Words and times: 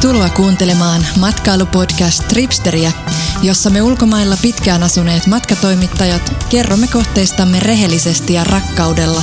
Tervetuloa 0.00 0.30
kuuntelemaan 0.30 1.06
matkailupodcast 1.18 2.28
Tripsteriä, 2.28 2.92
jossa 3.42 3.70
me 3.70 3.82
ulkomailla 3.82 4.36
pitkään 4.42 4.82
asuneet 4.82 5.26
matkatoimittajat 5.26 6.46
kerromme 6.48 6.86
kohteistamme 6.86 7.60
rehellisesti 7.60 8.34
ja 8.34 8.44
rakkaudella, 8.44 9.22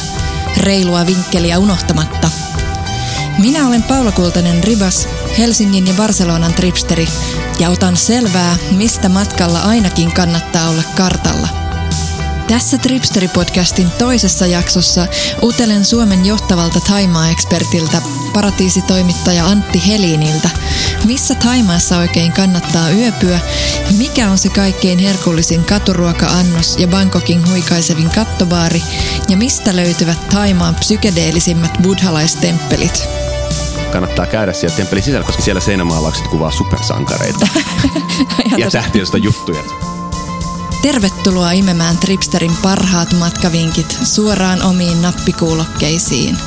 reilua 0.57 1.05
vinkkeliä 1.05 1.59
unohtamatta. 1.59 2.29
Minä 3.37 3.67
olen 3.67 3.83
Paula 3.83 4.11
Kultanen 4.11 4.63
Ribas, 4.63 5.07
Helsingin 5.37 5.87
ja 5.87 5.93
Barcelonan 5.93 6.53
tripsteri, 6.53 7.07
ja 7.59 7.69
otan 7.69 7.97
selvää, 7.97 8.55
mistä 8.71 9.09
matkalla 9.09 9.59
ainakin 9.59 10.11
kannattaa 10.11 10.69
olla 10.69 10.83
kartalla– 10.97 11.47
tässä 12.47 12.77
Tripsteri-podcastin 12.77 13.89
toisessa 13.97 14.45
jaksossa 14.45 15.07
utelen 15.43 15.85
Suomen 15.85 16.25
johtavalta 16.25 16.79
Taimaa-ekspertiltä, 16.79 18.01
paratiisitoimittaja 18.33 19.45
Antti 19.45 19.87
Heliniltä, 19.87 20.49
missä 21.05 21.35
Taimaassa 21.35 21.97
oikein 21.97 22.31
kannattaa 22.31 22.89
yöpyä, 22.89 23.39
mikä 23.97 24.29
on 24.29 24.37
se 24.37 24.49
kaikkein 24.49 24.99
herkullisin 24.99 25.63
katuruoka-annos 25.63 26.77
ja 26.77 26.87
Bangkokin 26.87 27.49
huikaisevin 27.49 28.09
kattobaari, 28.09 28.83
ja 29.29 29.37
mistä 29.37 29.75
löytyvät 29.75 30.29
Taimaan 30.29 30.75
psykedeellisimmät 30.75 31.71
buddhalaistemppelit 31.83 33.03
kannattaa 33.91 34.25
käydä 34.25 34.53
siellä 34.53 34.75
temppelin 34.75 35.03
sisällä, 35.03 35.25
koska 35.25 35.41
siellä 35.41 35.61
seinämaalaukset 35.61 36.27
kuvaa 36.27 36.51
supersankareita. 36.51 37.47
Ja 38.57 38.71
tähtiöstä 38.71 39.17
juttuja. 39.17 39.86
Tervetuloa 40.81 41.51
imemään 41.51 41.97
Tripsterin 41.97 42.51
parhaat 42.61 43.13
matkavinkit 43.19 43.97
suoraan 44.03 44.63
omiin 44.63 45.01
nappikuulokkeisiin. 45.01 46.37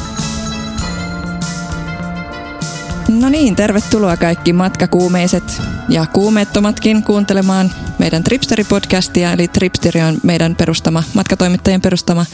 No 3.08 3.28
niin, 3.28 3.56
tervetuloa 3.56 4.16
kaikki 4.16 4.52
matkakuumeiset 4.52 5.62
ja 5.88 6.06
kuumeettomatkin 6.06 7.02
kuuntelemaan 7.02 7.72
meidän 7.98 8.24
Tripsteri-podcastia. 8.24 9.32
Eli 9.32 9.48
Tripsteri 9.48 10.02
on 10.02 10.20
meidän 10.22 10.56
perustama, 10.56 11.02
matkatoimittajien 11.14 11.80
perustama 11.80 12.26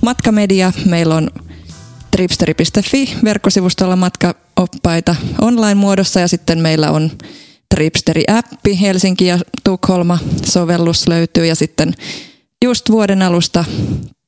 matkamedia. 0.00 0.72
Meillä 0.86 1.14
on 1.14 1.30
tripsteri.fi 2.10 3.18
verkkosivustolla 3.24 3.96
matkaoppaita 3.96 5.16
online-muodossa 5.40 6.20
ja 6.20 6.28
sitten 6.28 6.58
meillä 6.58 6.90
on 6.90 7.10
Tripsteri-appi, 7.74 8.80
Helsinki 8.80 9.26
ja 9.26 9.38
Tukholma 9.64 10.18
sovellus 10.46 11.08
löytyy 11.08 11.46
ja 11.46 11.54
sitten 11.54 11.94
just 12.64 12.90
vuoden 12.90 13.22
alusta 13.22 13.64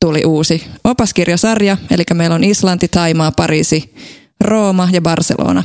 tuli 0.01 0.25
uusi 0.25 0.67
opaskirjasarja, 0.85 1.77
eli 1.91 2.05
meillä 2.15 2.35
on 2.35 2.45
Islanti, 2.45 2.89
Taimaa, 2.89 3.33
Pariisi, 3.33 3.95
Rooma 4.41 4.89
ja 4.93 5.01
Barcelona. 5.01 5.63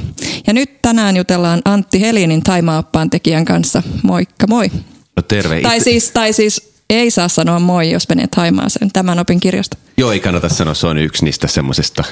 Ja 0.48 0.54
nyt 0.54 0.82
tänään 0.82 1.18
jutellaan 1.18 1.62
Antti 1.66 2.02
Helinin 2.02 2.44
Taimaa-oppaan 2.44 3.10
tekijän 3.10 3.46
kanssa. 3.46 3.84
Moikka 4.04 4.48
moi. 4.48 4.72
No 5.16 5.22
terve. 5.22 5.62
Tai 5.62 5.80
siis, 5.80 6.12
tai 6.12 6.34
siis 6.34 6.74
ei 6.90 7.12
saa 7.12 7.28
sanoa 7.28 7.60
moi, 7.60 7.92
jos 7.92 8.10
menee 8.10 8.28
Taimaaseen. 8.28 8.92
Tämän 8.92 9.20
opin 9.20 9.40
kirjasta. 9.40 9.78
Joo, 9.98 10.12
ei 10.12 10.20
kannata 10.20 10.50
sanoa. 10.50 10.74
Se 10.74 10.88
on 10.88 10.98
yksi 10.98 11.26
niistä 11.26 11.48
semmoisesta 11.48 12.04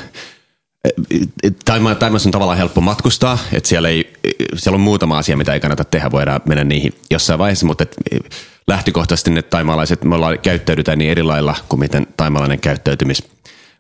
Taimassa 2.00 2.30
on 2.30 2.32
tavallaan 2.32 2.58
helppo 2.58 2.82
matkustaa, 2.82 3.38
että 3.54 3.70
siellä, 3.70 3.90
ei, 3.90 4.14
siellä 4.56 4.76
on 4.76 4.82
muutama 4.82 5.18
asia, 5.18 5.38
mitä 5.38 5.54
ei 5.54 5.60
kannata 5.60 5.84
tehdä, 5.84 6.12
voidaan 6.12 6.42
mennä 6.46 6.64
niihin 6.64 6.94
jossain 7.12 7.40
vaiheessa, 7.40 7.66
mutta 7.66 7.84
et 7.84 7.98
lähtökohtaisesti 8.68 9.32
ne 9.32 9.42
taimaalaiset, 9.42 10.04
me 10.04 10.16
ollaan, 10.16 10.40
käyttäydytään 10.40 10.98
niin 10.98 11.12
eri 11.12 11.24
lailla 11.24 11.56
kuin 11.70 11.80
miten 11.80 12.08
taimalainen 12.18 12.60
käyttäytymis 12.60 13.24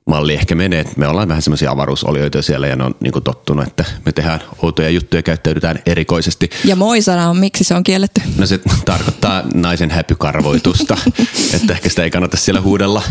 malli 0.09 0.33
ehkä 0.33 0.55
menee. 0.55 0.85
Me 0.97 1.07
ollaan 1.07 1.27
vähän 1.27 1.41
semmoisia 1.41 1.71
avaruusolioita 1.71 2.41
siellä 2.41 2.67
ja 2.67 2.75
ne 2.75 2.83
on 2.83 2.95
niin 2.99 3.23
tottunut, 3.23 3.67
että 3.67 3.85
me 4.05 4.11
tehdään 4.11 4.39
outoja 4.61 4.89
juttuja 4.89 5.19
ja 5.19 5.23
käyttäydytään 5.23 5.79
erikoisesti. 5.85 6.49
Ja 6.65 6.75
moi-sana 6.75 7.29
on, 7.29 7.37
miksi 7.37 7.63
se 7.63 7.75
on 7.75 7.83
kielletty? 7.83 8.21
No 8.37 8.45
se 8.45 8.59
tarkoittaa 8.85 9.43
naisen 9.53 9.91
häpykarvoitusta, 9.91 10.97
että 11.55 11.73
ehkä 11.73 11.89
sitä 11.89 12.03
ei 12.03 12.11
kannata 12.11 12.37
siellä 12.37 12.61
huudella. 12.61 13.03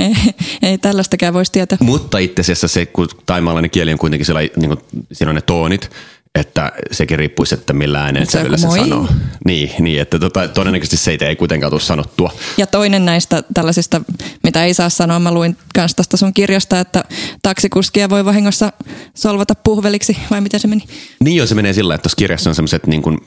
Ei, 0.00 0.14
ei 0.62 0.78
tällaistakään 0.78 1.34
voisi 1.34 1.52
tietää. 1.52 1.78
Mutta 1.80 2.18
itse 2.18 2.40
asiassa 2.40 2.68
se, 2.68 2.86
kun 2.86 3.08
taimaalainen 3.26 3.70
kieli 3.70 3.92
on 3.92 3.98
kuitenkin 3.98 4.26
siellä, 4.26 4.40
niin 4.40 4.68
kuin, 4.68 5.06
siinä 5.12 5.30
on 5.30 5.34
ne 5.34 5.42
toonit, 5.42 5.90
että 6.34 6.72
sekin 6.90 7.18
riippuisi, 7.18 7.54
että 7.54 7.72
millä 7.72 8.02
ääneen 8.02 8.26
se, 8.26 8.44
se 8.56 8.56
sanoo. 8.56 9.08
Niin, 9.44 9.70
niin 9.78 10.00
että 10.00 10.18
tota, 10.18 10.48
todennäköisesti 10.48 10.96
se 10.96 11.18
ei 11.20 11.36
kuitenkaan 11.36 11.70
tule 11.70 11.80
sanottua. 11.80 12.32
Ja 12.56 12.66
toinen 12.66 13.04
näistä 13.04 13.42
tällaisista, 13.54 14.00
mitä 14.42 14.64
ei 14.64 14.74
saa 14.74 14.88
sanoa, 14.88 15.18
mä 15.18 15.34
luin 15.34 15.56
kanssa 15.74 15.96
tästä 15.96 16.16
sun 16.16 16.34
kirjasta, 16.34 16.80
että 16.80 17.04
taksikuskia 17.42 18.10
voi 18.10 18.24
vahingossa 18.24 18.72
solvata 19.14 19.54
puhveliksi, 19.54 20.16
vai 20.30 20.40
miten 20.40 20.60
se 20.60 20.68
meni? 20.68 20.84
Niin 21.24 21.36
jo, 21.36 21.46
se 21.46 21.54
menee 21.54 21.72
sillä, 21.72 21.94
että 21.94 22.02
tuossa 22.02 22.16
kirjassa 22.16 22.50
on 22.50 22.54
sellaiset 22.54 22.86
niin 22.86 23.02
kuin 23.02 23.18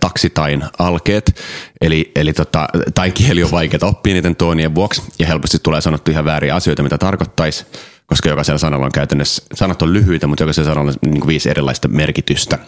taksitain 0.00 0.64
alkeet, 0.78 1.40
eli, 1.80 2.12
eli 2.16 2.32
tota, 2.32 2.68
tai 2.94 3.10
kieli 3.10 3.42
on 3.42 3.50
vaikea 3.50 3.80
oppia 3.82 4.14
niiden 4.14 4.36
toonien 4.36 4.74
vuoksi, 4.74 5.02
ja 5.18 5.26
helposti 5.26 5.58
tulee 5.62 5.80
sanottu 5.80 6.10
ihan 6.10 6.24
vääriä 6.24 6.54
asioita, 6.54 6.82
mitä 6.82 6.98
tarkoittaisi 6.98 7.66
koska 8.06 8.28
jokaisella 8.28 8.58
sanalla 8.58 8.86
on 8.86 8.92
käytännössä, 8.92 9.42
sanat 9.54 9.82
on 9.82 9.92
lyhyitä, 9.92 10.26
mutta 10.26 10.42
jokaisella 10.42 10.70
sanalla 10.70 10.90
on 10.90 11.10
niin 11.10 11.20
kuin 11.20 11.28
viisi 11.28 11.50
erilaista 11.50 11.88
merkitystä. 11.88 12.58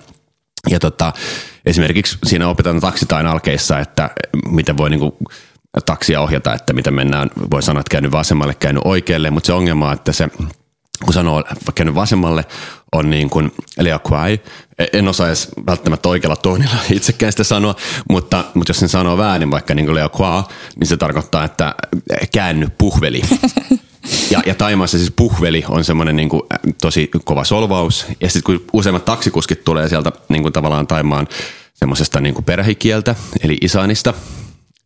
Ja 0.70 0.80
tota, 0.80 1.12
esimerkiksi 1.66 2.18
siinä 2.26 2.48
opetetaan 2.48 2.80
taksitain 2.80 3.26
alkeissa, 3.26 3.78
että 3.78 4.10
miten 4.48 4.76
voi 4.76 4.90
niin 4.90 5.00
kuin 5.00 5.12
taksia 5.86 6.20
ohjata, 6.20 6.54
että 6.54 6.72
miten 6.72 6.94
mennään, 6.94 7.30
voi 7.50 7.62
sanoa, 7.62 7.80
että 7.80 7.90
käynyt 7.90 8.12
vasemmalle, 8.12 8.54
käynyt 8.54 8.82
oikealle, 8.84 9.30
mutta 9.30 9.46
se 9.46 9.52
ongelma 9.52 9.86
on, 9.88 9.94
että 9.94 10.12
se 10.12 10.28
kun 11.04 11.14
sanoo 11.14 11.44
käynyt 11.74 11.94
vasemmalle, 11.94 12.44
on 12.92 13.10
niin 13.10 13.30
kuin 13.30 13.52
Quai. 14.12 14.40
En 14.92 15.08
osaa 15.08 15.26
edes 15.26 15.48
välttämättä 15.66 16.08
oikealla 16.08 16.36
toonilla 16.36 16.76
itsekään 16.90 17.32
sitä 17.32 17.44
sanoa, 17.44 17.74
mutta, 18.10 18.44
mutta 18.54 18.70
jos 18.70 18.78
sen 18.78 18.88
sanoo 18.88 19.18
väärin, 19.18 19.50
vaikka 19.50 19.74
niin 19.74 19.86
kuin 19.86 19.98
Quai, 20.20 20.42
niin 20.76 20.86
se 20.86 20.96
tarkoittaa, 20.96 21.44
että 21.44 21.74
käänny 22.32 22.68
puhveli. 22.78 23.22
Ja, 24.30 24.42
ja 24.46 24.54
Taimaassa 24.54 24.98
siis 24.98 25.12
puhveli 25.16 25.64
on 25.68 25.84
semmoinen 25.84 26.16
niin 26.16 26.28
kuin, 26.28 26.42
tosi 26.82 27.10
kova 27.24 27.44
solvaus. 27.44 28.06
Ja 28.20 28.30
sitten 28.30 28.42
kun 28.42 28.66
useimmat 28.72 29.04
taksikuskit 29.04 29.64
tulee 29.64 29.88
sieltä 29.88 30.12
niin 30.28 30.42
kuin 30.42 30.52
tavallaan 30.52 30.86
Taimaan 30.86 31.28
semmoisesta 31.74 32.20
niin 32.20 32.44
perhekieltä, 32.44 33.14
eli 33.40 33.58
Isanista, 33.60 34.14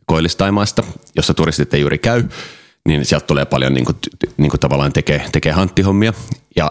Koillistaimaasta, 0.07 0.83
jossa 1.17 1.35
turistit 1.35 1.75
ei 1.75 1.81
juuri 1.81 1.99
käy, 1.99 2.25
niin 2.89 3.05
sieltä 3.05 3.27
tulee 3.27 3.45
paljon 3.45 3.75
niin 3.75 3.85
kuin, 3.85 3.97
niin 4.37 4.51
kuin 4.51 4.61
tavallaan 4.61 4.93
tekee, 4.93 5.25
tekee 5.33 5.53
hanttihommia. 5.53 6.13
Ja 6.57 6.71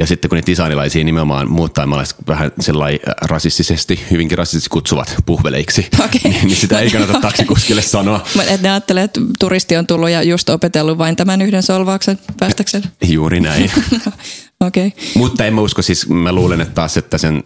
ja 0.00 0.06
sitten 0.06 0.28
kun 0.28 0.36
niitä 0.36 0.52
isänilaisia 0.52 1.04
nimenomaan 1.04 1.50
muut 1.50 1.72
taimalaiset 1.74 2.16
vähän 2.28 2.52
sellainen 2.60 3.00
rasistisesti, 3.22 4.00
hyvinkin 4.10 4.38
rasistisesti 4.38 4.70
kutsuvat 4.70 5.14
puhveleiksi, 5.26 5.86
okay. 6.04 6.20
niin, 6.24 6.46
niin 6.46 6.56
sitä 6.56 6.80
ei 6.80 6.90
kannata 6.90 7.20
taksikuskille 7.20 7.82
sanoa. 7.82 8.26
Et 8.50 8.62
ne 8.62 8.70
ajattelee, 8.70 9.04
että 9.04 9.20
turisti 9.38 9.76
on 9.76 9.86
tullut 9.86 10.10
ja 10.10 10.22
just 10.22 10.48
opetellut 10.48 10.98
vain 10.98 11.16
tämän 11.16 11.42
yhden 11.42 11.62
solvauksen 11.62 12.18
päästäkseen. 12.38 12.84
Juuri 13.08 13.40
näin. 13.40 13.70
okay. 14.60 14.90
Mutta 15.14 15.46
en 15.46 15.54
mä 15.54 15.60
usko, 15.60 15.82
siis 15.82 16.08
mä 16.08 16.32
luulen, 16.32 16.60
että 16.60 16.74
taas, 16.74 16.96
että 16.96 17.18
sen 17.18 17.44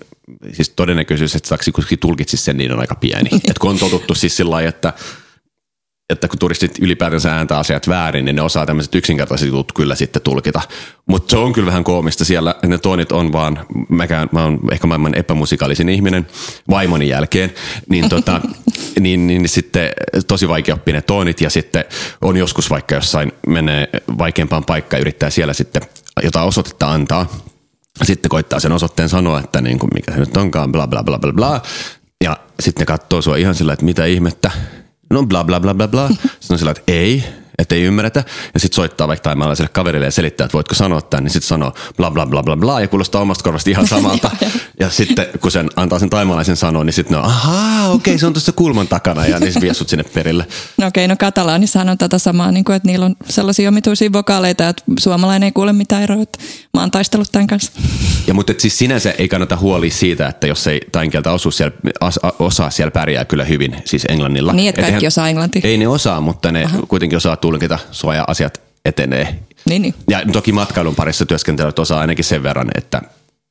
siis 0.52 0.68
todennäköisyys, 0.68 1.34
että 1.34 1.48
taksikuski 1.48 1.96
tulkitsisi 1.96 2.44
sen, 2.44 2.56
niin 2.56 2.72
on 2.72 2.80
aika 2.80 2.94
pieni. 2.94 3.30
Et 3.50 3.58
kun 3.58 3.70
on 3.70 3.78
totuttu 3.78 4.14
siis 4.14 4.36
sillä 4.36 4.50
lailla, 4.50 4.68
että 4.68 4.92
että 6.10 6.28
kun 6.28 6.38
turistit 6.38 6.78
ylipäätänsä 6.80 7.36
ääntää 7.36 7.58
asiat 7.58 7.88
väärin, 7.88 8.24
niin 8.24 8.36
ne 8.36 8.42
osaa 8.42 8.66
tämmöiset 8.66 8.94
yksinkertaiset 8.94 9.48
jutut 9.48 9.72
kyllä 9.72 9.94
sitten 9.94 10.22
tulkita. 10.22 10.60
Mutta 11.06 11.30
se 11.30 11.36
on 11.36 11.52
kyllä 11.52 11.66
vähän 11.66 11.84
koomista 11.84 12.24
siellä, 12.24 12.54
ne 12.66 12.78
tonit 12.78 13.12
on 13.12 13.32
vaan, 13.32 13.66
mäkään, 13.88 14.28
mä 14.32 14.44
oon 14.44 14.60
ehkä 14.72 14.86
maailman 14.86 15.14
epämusikaalisin 15.14 15.88
ihminen 15.88 16.26
vaimoni 16.70 17.08
jälkeen, 17.08 17.54
niin, 17.88 18.08
tota, 18.08 18.40
niin, 19.00 19.26
niin, 19.26 19.42
niin 19.42 19.48
sitten 19.48 19.90
tosi 20.28 20.48
vaikea 20.48 20.74
oppia 20.74 20.94
ne 20.94 21.02
tonit 21.02 21.40
ja 21.40 21.50
sitten 21.50 21.84
on 22.20 22.36
joskus 22.36 22.70
vaikka 22.70 22.94
jossain 22.94 23.32
menee 23.46 23.88
vaikeampaan 24.18 24.64
paikkaan 24.64 24.98
ja 24.98 25.02
yrittää 25.02 25.30
siellä 25.30 25.52
sitten 25.52 25.82
jotain 26.22 26.48
osoitetta 26.48 26.92
antaa, 26.92 27.26
sitten 28.02 28.28
koittaa 28.28 28.60
sen 28.60 28.72
osoitteen 28.72 29.08
sanoa, 29.08 29.40
että 29.40 29.60
niin 29.60 29.78
kuin 29.78 29.90
mikä 29.94 30.12
se 30.12 30.20
nyt 30.20 30.36
onkaan, 30.36 30.72
bla 30.72 30.86
bla 30.86 31.04
bla 31.04 31.18
bla 31.18 31.32
bla. 31.32 31.62
Ja 32.24 32.36
sitten 32.60 32.82
ne 32.82 32.86
katsoo 32.86 33.22
sua 33.22 33.36
ihan 33.36 33.54
sillä, 33.54 33.72
että 33.72 33.84
mitä 33.84 34.04
ihmettä, 34.04 34.50
no 35.14 35.26
bla 35.26 35.44
bla 35.44 35.60
bla 35.60 35.74
bla 35.74 35.88
bla. 35.88 36.08
Sitten 36.40 36.54
on 36.54 36.58
sillä, 36.58 36.70
että 36.70 36.82
ei, 36.86 37.24
että 37.58 37.74
ei 37.74 37.82
ymmärretä. 37.82 38.24
Ja 38.54 38.60
sitten 38.60 38.76
soittaa 38.76 39.08
vaikka 39.08 39.22
taimaalaiselle 39.22 39.70
kaverille 39.72 40.06
ja 40.06 40.10
selittää, 40.10 40.44
että 40.44 40.52
voitko 40.52 40.74
sanoa 40.74 41.02
tämän, 41.02 41.24
niin 41.24 41.32
sitten 41.32 41.48
sanoo 41.48 41.72
bla 41.96 42.10
bla 42.10 42.26
bla 42.26 42.42
bla 42.42 42.56
bla 42.56 42.80
ja 42.80 42.88
kuulostaa 42.88 43.20
omasta 43.20 43.44
korvasta 43.44 43.70
ihan 43.70 43.86
samalta. 43.94 44.30
Ja 44.84 44.90
sitten 44.90 45.26
kun 45.40 45.50
sen 45.50 45.70
antaa 45.76 45.98
sen 45.98 46.10
taimaalaisen 46.10 46.56
sanoa, 46.56 46.84
niin 46.84 46.92
sitten 46.92 47.16
no 47.16 47.24
ahaa, 47.24 47.88
okei, 47.88 48.12
okay, 48.12 48.18
se 48.18 48.26
on 48.26 48.32
tuossa 48.32 48.52
kulman 48.52 48.88
takana 48.88 49.26
ja 49.26 49.38
niin 49.38 49.52
vie 49.60 49.74
sut 49.74 49.88
sinne 49.88 50.04
perille. 50.04 50.46
No 50.78 50.86
okei, 50.86 51.04
okay, 51.04 51.14
no 51.14 51.16
katalaanissa 51.18 51.80
on 51.80 51.98
tätä 51.98 52.18
samaa, 52.18 52.52
niin 52.52 52.64
kuin, 52.64 52.76
että 52.76 52.88
niillä 52.88 53.06
on 53.06 53.16
sellaisia 53.28 53.68
omituisia 53.68 54.12
vokaaleita, 54.12 54.68
että 54.68 54.82
suomalainen 55.00 55.46
ei 55.46 55.52
kuule 55.52 55.72
mitään 55.72 56.02
eroa, 56.02 56.22
että 56.22 56.38
mä 56.74 56.80
oon 56.80 56.90
taistellut 56.90 57.28
tämän 57.32 57.46
kanssa. 57.46 57.72
Ja 58.26 58.34
mutta 58.34 58.52
siis 58.58 58.78
sinänsä 58.78 59.10
ei 59.18 59.28
kannata 59.28 59.56
huoli 59.56 59.90
siitä, 59.90 60.28
että 60.28 60.46
jos 60.46 60.66
ei 60.66 60.80
tainkieltä 60.92 61.32
osu 61.32 61.50
siellä, 61.50 61.76
as, 62.00 62.20
osaa 62.38 62.70
siellä 62.70 62.90
pärjää 62.90 63.24
kyllä 63.24 63.44
hyvin, 63.44 63.76
siis 63.84 64.04
englannilla. 64.08 64.52
Niin, 64.52 64.68
että 64.68 64.80
kaikki 64.80 65.06
et 65.06 65.08
osaa 65.08 65.28
englantia. 65.28 65.62
Ei 65.64 65.78
ne 65.78 65.88
osaa, 65.88 66.20
mutta 66.20 66.52
ne 66.52 66.64
Aha. 66.64 66.78
kuitenkin 66.88 67.16
osaa 67.16 67.36
tulkita 67.36 67.78
suoja 67.90 68.24
asiat 68.28 68.60
etenee. 68.84 69.38
Niin, 69.64 69.82
niin. 69.82 69.94
Ja 70.10 70.22
toki 70.32 70.52
matkailun 70.52 70.94
parissa 70.94 71.26
työskentelevät 71.26 71.78
osaa 71.78 72.00
ainakin 72.00 72.24
sen 72.24 72.42
verran, 72.42 72.68
että 72.74 73.02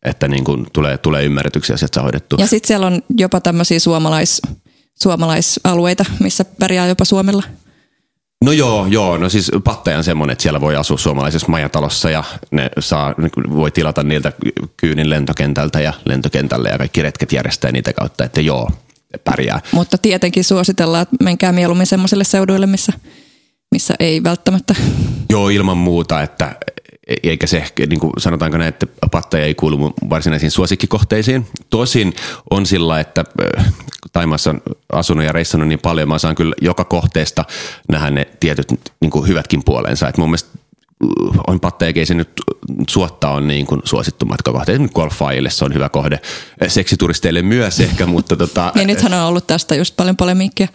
että 0.03 0.27
niin 0.27 0.43
kuin 0.43 0.67
tulee, 0.73 0.97
tulee 0.97 1.23
ymmärretyksiä 1.23 1.77
sieltä 1.77 2.01
hoidettu. 2.01 2.35
Ja 2.39 2.47
sitten 2.47 2.67
siellä 2.67 2.87
on 2.87 3.01
jopa 3.17 3.41
tämmöisiä 3.41 3.79
suomalais, 3.79 4.41
suomalaisalueita, 5.03 6.05
missä 6.19 6.45
pärjää 6.59 6.87
jopa 6.87 7.05
Suomella. 7.05 7.43
No 8.43 8.51
joo, 8.51 8.85
joo. 8.85 9.17
No 9.17 9.29
siis 9.29 9.51
Pattaja 9.63 9.97
on 9.97 10.03
semmoinen, 10.03 10.31
että 10.31 10.41
siellä 10.41 10.61
voi 10.61 10.75
asua 10.75 10.97
suomalaisessa 10.97 11.47
majatalossa 11.47 12.09
ja 12.09 12.23
ne 12.51 12.69
saa, 12.79 13.15
voi 13.55 13.71
tilata 13.71 14.03
niiltä 14.03 14.31
kyynin 14.77 15.09
lentokentältä 15.09 15.81
ja 15.81 15.93
lentokentälle 16.05 16.69
ja 16.69 16.77
kaikki 16.77 17.01
retket 17.01 17.31
järjestää 17.31 17.71
niitä 17.71 17.93
kautta, 17.93 18.23
että 18.23 18.41
joo, 18.41 18.69
pärjää. 19.23 19.61
Mutta 19.71 19.97
tietenkin 19.97 20.43
suositellaan, 20.43 21.01
että 21.01 21.15
menkää 21.23 21.51
mieluummin 21.51 21.87
semmoiselle 21.87 22.23
seuduille, 22.23 22.65
missä, 22.65 22.93
missä 23.71 23.93
ei 23.99 24.23
välttämättä. 24.23 24.75
Joo, 25.29 25.49
ilman 25.49 25.77
muuta, 25.77 26.21
että 26.21 26.55
eikä 27.23 27.47
se 27.47 27.57
ehkä, 27.57 27.85
niin 27.85 27.99
kuin 27.99 28.13
sanotaanko 28.17 28.57
näin, 28.57 28.69
että 28.69 28.87
Pattaja 29.11 29.45
ei 29.45 29.55
kuulu 29.55 29.93
varsinaisiin 30.09 30.51
suosikkikohteisiin. 30.51 31.47
Tosin 31.69 32.13
on 32.51 32.65
sillä, 32.65 32.99
että 32.99 33.25
Taimassa 34.13 34.49
on 34.49 34.61
asunut 34.91 35.25
ja 35.25 35.31
reissannut 35.31 35.67
niin 35.67 35.79
paljon, 35.79 36.09
mä 36.09 36.19
saan 36.19 36.35
kyllä 36.35 36.55
joka 36.61 36.83
kohteesta 36.83 37.45
nähdä 37.89 38.11
ne 38.11 38.27
tietyt 38.39 38.67
niin 39.01 39.11
kuin 39.11 39.27
hyvätkin 39.27 39.63
puolensa. 39.65 40.07
Et 40.07 40.17
mun 40.17 40.29
mielestä 40.29 40.49
on 41.47 41.59
patteja, 41.59 42.05
se 42.05 42.13
nyt 42.13 42.29
suotta 42.89 43.29
on 43.29 43.47
niin 43.47 43.65
kuin 43.65 43.81
suosittu 43.83 44.25
matkakohde. 44.25 44.71
Esimerkiksi 44.71 44.95
golfaajille 44.95 45.49
se 45.49 45.65
on 45.65 45.73
hyvä 45.73 45.89
kohde. 45.89 46.19
Seksituristeille 46.67 47.41
myös 47.41 47.79
ehkä, 47.79 48.05
mutta 48.15 48.35
tota... 48.35 48.71
niin 48.75 48.87
nythän 48.87 49.13
on 49.13 49.27
ollut 49.27 49.47
tästä 49.47 49.75
just 49.75 49.95
paljon 49.97 50.17
polemiikkia. 50.17 50.67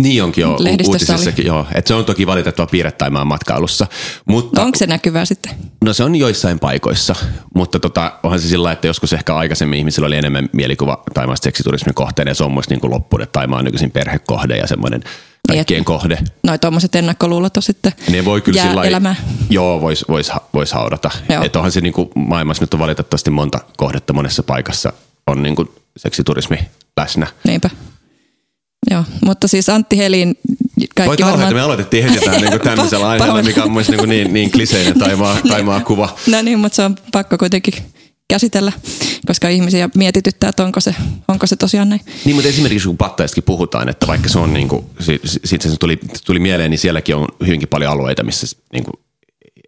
Niin 0.00 0.24
onkin 0.24 0.42
jo 0.42 0.56
uutisissakin, 0.86 1.46
joo. 1.46 1.66
Et 1.74 1.86
se 1.86 1.94
on 1.94 2.04
toki 2.04 2.26
valitettava 2.26 2.66
piirre 2.66 2.92
Taimaan 2.92 3.26
matkailussa. 3.26 3.86
Mutta, 4.28 4.60
no 4.60 4.66
onko 4.66 4.78
se 4.78 4.86
näkyvää 4.86 5.24
sitten? 5.24 5.52
No 5.84 5.92
se 5.92 6.04
on 6.04 6.16
joissain 6.16 6.58
paikoissa, 6.58 7.14
mutta 7.54 7.80
tota, 7.80 8.12
onhan 8.22 8.40
se 8.40 8.48
sillä 8.48 8.72
että 8.72 8.86
joskus 8.86 9.12
ehkä 9.12 9.36
aikaisemmin 9.36 9.78
ihmisillä 9.78 10.06
oli 10.06 10.16
enemmän 10.16 10.48
mielikuva 10.52 11.02
Taimaasta 11.14 11.44
seksiturismin 11.44 11.94
kohteen 11.94 12.28
ja 12.28 12.34
se 12.34 12.44
on 12.44 12.54
myös 12.54 12.68
niin 12.68 12.80
loppuun, 12.82 13.22
että 13.22 13.32
Taimaa 13.32 13.58
on 13.58 13.64
nykyisin 13.64 13.90
perhekohde 13.90 14.56
ja 14.56 14.66
semmoinen 14.66 15.02
kaikkien 15.48 15.78
niin, 15.78 15.84
kohde. 15.84 16.18
Noin 16.42 16.60
tuommoiset 16.60 16.94
ennakkoluulot 16.94 17.56
on 17.56 17.62
sitten 17.62 17.92
ne 18.10 18.24
voi 18.24 18.40
kyllä 18.40 18.62
jää 18.62 18.84
elämään. 18.84 19.16
Joo, 19.50 19.80
voisi 19.80 20.04
vois, 20.08 20.32
vois 20.54 20.72
haudata. 20.72 21.10
Että 21.44 21.58
onhan 21.58 21.72
se 21.72 21.80
niin 21.80 21.92
kuin 21.92 22.10
maailmassa 22.14 22.62
nyt 22.62 22.74
on 22.74 22.80
valitettavasti 22.80 23.30
monta 23.30 23.60
kohdetta 23.76 24.12
monessa 24.12 24.42
paikassa 24.42 24.92
on 25.26 25.42
niin 25.42 25.56
kuin 25.56 25.68
seksiturismi 25.96 26.58
läsnä. 26.96 27.26
Niinpä. 27.44 27.70
Joo, 28.90 29.04
mutta 29.24 29.48
siis 29.48 29.68
Antti 29.68 29.98
Helin 29.98 30.38
kaikki 30.96 31.22
Voi 31.22 31.30
varmaan... 31.30 31.54
me 31.54 31.60
aloitettiin 31.60 32.04
heti 32.04 32.24
tämän 32.24 32.40
niin 32.40 32.60
tämmöisellä 32.60 33.08
aiheella, 33.10 33.42
mikä 33.42 33.64
on 33.64 33.72
myös 33.72 33.88
niin, 33.88 34.08
niin, 34.08 34.32
niin 34.32 34.50
kliseinen 34.50 34.98
taimaa, 34.98 35.38
taimaa 35.48 35.80
kuva. 35.80 36.16
No 36.26 36.42
niin, 36.42 36.58
mutta 36.58 36.76
se 36.76 36.82
on 36.82 36.96
pakko 37.12 37.38
kuitenkin 37.38 37.74
käsitellä, 38.28 38.72
koska 39.26 39.48
ihmisiä 39.48 39.88
mietityttää, 39.94 40.50
että 40.50 40.64
onko 40.64 40.80
se, 40.80 40.94
onko 41.28 41.46
se 41.46 41.56
tosiaan 41.56 41.88
näin. 41.88 42.00
Niin, 42.24 42.36
mutta 42.36 42.48
esimerkiksi 42.48 42.88
kun 42.88 42.96
pattaistakin 42.96 43.44
puhutaan, 43.44 43.88
että 43.88 44.06
vaikka 44.06 44.28
se 44.28 44.38
on 44.38 44.54
niin 44.54 44.68
kuin, 44.68 44.84
siitä 45.44 45.68
se 45.68 45.76
tuli, 45.76 45.98
tuli 46.26 46.38
mieleen, 46.38 46.70
niin 46.70 46.78
sielläkin 46.78 47.16
on 47.16 47.26
hyvinkin 47.46 47.68
paljon 47.68 47.92
alueita, 47.92 48.24
missä 48.24 48.56
niin 48.72 48.84
kuin, 48.84 48.94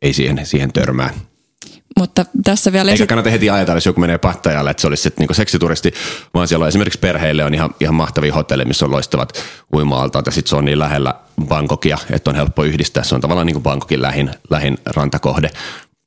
ei 0.02 0.12
siihen, 0.12 0.40
siihen 0.46 0.72
törmää. 0.72 1.14
Mutta 1.98 2.24
tässä 2.44 2.72
vielä... 2.72 2.90
Eikä 2.90 3.06
kannata 3.06 3.30
heti 3.30 3.50
ajatella, 3.50 3.76
jos 3.76 3.86
joku 3.86 4.00
menee 4.00 4.18
Pattajalle, 4.18 4.70
että 4.70 4.80
se 4.80 4.86
olisi 4.86 5.02
sitten 5.02 5.22
niinku 5.22 5.34
seksituristi, 5.34 5.94
vaan 6.34 6.48
siellä 6.48 6.62
on 6.62 6.68
esimerkiksi 6.68 6.98
perheille 6.98 7.44
on 7.44 7.54
ihan, 7.54 7.74
ihan 7.80 7.94
mahtavia 7.94 8.34
hotelleja, 8.34 8.66
missä 8.66 8.84
on 8.84 8.90
loistavat 8.90 9.32
uima 9.74 10.08
ja 10.26 10.32
sitten 10.32 10.48
se 10.48 10.56
on 10.56 10.64
niin 10.64 10.78
lähellä 10.78 11.14
Bangkokia, 11.44 11.98
että 12.10 12.30
on 12.30 12.36
helppo 12.36 12.64
yhdistää. 12.64 13.02
Se 13.02 13.14
on 13.14 13.20
tavallaan 13.20 13.46
niin 13.46 13.54
kuin 13.54 13.62
Bangkokin 13.62 14.02
lähin, 14.02 14.30
lähin 14.50 14.78
rantakohde. 14.86 15.50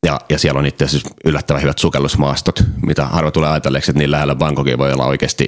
Ja, 0.05 0.19
ja 0.29 0.39
siellä 0.39 0.59
on 0.59 0.65
itse 0.65 0.85
asiassa 0.85 1.09
yllättävän 1.25 1.61
hyvät 1.61 1.77
sukellusmaastot, 1.77 2.63
mitä 2.85 3.05
harva 3.05 3.31
tulee 3.31 3.49
ajatelleeksi, 3.49 3.91
että 3.91 3.99
niin 3.99 4.11
lähellä 4.11 4.35
Bangkokia 4.35 4.77
voi 4.77 4.93
olla 4.93 5.05
oikeasti 5.05 5.47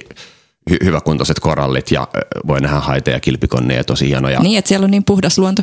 hy- 0.70 0.84
hyväkuntoiset 0.84 1.40
korallit 1.40 1.90
ja 1.90 2.08
voi 2.46 2.60
nähdä 2.60 2.80
haita 2.80 3.10
ja 3.10 3.20
kilpikonneja 3.20 3.84
tosi 3.84 4.08
hienoja. 4.08 4.40
Niin, 4.40 4.58
että 4.58 4.68
siellä 4.68 4.84
on 4.84 4.90
niin 4.90 5.04
puhdas 5.04 5.38
luonto. 5.38 5.62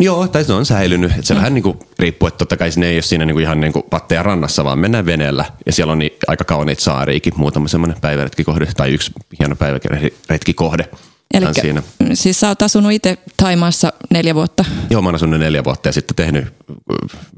Joo, 0.00 0.28
tai 0.28 0.44
se 0.44 0.52
on 0.52 0.66
säilynyt. 0.66 1.10
Että 1.10 1.22
se 1.22 1.34
mm. 1.34 1.38
vähän 1.38 1.54
niin 1.54 1.62
kuin 1.62 1.78
riippuu, 1.98 2.28
että 2.28 2.38
totta 2.38 2.56
kai 2.56 2.72
sinne 2.72 2.86
ei 2.86 2.96
ole 2.96 3.02
siinä 3.02 3.24
niin 3.24 3.34
kuin 3.34 3.42
ihan 3.42 3.60
niin 3.60 3.72
kuin 3.72 3.84
patteja 3.90 4.22
rannassa, 4.22 4.64
vaan 4.64 4.78
mennään 4.78 5.06
veneellä. 5.06 5.44
Ja 5.66 5.72
siellä 5.72 5.92
on 5.92 5.98
niin 5.98 6.12
aika 6.26 6.44
kauniit 6.44 6.80
saariikin, 6.80 7.32
muutama 7.36 7.68
semmoinen 7.68 8.00
päiväretkikohde 8.00 8.66
tai 8.76 8.90
yksi 8.90 9.12
hieno 9.38 9.56
päiväretkikohde. 9.56 10.88
Eli 11.34 11.54
siinä. 11.54 11.82
siis 12.14 12.40
sä 12.40 12.48
oot 12.48 12.62
asunut 12.62 12.92
itse 12.92 13.18
Taimaassa 13.36 13.92
neljä 14.10 14.34
vuotta? 14.34 14.64
Joo, 14.90 15.02
mä 15.02 15.08
oon 15.08 15.14
asunut 15.14 15.40
neljä 15.40 15.64
vuotta 15.64 15.88
ja 15.88 15.92
sitten 15.92 16.16
tehnyt 16.16 16.54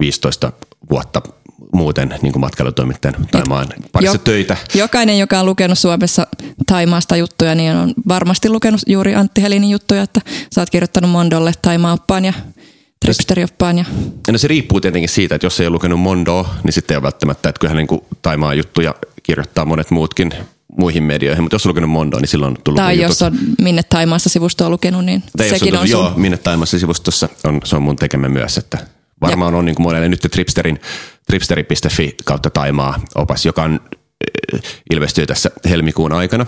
15 0.00 0.53
vuotta 0.91 1.23
muuten 1.76 2.14
niin 2.23 2.32
kuin 2.32 2.40
matkailutoimittajan 2.40 3.26
Taimaan 3.31 3.67
parissa 3.93 4.14
jo, 4.14 4.19
töitä. 4.19 4.56
Jokainen, 4.75 5.19
joka 5.19 5.40
on 5.40 5.46
lukenut 5.46 5.78
Suomessa 5.78 6.26
Taimaasta 6.67 7.17
juttuja, 7.17 7.55
niin 7.55 7.76
on 7.76 7.94
varmasti 8.08 8.49
lukenut 8.49 8.81
juuri 8.87 9.14
Antti 9.14 9.43
Helinin 9.43 9.70
juttuja, 9.70 10.02
että 10.02 10.20
sä 10.55 10.61
oot 10.61 10.70
kirjoittanut 10.70 11.11
Mondolle 11.11 11.52
Taimaa-oppaan 11.62 12.25
ja 12.25 12.32
Tripsterioppaan. 13.00 13.78
Ja... 13.78 13.84
No 14.32 14.38
se 14.38 14.49
riippuu 14.49 14.81
tietenkin 14.81 15.08
siitä, 15.08 15.34
että 15.34 15.46
jos 15.46 15.61
ei 15.61 15.67
ole 15.67 15.75
lukenut 15.75 16.00
Mondoa, 16.00 16.55
niin 16.64 16.73
sitten 16.73 16.94
ei 16.94 16.96
ole 16.96 17.02
välttämättä, 17.02 17.49
että 17.49 17.58
kyllähän 17.61 17.76
niin 17.76 17.87
kuin 17.87 18.00
Taimaa 18.22 18.55
juttuja 18.55 18.94
kirjoittaa 19.22 19.64
monet 19.64 19.90
muutkin 19.90 20.32
muihin 20.79 21.02
medioihin, 21.02 21.44
mutta 21.44 21.55
jos 21.55 21.67
on 21.67 21.70
lukenut 21.70 21.90
Mondoa, 21.90 22.20
niin 22.20 22.29
silloin 22.29 22.50
on 22.50 22.62
tullut 22.64 22.76
Tai 22.76 23.00
jos 23.00 23.22
on 23.22 23.38
Minne 23.62 23.82
Taimaassa 23.82 24.29
sivustoa 24.29 24.70
lukenut, 24.70 25.05
niin 25.05 25.22
tai 25.37 25.49
sekin 25.49 25.75
on, 25.75 25.81
on 25.81 25.88
sun... 25.88 26.00
Joo, 26.00 26.12
Minne 26.17 26.37
Taimaassa 26.37 26.79
sivustossa 26.79 27.29
on, 27.44 27.61
se 27.64 27.76
on 27.76 27.82
mun 27.82 27.96
tekemä 27.96 28.29
myös, 28.29 28.58
että 28.58 28.79
varmaan 29.20 29.54
ja. 29.54 29.58
on 29.58 29.64
niin 29.64 29.74
kuin 29.74 29.86
monelle 29.86 30.08
nyt 30.08 30.26
Tripsterin 30.30 30.80
tripsteri.fi 31.26 32.16
kautta 32.24 32.50
Taimaa 32.50 33.00
opas, 33.14 33.46
joka 33.46 33.62
on 33.62 33.80
eh, 34.52 34.62
ilmestyy 34.90 35.26
tässä 35.26 35.50
helmikuun 35.68 36.12
aikana, 36.12 36.46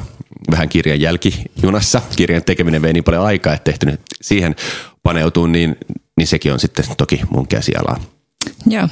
vähän 0.51 0.69
kirjan 0.69 1.01
jälkijunassa. 1.01 2.03
Kirjan 2.17 2.45
tekeminen 2.45 2.83
vei 2.83 2.93
niin 2.93 3.05
paljon 3.05 3.25
aikaa, 3.25 3.55
että 3.55 3.65
tehty 3.65 3.99
siihen 4.21 4.57
paneutuu, 5.03 5.47
niin, 5.47 5.77
niin 6.17 6.27
sekin 6.27 6.53
on 6.53 6.61
sitten 6.61 6.85
toki 6.97 7.21
mun 7.31 7.49
käsialaa. 7.49 8.01
Joo, 8.67 8.89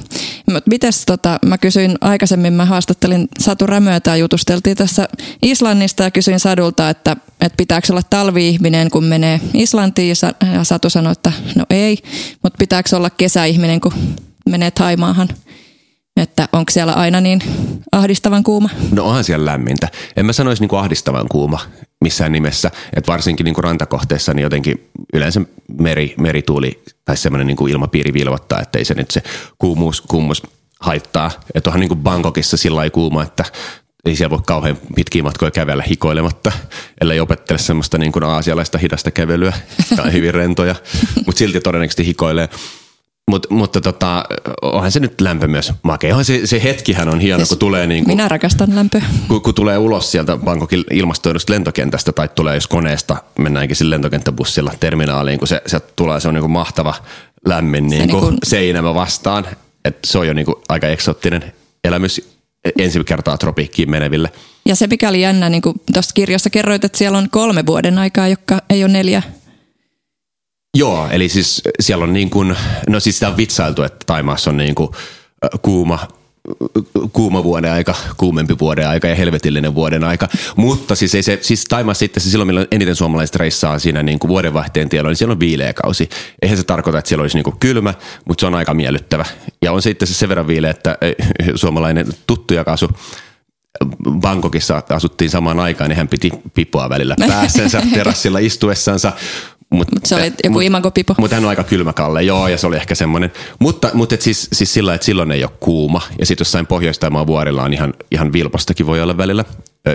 mutta 0.51 0.69
mites 0.69 1.05
tota, 1.05 1.39
mä 1.45 1.57
kysyin 1.57 1.95
aikaisemmin, 2.01 2.53
mä 2.53 2.65
haastattelin 2.65 3.27
Satu 3.39 3.67
Rämöötä 3.67 4.09
ja 4.09 4.17
jutusteltiin 4.17 4.77
tässä 4.77 5.07
Islannista 5.41 6.03
ja 6.03 6.11
kysyin 6.11 6.39
Sadulta, 6.39 6.89
että, 6.89 7.11
että 7.41 7.57
pitääkö 7.57 7.87
olla 7.89 8.03
talvi-ihminen, 8.09 8.89
kun 8.91 9.03
menee 9.03 9.41
Islantiin 9.53 10.15
ja 10.53 10.63
Satu 10.63 10.89
sanoi, 10.89 11.11
että 11.11 11.31
no 11.55 11.65
ei, 11.69 11.97
mutta 12.43 12.57
pitääkö 12.57 12.97
olla 12.97 13.09
kesäihminen, 13.09 13.81
kun 13.81 13.93
menee 14.49 14.71
Taimaahan– 14.71 15.27
että 16.17 16.49
onko 16.53 16.71
siellä 16.71 16.93
aina 16.93 17.21
niin 17.21 17.41
ahdistavan 17.91 18.43
kuuma? 18.43 18.69
No 18.91 19.05
onhan 19.05 19.23
siellä 19.23 19.45
lämmintä. 19.45 19.87
En 20.15 20.25
mä 20.25 20.33
sanoisi 20.33 20.63
niin 20.63 20.69
kuin 20.69 20.79
ahdistavan 20.79 21.27
kuuma 21.29 21.59
missään 22.01 22.31
nimessä. 22.31 22.71
Että 22.95 23.11
varsinkin 23.11 23.43
niin 23.43 23.53
kuin 23.53 23.63
rantakohteessa 23.63 24.33
niin 24.33 24.43
jotenkin 24.43 24.89
yleensä 25.13 25.41
meri, 25.79 26.15
merituuli 26.17 26.81
tai 27.05 27.17
semmoinen 27.17 27.47
niin 27.47 27.57
kuin 27.57 27.71
ilmapiiri 27.71 28.13
vilvottaa, 28.13 28.61
että 28.61 28.77
ei 28.77 28.85
se 28.85 28.93
nyt 28.93 29.11
se 29.11 29.23
kuumuus, 29.57 30.01
kuumuus 30.01 30.43
haittaa. 30.79 31.31
Että 31.53 31.69
onhan 31.69 31.79
niin 31.79 31.89
kuin 31.89 31.99
Bangkokissa 31.99 32.57
sillä 32.57 32.89
kuuma, 32.89 33.23
että 33.23 33.45
ei 34.05 34.15
siellä 34.15 34.29
voi 34.29 34.39
kauhean 34.45 34.77
pitkiä 34.95 35.23
matkoja 35.23 35.51
kävellä 35.51 35.83
hikoilematta, 35.89 36.51
ellei 37.01 37.19
opettele 37.19 37.59
semmoista 37.59 37.97
niin 37.97 38.11
kuin 38.11 38.23
aasialaista 38.23 38.77
hidasta 38.77 39.11
kävelyä 39.11 39.53
tai 39.97 40.13
hyvin 40.13 40.33
rentoja, 40.33 40.75
mutta 41.25 41.39
silti 41.39 41.59
todennäköisesti 41.59 42.05
hikoilee. 42.05 42.49
Mut, 43.31 43.47
mutta 43.49 43.81
tota, 43.81 44.23
onhan 44.61 44.91
se 44.91 44.99
nyt 44.99 45.21
lämpö 45.21 45.47
myös 45.47 45.73
makea. 45.83 46.09
Onhan 46.09 46.25
se, 46.25 46.47
se 46.47 46.63
hetkihän 46.63 47.09
on 47.09 47.19
hieno, 47.19 47.37
siis 47.37 47.49
kun 47.49 47.57
tulee 47.57 47.87
niin 47.87 48.03
kuin, 48.03 48.17
Minä 48.17 48.27
rakastan 48.27 48.75
lämpöä. 48.75 49.01
Kun, 49.27 49.41
kun, 49.41 49.53
tulee 49.53 49.77
ulos 49.77 50.11
sieltä 50.11 50.37
Bangkokin 50.37 50.83
ilmastoidusta 50.91 51.53
lentokentästä 51.53 52.11
tai 52.11 52.29
tulee 52.35 52.55
jos 52.55 52.67
koneesta, 52.67 53.17
mennäänkin 53.39 53.75
sillä 53.75 53.93
lentokenttäbussilla 53.93 54.73
terminaaliin, 54.79 55.39
kun 55.39 55.47
se, 55.47 55.61
se 55.65 55.79
tulee, 55.79 56.19
se 56.19 56.27
on 56.27 56.33
niin 56.33 56.41
kuin 56.41 56.51
mahtava 56.51 56.93
lämmin 57.45 57.87
niin 57.87 58.09
kuin, 58.09 58.21
niin 58.21 58.21
kuin 58.21 58.37
seinämä 58.43 58.93
vastaan. 58.93 59.47
Et 59.85 59.97
se 60.05 60.17
on 60.17 60.27
jo 60.27 60.33
niin 60.33 60.45
kuin 60.45 60.55
aika 60.69 60.87
eksoottinen 60.87 61.53
elämys 61.83 62.21
ensi 62.79 63.03
kertaa 63.03 63.37
tropiikkiin 63.37 63.91
meneville. 63.91 64.31
Ja 64.65 64.75
se 64.75 64.87
mikä 64.87 65.09
oli 65.09 65.21
jännä, 65.21 65.49
niin 65.49 65.61
kuin 65.61 65.81
tuossa 65.93 66.13
kirjassa 66.13 66.49
kerroit, 66.49 66.83
että 66.83 66.97
siellä 66.97 67.17
on 67.17 67.29
kolme 67.31 67.65
vuoden 67.65 67.97
aikaa, 67.97 68.27
joka 68.27 68.61
ei 68.69 68.83
ole 68.83 68.93
neljä 68.93 69.23
Joo, 70.75 71.07
eli 71.11 71.29
siis 71.29 71.61
siellä 71.79 72.03
on 72.03 72.13
niin 72.13 72.29
kuin, 72.29 72.55
no 72.89 72.99
siis 72.99 73.15
sitä 73.15 73.29
on 73.29 73.37
vitsailtu, 73.37 73.83
että 73.83 74.05
Taimaassa 74.05 74.49
on 74.49 74.57
niin 74.57 74.75
kuin 74.75 74.89
kuuma, 75.61 75.99
kuuma 77.13 77.43
vuoden 77.43 77.71
aika, 77.71 77.95
kuumempi 78.17 78.55
vuoden 78.59 78.89
aika 78.89 79.07
ja 79.07 79.15
helvetillinen 79.15 79.75
vuoden 79.75 80.03
aika. 80.03 80.27
Mutta 80.55 80.95
siis, 80.95 81.15
ei 81.15 81.23
se, 81.23 81.39
siis 81.41 81.63
Taimaassa 81.69 81.99
sitten 81.99 82.23
se 82.23 82.29
silloin, 82.29 82.47
milloin 82.47 82.67
eniten 82.71 82.95
suomalaiset 82.95 83.35
reissaa 83.35 83.79
siinä 83.79 84.03
niin 84.03 84.19
kuin 84.19 84.29
vuodenvaihteen 84.29 84.89
tiellä, 84.89 85.09
niin 85.09 85.17
siellä 85.17 85.31
on 85.31 85.39
viileä 85.39 85.73
kausi. 85.73 86.09
Eihän 86.41 86.57
se 86.57 86.63
tarkoita, 86.63 86.99
että 86.99 87.09
siellä 87.09 87.21
olisi 87.21 87.37
niin 87.37 87.43
kuin 87.43 87.59
kylmä, 87.59 87.93
mutta 88.25 88.41
se 88.41 88.47
on 88.47 88.55
aika 88.55 88.73
miellyttävä. 88.73 89.25
Ja 89.61 89.71
on 89.71 89.81
sitten 89.81 90.07
se 90.07 90.13
sen 90.13 90.29
verran 90.29 90.47
viileä, 90.47 90.71
että 90.71 90.97
suomalainen 91.55 92.07
tuttu, 92.27 92.53
joka 92.53 92.73
asui 92.73 92.89
Bangkokissa 94.19 94.83
asuttiin 94.89 95.29
samaan 95.29 95.59
aikaan, 95.59 95.89
niin 95.89 95.97
hän 95.97 96.07
piti 96.07 96.31
pipoa 96.53 96.89
välillä 96.89 97.15
päässänsä 97.27 97.81
terassilla 97.93 98.39
istuessansa, 98.39 99.13
Mut, 99.69 99.91
mut 99.91 100.05
se 100.05 100.15
oli 100.15 100.33
joku 100.43 100.53
mut, 100.53 100.63
imagopipo. 100.63 101.15
Mutta 101.17 101.35
hän 101.35 101.43
on 101.45 101.49
aika 101.49 101.63
kylmäkalle, 101.63 102.23
joo, 102.23 102.47
ja 102.47 102.57
se 102.57 102.67
oli 102.67 102.75
ehkä 102.75 102.95
semmoinen. 102.95 103.31
Mutta, 103.59 103.89
mutta 103.93 104.15
et 104.15 104.21
siis, 104.21 104.47
siis 104.53 104.73
sillä 104.73 104.93
että 104.93 105.05
silloin 105.05 105.31
ei 105.31 105.43
ole 105.43 105.51
kuuma. 105.59 106.01
Ja 106.19 106.25
sitten 106.25 106.41
jossain 106.41 106.67
pohjoistaimaan 106.67 107.27
vuorilla 107.27 107.63
on 107.63 107.73
ihan, 107.73 107.93
ihan 108.11 108.33
vilpastakin 108.33 108.85
voi 108.85 109.01
olla 109.01 109.17
välillä 109.17 109.45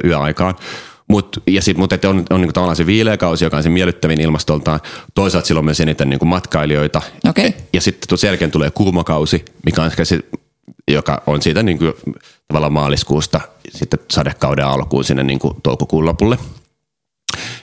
yöaikaan. 0.05 0.55
Mut, 1.09 1.43
ja 1.47 1.63
sit, 1.63 1.77
mutta 1.77 2.09
on, 2.09 2.25
on 2.31 2.41
niinku 2.41 2.53
tavallaan 2.53 2.77
se 2.77 2.87
viileä 2.87 3.17
kausi, 3.17 3.45
joka 3.45 3.57
on 3.57 3.63
se 3.63 3.69
miellyttävin 3.69 4.21
ilmastoltaan. 4.21 4.81
Toisaalta 5.15 5.47
silloin 5.47 5.65
myös 5.65 5.81
eniten 5.81 6.11
niinku 6.11 6.25
matkailijoita. 6.25 7.03
Okay. 7.29 7.53
Ja 7.73 7.81
sitten 7.81 8.19
sen 8.19 8.29
jälkeen 8.29 8.51
tulee 8.51 8.71
kuumakausi, 8.71 9.45
mikä 9.67 9.81
on 9.81 9.87
ehkä 9.87 10.05
se, 10.05 10.21
joka 10.91 11.23
on 11.27 11.43
siitä 11.43 11.63
niinku, 11.63 11.85
tavallaan 12.49 12.73
maaliskuusta 12.73 13.41
sitten 13.71 14.01
sadekauden 14.11 14.67
alkuun 14.67 15.05
sinne 15.05 15.23
niinku 15.23 15.57
toukokuun 15.63 16.05
lopulle. 16.05 16.39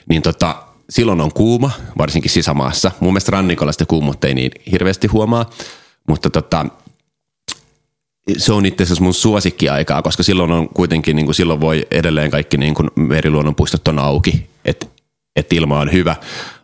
Niin 0.08 0.22
tota, 0.22 0.62
silloin 0.90 1.20
on 1.20 1.32
kuuma, 1.32 1.70
varsinkin 1.98 2.30
sisämaassa. 2.30 2.90
Mun 3.00 3.12
mielestä 3.12 3.30
rannikolla 3.30 3.72
sitä 3.72 3.86
kuumuutta 3.86 4.26
ei 4.26 4.34
niin 4.34 4.50
hirveästi 4.72 5.06
huomaa, 5.06 5.50
mutta 6.08 6.30
tota, 6.30 6.66
se 8.36 8.52
on 8.52 8.66
itse 8.66 8.82
asiassa 8.82 9.04
mun 9.04 9.14
suosikkiaikaa, 9.14 10.02
koska 10.02 10.22
silloin 10.22 10.52
on 10.52 10.68
kuitenkin, 10.68 11.16
niin 11.16 11.26
kuin 11.26 11.34
silloin 11.34 11.60
voi 11.60 11.86
edelleen 11.90 12.30
kaikki 12.30 12.56
niin 12.56 12.74
kuin 12.74 12.90
meriluonnonpuistot 12.96 13.88
on 13.88 13.98
auki, 13.98 14.50
että 14.64 14.86
et 15.36 15.52
ilma 15.52 15.80
on 15.80 15.92
hyvä, 15.92 16.16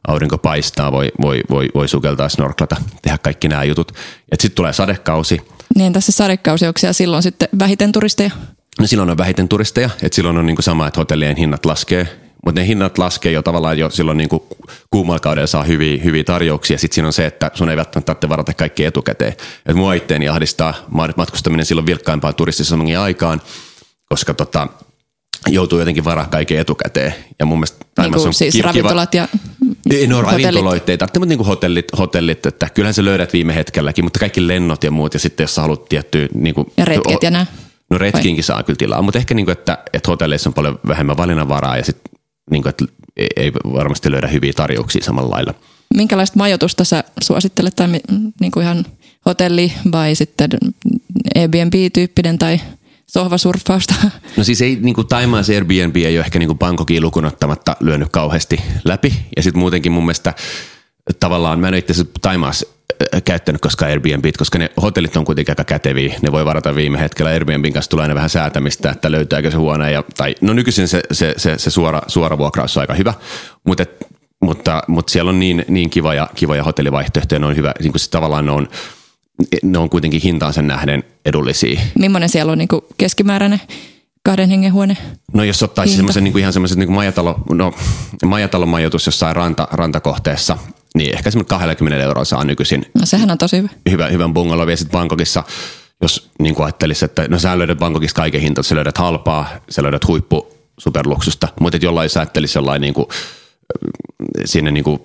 aurinko 0.09 0.38
paistaa, 0.38 0.92
voi, 0.92 1.12
voi, 1.23 1.40
voi, 1.50 1.68
voi 1.75 1.88
sukeltaa, 1.88 2.28
snorklata, 2.28 2.76
tehdä 3.02 3.18
kaikki 3.18 3.49
nämä 3.49 3.64
jutut. 3.64 3.92
Sitten 4.33 4.56
tulee 4.56 4.73
sadekausi. 4.73 5.40
Niin 5.75 5.92
tässä 5.92 6.12
sadekausi, 6.12 6.66
onko 6.66 6.78
siellä 6.78 6.92
silloin 6.92 7.23
sitten 7.23 7.49
vähiten 7.59 7.92
turisteja? 7.92 8.30
No 8.80 8.87
silloin 8.87 9.11
on 9.11 9.18
vähiten 9.18 9.49
turisteja, 9.49 9.90
että 10.02 10.16
silloin 10.16 10.38
on 10.38 10.47
niin 10.47 10.56
kuin 10.56 10.64
sama, 10.64 10.87
että 10.87 11.00
hotellien 11.00 11.37
hinnat 11.37 11.66
laskee, 11.66 12.25
mutta 12.47 12.61
ne 12.61 12.67
hinnat 12.67 12.99
laskee 12.99 13.33
jo 13.33 13.43
tavallaan 13.43 13.79
jo 13.79 13.91
silloin 13.91 14.19
niin 14.19 14.29
kuumalla 14.91 15.21
kaudella 15.21 15.47
saa 15.47 15.62
hyviä, 15.62 16.03
hyviä 16.05 16.25
tarjouksia. 16.25 16.79
Sitten 16.79 16.95
siinä 16.95 17.07
on 17.07 17.12
se, 17.12 17.26
että 17.26 17.50
sun 17.55 17.71
ei 17.71 17.76
välttämättä 17.76 18.07
tarvitse 18.07 18.29
varata 18.29 18.55
kaikki 18.55 18.85
etukäteen. 18.85 19.35
Et 19.67 19.76
mua 19.76 19.95
itteeni 19.95 20.29
ahdistaa 20.29 20.75
matkustaminen 21.17 21.67
silloin 21.67 21.87
vilkkaimpaan 21.87 22.35
turistisesongin 22.35 22.99
aikaan, 22.99 23.43
koska 24.09 24.35
tota, 24.35 24.69
joutuu 25.47 25.79
jotenkin 25.79 26.05
varaa 26.05 26.26
kaiken 26.26 26.59
etukäteen. 26.59 27.15
Ja 27.38 27.47
mun 27.47 27.59
mielestä 27.59 27.85
niin 28.00 28.12
kuin 28.12 28.35
siis 28.35 28.55
kiva, 28.55 28.67
ravintolat 28.67 29.15
ja 29.15 29.29
ei, 29.91 30.07
no 30.07 30.23
ravintoloit 30.23 30.88
ei 30.88 30.99
tarvitse, 30.99 31.19
mutta 31.19 31.29
niin 31.29 31.38
kuin 31.38 31.47
hotellit, 31.47 31.87
hotellit, 31.99 32.47
että 32.47 32.69
kyllähän 32.75 32.95
se 32.95 33.05
löydät 33.05 33.33
viime 33.33 33.55
hetkelläkin, 33.55 34.05
mutta 34.05 34.19
kaikki 34.19 34.47
lennot 34.47 34.85
ja 34.85 34.91
muut, 34.91 35.15
ja 35.15 35.21
sitten 35.21 35.45
jos 35.45 35.55
sä 35.55 35.61
haluat 35.61 35.88
tiettyä... 35.88 36.29
Niin 36.35 36.55
kuin, 36.55 36.73
ja 36.76 36.85
retket 36.85 37.23
ja 37.23 37.31
nämä. 37.31 37.47
No 37.91 37.99
retkiinkin 37.99 38.45
saa 38.45 38.62
kyllä 38.62 38.76
tilaa, 38.76 39.03
mutta 39.03 39.19
ehkä 39.19 39.35
niin 39.35 39.47
kuin, 39.47 39.53
että, 39.53 39.79
että 39.93 40.11
hotelleissa 40.11 40.50
on 40.50 40.55
paljon 40.55 40.79
vähemmän 40.88 41.17
valinnanvaraa 41.17 41.76
ja 41.76 41.85
sitten 41.85 42.15
niin 42.50 42.62
kuin, 42.62 42.71
että 42.71 42.85
ei 43.37 43.53
varmasti 43.53 44.11
löydä 44.11 44.26
hyviä 44.26 44.53
tarjouksia 44.53 45.05
samalla 45.05 45.31
lailla. 45.31 45.55
Minkälaista 45.95 46.37
majoitusta 46.37 46.85
sä 46.85 47.05
suosittelet, 47.23 47.76
tai 47.76 47.88
niin 48.41 48.50
kuin 48.53 48.65
ihan 48.65 48.87
hotelli 49.26 49.73
vai 49.93 50.15
sitten 50.15 50.50
Airbnb-tyyppinen 51.35 52.38
tai 52.38 52.61
sohvasurffausta? 53.07 53.95
No 54.37 54.45
siis 54.45 54.62
ei, 54.62 54.79
niin 54.81 54.95
kuin 54.95 55.07
Taimaassa 55.07 55.53
Airbnb 55.53 55.97
ei 55.97 56.19
ole 56.19 56.25
ehkä 56.25 56.38
niin 56.38 56.57
kuin 56.59 57.03
lukunottamatta 57.03 57.76
lyönyt 57.81 58.09
kauheasti 58.11 58.61
läpi. 58.85 59.15
Ja 59.37 59.43
sitten 59.43 59.59
muutenkin 59.59 59.93
mun 59.93 60.05
mielestä 60.05 60.35
tavallaan, 61.21 61.61
mä 61.61 61.69
en 61.69 61.75
itse 61.75 61.93
asiassa 61.93 62.12
Taimaassa 62.23 62.67
käyttänyt 63.25 63.61
koskaan 63.61 63.91
Airbnb, 63.91 64.25
koska 64.38 64.59
ne 64.59 64.71
hotellit 64.83 65.17
on 65.17 65.25
kuitenkin 65.25 65.53
aika 65.53 65.65
käteviä. 65.65 66.15
Ne 66.23 66.33
voi 66.33 66.45
varata 66.45 66.75
viime 66.75 67.00
hetkellä. 67.00 67.31
Airbnbin 67.31 67.73
kanssa 67.73 67.91
tulee 67.91 68.03
aina 68.03 68.15
vähän 68.15 68.31
säätämistä, 68.31 68.91
että 68.91 69.12
löytääkö 69.12 69.50
se 69.50 69.57
huone. 69.57 69.93
Ja, 69.93 70.05
tai, 70.17 70.35
no 70.41 70.53
nykyisin 70.53 70.88
se, 70.88 71.03
se, 71.12 71.35
se, 71.37 71.59
se 71.59 71.71
suora, 71.71 72.03
suora 72.07 72.38
vuokraus 72.38 72.76
on 72.76 72.81
aika 72.81 72.95
hyvä, 72.95 73.15
mutta, 73.65 73.85
mutta, 74.41 74.83
mutta 74.88 75.12
siellä 75.12 75.29
on 75.29 75.41
niin, 75.41 75.65
niin 75.69 75.91
kivoja, 75.91 76.29
kivoja 76.35 76.62
hotellivaihtoehtoja. 76.62 77.38
Ne 77.38 77.47
on 77.47 77.57
hyvä, 77.57 77.73
niin 77.83 77.93
kuin 77.93 78.00
se 78.00 78.11
tavallaan 78.11 78.47
ne 78.47 78.53
on, 78.53 78.69
ne 79.62 79.79
on 79.79 79.91
kuitenkin 79.91 80.23
hintaansa 80.23 80.62
nähden 80.62 81.05
edullisia. 81.25 81.81
Millainen 81.99 82.29
siellä 82.29 82.53
on 82.53 82.59
niin 82.59 82.69
kuin 82.69 82.83
keskimääräinen 82.97 83.61
kahden 84.26 84.50
hengen 84.50 84.73
huone? 84.73 84.97
No 85.35 85.45
jos 85.45 85.62
ottaisi 85.62 85.97
semmoisen 85.97 86.25
niin 86.25 86.33
kuin 86.33 86.41
ihan 86.41 86.53
semmoisen 86.53 86.79
niin 86.79 86.93
majatalo, 86.93 87.38
no, 87.50 87.75
majatalon 88.25 88.69
majoitus 88.69 89.07
jossain 89.07 89.37
ranta, 89.37 89.69
rantakohteessa, 89.73 90.59
niin 90.97 91.15
ehkä 91.15 91.31
semmoinen 91.31 91.49
20 91.49 92.05
euroa 92.05 92.25
saa 92.25 92.45
nykyisin. 92.45 92.87
No 92.95 93.07
sehän 93.07 93.31
on 93.31 93.38
tosi 93.38 93.57
hyvä. 93.57 93.69
hyvä 93.91 94.07
hyvän 94.07 94.35
bungalow. 94.35 94.71
Ja 94.71 94.76
sitten 94.76 94.93
Bangkokissa, 94.93 95.45
jos 96.03 96.31
niin 96.38 96.55
kuin 96.55 96.65
ajattelisi, 96.65 97.05
että 97.05 97.29
no 97.29 97.38
sä 97.38 97.59
löydät 97.59 97.79
Bangkokissa 97.79 98.17
kaiken 98.17 98.41
hinta, 98.41 98.62
sä 98.62 98.75
löydät 98.75 98.99
halpaa, 98.99 99.49
sä 99.71 99.83
löydät 99.83 100.07
huippu 100.07 100.57
superluksusta, 100.79 101.49
mutta 101.61 101.79
jollain 101.83 102.11
sä 102.11 102.21
ajattelisi 102.21 102.59
jollain 102.59 102.81
niin 102.81 102.95
kuin, 102.95 103.07
sinne 104.45 104.71
niin 104.71 104.85
kuin 104.85 105.00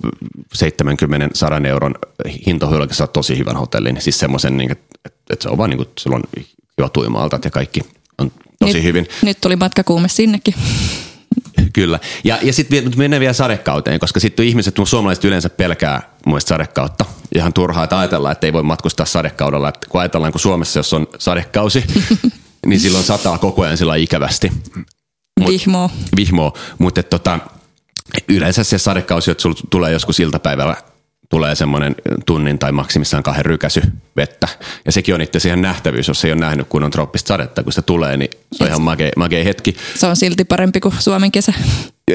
70-100 1.64 1.68
euron 1.68 1.96
hintohyöllä 2.48 2.88
saa 2.92 3.08
tosi 3.08 3.38
hyvän 3.38 3.56
hotellin. 3.56 4.02
Siis 4.02 4.20
semmoisen, 4.20 4.58
niin, 4.58 4.72
että, 4.72 4.96
että 5.30 5.44
se 5.44 5.50
on 5.50 5.58
vaan 5.58 5.70
niin 5.70 5.78
kuin, 5.78 5.90
on 6.16 6.24
hyvä 6.78 6.90
tuimaalta 6.90 7.40
ja 7.44 7.52
kaikki 7.52 7.82
on 8.18 8.32
tosi 8.60 8.74
nyt, 8.74 8.84
hyvin. 8.84 9.08
Nyt 9.22 9.42
tuli 9.42 9.56
matkakuume 9.56 10.08
sinnekin. 10.08 10.54
Kyllä. 11.74 12.00
Ja, 12.24 12.40
ja 12.42 12.54
sitten 12.54 12.92
mennään 12.96 13.20
vielä 13.20 13.34
sadekauteen, 13.34 14.00
koska 14.00 14.20
sitten 14.20 14.46
ihmiset, 14.46 14.76
suomalaiset 14.84 15.26
yleensä 15.26 15.50
pelkää 15.50 16.02
mun 16.26 16.42
sadekautta. 16.42 17.06
Ihan 17.36 17.54
turhaa, 17.54 17.84
että 17.84 18.00
ajatellaan, 18.00 18.32
että 18.32 18.48
ei 18.48 18.54
voi 18.54 18.64
matkustaa 18.64 19.06
sadekaudella. 19.06 19.70
Että 19.70 19.88
kun 19.90 20.02
ajatellaan, 20.02 20.32
kun 20.32 20.42
Suomessa 20.42 20.80
jos 20.80 20.94
on 20.94 21.08
sadekausi, 21.18 21.84
niin 22.66 22.80
silloin 22.80 23.04
sataa 23.04 23.38
koko 23.38 23.62
ajan 23.62 23.78
sillä 23.78 23.96
ikävästi. 23.96 24.52
Vihmoo. 25.48 25.92
Vihmoo. 26.16 26.58
Mutta 26.78 27.04
tota, 27.04 27.40
yleensä 28.30 28.64
se 28.64 28.78
sadekausi, 28.78 29.32
että 29.32 29.42
sulla 29.42 29.56
tulee 29.70 29.92
joskus 29.92 30.20
iltapäivällä 30.20 30.76
tulee 31.32 31.56
semmoinen 31.56 31.96
tunnin 32.26 32.60
tai 32.60 32.72
maksimissaan 32.72 33.24
kahden 33.24 33.46
rykäsy 33.46 33.82
vettä. 34.16 34.48
Ja 34.86 34.92
sekin 34.92 35.16
on 35.16 35.22
itse 35.22 35.40
siihen 35.40 35.62
nähtävyys, 35.62 36.08
jos 36.08 36.26
ei 36.26 36.32
ole 36.32 36.40
nähnyt 36.40 36.68
kun 36.70 36.84
on 36.84 36.92
trooppista 36.92 37.28
sadetta, 37.28 37.64
kun 37.64 37.74
se 37.74 37.82
tulee, 37.82 38.18
niin 38.18 38.30
se 38.52 38.64
on 38.64 38.70
ihan 38.70 38.82
makea, 38.82 39.12
makea 39.18 39.44
hetki. 39.44 39.76
Se 39.96 40.08
on 40.08 40.16
silti 40.16 40.46
parempi 40.46 40.80
kuin 40.80 40.94
Suomen 41.00 41.32
kesä. 41.32 41.54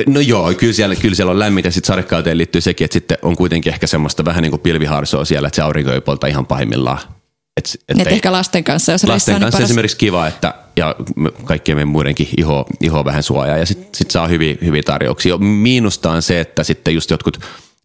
No 0.07 0.21
joo, 0.21 0.55
kyllä 0.55 0.73
siellä, 0.73 0.97
kyllä 0.97 1.15
siellä 1.15 1.31
on 1.31 1.39
lämmintä. 1.39 1.71
Sitten 1.71 1.87
sadekauteen 1.87 2.39
liittyy 2.39 2.61
sekin, 2.61 2.85
että 2.85 2.93
sitten 2.93 3.19
on 3.23 3.37
kuitenkin 3.37 3.73
ehkä 3.73 3.87
semmoista 3.87 4.25
vähän 4.25 4.43
niin 4.43 4.51
kuin 4.51 4.61
pilviharsoa 4.61 5.25
siellä, 5.25 5.47
että 5.47 5.57
se 5.57 5.63
aurinko 5.63 5.93
ei 5.93 6.01
polta 6.01 6.27
ihan 6.27 6.47
pahimmillaan. 6.47 6.99
Et, 7.57 7.79
et, 7.89 8.01
et 8.01 8.07
ehkä 8.07 8.33
lasten 8.33 8.65
kanssa, 8.65 8.93
jos 8.93 9.05
Lasten 9.05 9.41
kanssa 9.41 9.57
paras. 9.57 9.71
esimerkiksi 9.71 9.97
kiva, 9.97 10.27
että 10.27 10.55
ja 10.77 10.95
kaikkien 11.45 11.77
meidän 11.77 11.89
muidenkin 11.89 12.29
iho, 12.39 12.67
iho 12.81 13.05
vähän 13.05 13.23
suojaa 13.23 13.59
ja 13.59 13.67
sitten 13.67 13.89
sit 13.95 14.11
saa 14.11 14.29
hyviä, 14.29 14.55
hyviä 14.65 14.83
tarjouksia. 14.83 15.39
Miinusta 15.39 16.11
on 16.11 16.23
se, 16.23 16.41
että 16.41 16.65
sitten 16.65 16.95
just 16.95 17.11
jotkut 17.11 17.41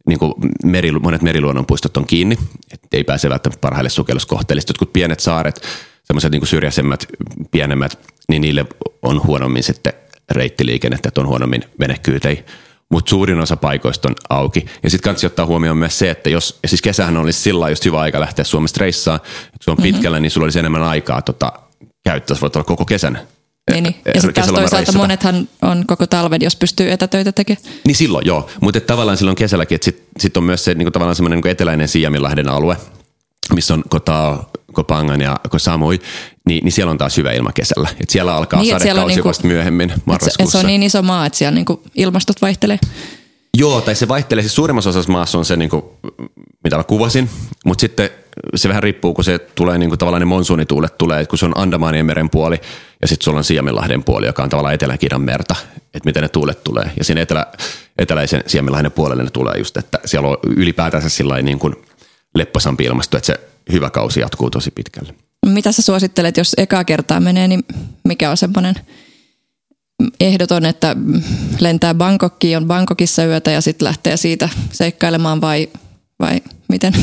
niin 0.07 0.19
kuin 0.19 0.33
meri, 0.63 0.91
monet 0.91 1.21
meriluonnonpuistot 1.21 1.97
on 1.97 2.05
kiinni, 2.05 2.37
että 2.73 2.87
ei 2.97 3.03
pääse 3.03 3.29
välttämättä 3.29 3.61
parhaille 3.61 3.89
sukelluskohteille. 3.89 4.61
Jotkut 4.67 4.93
pienet 4.93 5.19
saaret, 5.19 5.61
semmoiset 6.03 6.31
niin 6.31 6.47
syrjäisemmät, 6.47 7.05
pienemmät, 7.51 7.99
niin 8.29 8.41
niille 8.41 8.65
on 9.01 9.23
huonommin 9.23 9.63
sitten 9.63 9.93
reittiliikennettä, 10.31 11.07
että 11.07 11.21
on 11.21 11.27
huonommin 11.27 11.63
venekyytejä. 11.79 12.43
Mutta 12.89 13.09
suurin 13.09 13.39
osa 13.39 13.57
paikoista 13.57 14.09
on 14.09 14.15
auki. 14.29 14.65
Ja 14.83 14.89
sitten 14.89 15.03
kannattaa 15.03 15.27
ottaa 15.27 15.45
huomioon 15.45 15.77
myös 15.77 15.99
se, 15.99 16.09
että 16.09 16.29
jos, 16.29 16.59
ja 16.63 16.69
siis 16.69 16.81
kesähän 16.81 17.17
olisi 17.17 17.39
sillä 17.39 17.69
just 17.69 17.85
hyvä 17.85 17.99
aika 17.99 18.19
lähteä 18.19 18.45
Suomesta 18.45 18.77
reissaan, 18.79 19.19
että 19.25 19.57
se 19.61 19.71
on 19.71 19.77
mm-hmm. 19.77 19.93
pitkällä, 19.93 20.19
niin 20.19 20.31
sulla 20.31 20.45
olisi 20.45 20.59
enemmän 20.59 20.83
aikaa 20.83 21.21
tota, 21.21 21.53
käyttää, 22.03 22.37
voit 22.41 22.55
olla 22.55 22.63
koko 22.63 22.85
kesän 22.85 23.19
niin, 23.71 23.83
niin. 23.83 23.95
Ja 24.05 24.21
sitten 24.21 24.33
taas 24.33 24.47
toisaalta 24.47 24.75
reissata. 24.77 24.97
monethan 24.97 25.49
on 25.61 25.83
koko 25.87 26.07
talven, 26.07 26.41
jos 26.41 26.55
pystyy 26.55 26.91
etätöitä 26.91 27.31
tekemään. 27.31 27.65
Niin 27.87 27.95
silloin 27.95 28.25
joo, 28.25 28.49
mutta 28.61 28.79
tavallaan 28.81 29.17
silloin 29.17 29.35
kesälläkin, 29.35 29.75
että 29.75 29.85
sitten 29.85 30.05
sit 30.19 30.37
on 30.37 30.43
myös 30.43 30.63
se 30.63 30.73
niin 30.73 30.85
kuin 30.85 30.93
tavallaan 30.93 31.15
semmoinen 31.15 31.39
niin 31.39 31.51
eteläinen 31.51 31.87
Siaminlahden 31.87 32.49
alue, 32.49 32.77
missä 33.55 33.73
on 33.73 33.83
Kota, 33.89 34.43
Kopangan 34.73 35.21
ja 35.21 35.39
Kosamui, 35.49 35.99
niin, 36.47 36.63
niin 36.63 36.71
siellä 36.71 36.91
on 36.91 36.97
taas 36.97 37.17
hyvä 37.17 37.31
ilma 37.31 37.51
kesällä. 37.51 37.89
Et 37.99 38.09
siellä 38.09 38.35
alkaa 38.35 38.61
niin, 38.61 38.79
sadekausi 38.79 39.15
niinku, 39.15 39.29
vasta 39.29 39.47
myöhemmin 39.47 39.93
marraskuussa. 40.05 40.31
Et 40.31 40.37
se, 40.37 40.43
et 40.43 40.49
se 40.51 40.57
on 40.57 40.65
niin 40.65 40.83
iso 40.83 41.01
maa, 41.01 41.25
että 41.25 41.37
siellä 41.37 41.55
niinku 41.55 41.83
ilmastot 41.95 42.41
vaihtelee. 42.41 42.79
Joo, 43.57 43.81
tai 43.81 43.95
se 43.95 44.07
vaihtelee. 44.07 44.41
Siis 44.41 44.55
suurimmassa 44.55 44.89
osassa 44.89 45.11
maassa 45.11 45.37
on 45.37 45.45
se, 45.45 45.57
niin 45.57 45.69
kuin, 45.69 45.83
mitä 46.63 46.77
mä 46.77 46.83
kuvasin, 46.83 47.29
mutta 47.65 47.81
sitten 47.81 48.09
se 48.55 48.69
vähän 48.69 48.83
riippuu, 48.83 49.13
kun 49.13 49.23
se 49.23 49.39
tulee 49.39 49.77
niin 49.77 49.89
kuin 49.89 49.99
tavallaan 49.99 50.21
ne 50.21 50.25
monsuunituulet 50.25 50.97
tulee, 50.97 51.25
kun 51.25 51.39
se 51.39 51.45
on 51.45 51.57
Andamanien 51.57 52.05
meren 52.05 52.29
puoli 52.29 52.61
ja 53.01 53.07
sitten 53.07 53.23
sulla 53.23 53.37
on 53.37 53.43
Siemenlahden 53.43 54.03
puoli, 54.03 54.25
joka 54.25 54.43
on 54.43 54.49
tavallaan 54.49 54.73
Etelä-Kiinan 54.73 55.21
merta, 55.21 55.55
että 55.77 56.05
miten 56.05 56.21
ne 56.21 56.29
tuulet 56.29 56.63
tulee. 56.63 56.91
Ja 56.97 57.03
siinä 57.03 57.21
etelä, 57.21 57.45
eteläisen 57.97 58.43
Siemenlahden 58.47 58.91
puolelle 58.91 59.23
ne 59.23 59.29
tulee 59.29 59.57
just, 59.57 59.77
että 59.77 59.99
siellä 60.05 60.29
on 60.29 60.37
ylipäätänsä 60.43 61.09
sillä 61.09 61.41
niin 61.41 61.59
kuin 61.59 61.75
lepposampi 62.35 62.83
ilmasto, 62.83 63.17
että 63.17 63.27
se 63.27 63.39
hyvä 63.71 63.89
kausi 63.89 64.19
jatkuu 64.19 64.49
tosi 64.49 64.71
pitkälle. 64.71 65.13
Mitä 65.45 65.71
sä 65.71 65.81
suosittelet, 65.81 66.37
jos 66.37 66.53
ekaa 66.57 66.83
kertaa 66.83 67.19
menee, 67.19 67.47
niin 67.47 67.63
mikä 68.03 68.31
on 68.31 68.37
semmoinen 68.37 68.75
ehdoton, 70.19 70.65
että 70.65 70.95
lentää 71.59 71.93
Bangkokkiin, 71.93 72.57
on 72.57 72.67
Bangkokissa 72.67 73.25
yötä 73.25 73.51
ja 73.51 73.61
sitten 73.61 73.85
lähtee 73.85 74.17
siitä 74.17 74.49
seikkailemaan 74.71 75.41
vai, 75.41 75.69
vai 76.19 76.41
miten? 76.69 76.93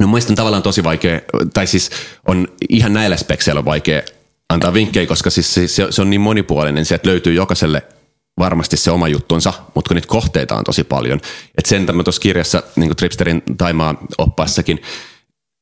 No 0.00 0.08
on 0.28 0.34
tavallaan 0.34 0.62
tosi 0.62 0.84
vaikea, 0.84 1.20
tai 1.54 1.66
siis 1.66 1.90
on 2.28 2.48
ihan 2.68 2.92
näillä 2.92 3.16
spekseillä 3.16 3.64
vaikea 3.64 4.02
antaa 4.48 4.74
vinkkejä, 4.74 5.06
koska 5.06 5.30
siis 5.30 5.54
se, 5.54 5.66
se 5.90 6.02
on 6.02 6.10
niin 6.10 6.20
monipuolinen, 6.20 6.84
se, 6.84 6.94
että 6.94 7.08
löytyy 7.08 7.34
jokaiselle 7.34 7.82
varmasti 8.38 8.76
se 8.76 8.90
oma 8.90 9.08
juttunsa, 9.08 9.52
mutta 9.74 9.88
kun 9.88 9.94
niitä 9.94 10.08
kohteita 10.08 10.56
on 10.56 10.64
tosi 10.64 10.84
paljon. 10.84 11.20
Että 11.58 11.68
sen 11.68 11.86
mä 11.92 12.02
tuossa 12.02 12.20
kirjassa, 12.20 12.62
niin 12.76 12.88
kuin 12.88 12.96
Tripsterin 12.96 13.42
Taimaa 13.58 13.94
oppaassakin, 14.18 14.82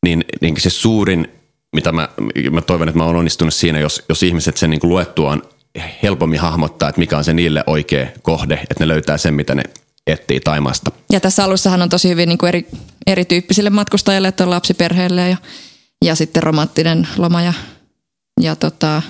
niin, 0.04 0.24
niin 0.40 0.60
se 0.60 0.70
suurin, 0.70 1.28
mitä 1.74 1.92
mä, 1.92 2.08
mä 2.50 2.60
toivon, 2.60 2.88
että 2.88 2.98
mä 2.98 3.04
oon 3.04 3.16
onnistunut 3.16 3.54
siinä, 3.54 3.78
jos, 3.78 4.04
jos 4.08 4.22
ihmiset 4.22 4.56
sen 4.56 4.70
niin 4.70 4.80
kuin 4.80 4.90
luettuaan 4.90 5.42
helpommin 6.02 6.40
hahmottaa, 6.40 6.88
että 6.88 6.98
mikä 6.98 7.18
on 7.18 7.24
se 7.24 7.34
niille 7.34 7.64
oikea 7.66 8.06
kohde, 8.22 8.54
että 8.54 8.74
ne 8.84 8.88
löytää 8.88 9.18
sen, 9.18 9.34
mitä 9.34 9.54
ne 9.54 9.62
etsii 10.06 10.40
Taimasta. 10.40 10.90
Ja 11.12 11.20
tässä 11.20 11.44
alussahan 11.44 11.82
on 11.82 11.88
tosi 11.88 12.08
hyvin 12.08 12.28
niin 12.28 12.38
kuin 12.38 12.48
eri, 12.48 12.66
erityyppisille 13.06 13.70
matkustajille, 13.70 14.28
että 14.28 14.44
on 14.44 14.50
lapsiperheille 14.50 15.28
ja, 15.28 15.36
ja 16.04 16.14
sitten 16.14 16.42
romanttinen 16.42 17.08
loma 17.16 17.42
ja, 17.42 17.52
ja, 18.40 18.56
tota, 18.56 19.02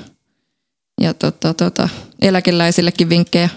ja 1.00 1.14
tota, 1.14 1.54
tota, 1.54 1.88
eläkeläisillekin 2.22 3.08
vinkkejä 3.08 3.48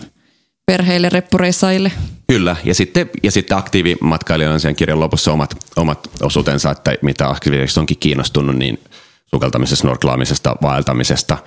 perheille, 0.65 1.09
reppureissaille. 1.09 1.91
Kyllä, 2.27 2.55
ja 2.63 2.75
sitten, 2.75 3.09
ja 3.23 3.31
sitten 3.31 3.57
aktiivimatkailijoilla 3.57 4.53
on 4.53 4.59
sen 4.59 4.75
kirjan 4.75 4.99
lopussa 4.99 5.33
omat, 5.33 5.55
omat 5.75 6.09
osuutensa, 6.21 6.71
että 6.71 6.95
mitä 7.01 7.29
aktiivisesti 7.29 7.79
onkin 7.79 7.97
kiinnostunut, 7.99 8.55
niin 8.55 8.79
sukeltamisesta, 9.25 9.81
snorklaamisesta, 9.81 10.55
vaeltamisesta, 10.61 11.37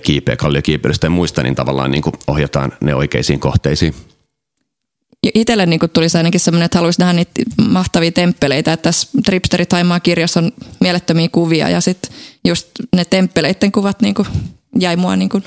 kiipeä, 0.00 0.36
kalliokiipeilystä 0.36 1.06
ja 1.06 1.10
muista, 1.10 1.42
niin 1.42 1.54
tavallaan 1.54 1.90
niin 1.90 2.02
kuin 2.02 2.14
ohjataan 2.26 2.72
ne 2.80 2.94
oikeisiin 2.94 3.40
kohteisiin. 3.40 3.94
Itselle 5.34 5.66
niin 5.66 5.80
tuli 5.92 6.06
ainakin 6.16 6.40
semmoinen, 6.40 6.64
että 6.64 6.78
haluaisi 6.78 7.00
nähdä 7.00 7.12
niitä 7.12 7.42
mahtavia 7.68 8.12
temppeleitä, 8.12 8.72
että 8.72 8.82
tässä 8.82 9.08
Tripsteri 9.24 9.66
Taimaa 9.66 10.00
kirjassa 10.00 10.40
on 10.40 10.52
mielettömiä 10.80 11.28
kuvia 11.32 11.68
ja 11.68 11.80
sitten 11.80 12.12
just 12.44 12.68
ne 12.96 13.04
temppeleiden 13.04 13.72
kuvat 13.72 14.02
niin 14.02 14.14
kuin 14.14 14.28
jäi 14.78 14.96
mua 14.96 15.16
niin 15.16 15.28
kuin 15.28 15.44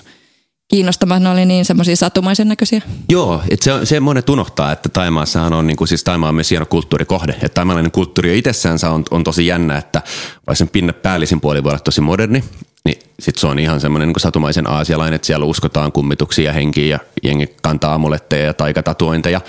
kiinnostamaan, 0.67 1.23
ne 1.23 1.29
oli 1.29 1.45
niin 1.45 1.65
semmoisia 1.65 1.95
satumaisen 1.95 2.47
näköisiä. 2.47 2.81
Joo, 3.09 3.41
että 3.49 3.63
se, 3.63 3.85
se 3.85 3.99
monet 3.99 4.29
unohtaa, 4.29 4.71
että 4.71 4.89
Taimaassahan 4.89 5.53
on, 5.53 5.67
niin 5.67 5.77
kuin, 5.77 5.87
siis 5.87 6.03
Taimaa 6.03 6.29
on 6.29 6.35
myös 6.35 6.51
hieno 6.51 6.65
kulttuurikohde. 6.65 7.31
Että 7.31 7.49
taimaalainen 7.49 7.91
kulttuuri 7.91 8.37
itsessään 8.37 8.79
on, 8.91 9.03
on 9.11 9.23
tosi 9.23 9.47
jännä, 9.47 9.77
että 9.77 10.01
vaikka 10.47 10.55
sen 10.55 10.69
pinne 10.69 10.93
päällisin 10.93 11.41
puoli 11.41 11.63
voi 11.63 11.69
olla 11.69 11.79
tosi 11.79 12.01
moderni, 12.01 12.43
niin 12.85 12.99
sitten 13.19 13.41
se 13.41 13.47
on 13.47 13.59
ihan 13.59 13.81
semmoinen 13.81 14.07
niin 14.07 14.19
satumaisen 14.19 14.69
aasialainen, 14.69 15.15
että 15.15 15.25
siellä 15.25 15.45
uskotaan 15.45 15.91
kummituksia 15.91 16.53
henkiä 16.53 16.85
ja 16.85 16.99
jengi 17.23 17.55
kantaa 17.61 17.93
amuletteja 17.93 18.45
ja 18.45 18.53
taikatatuointeja 18.53 19.41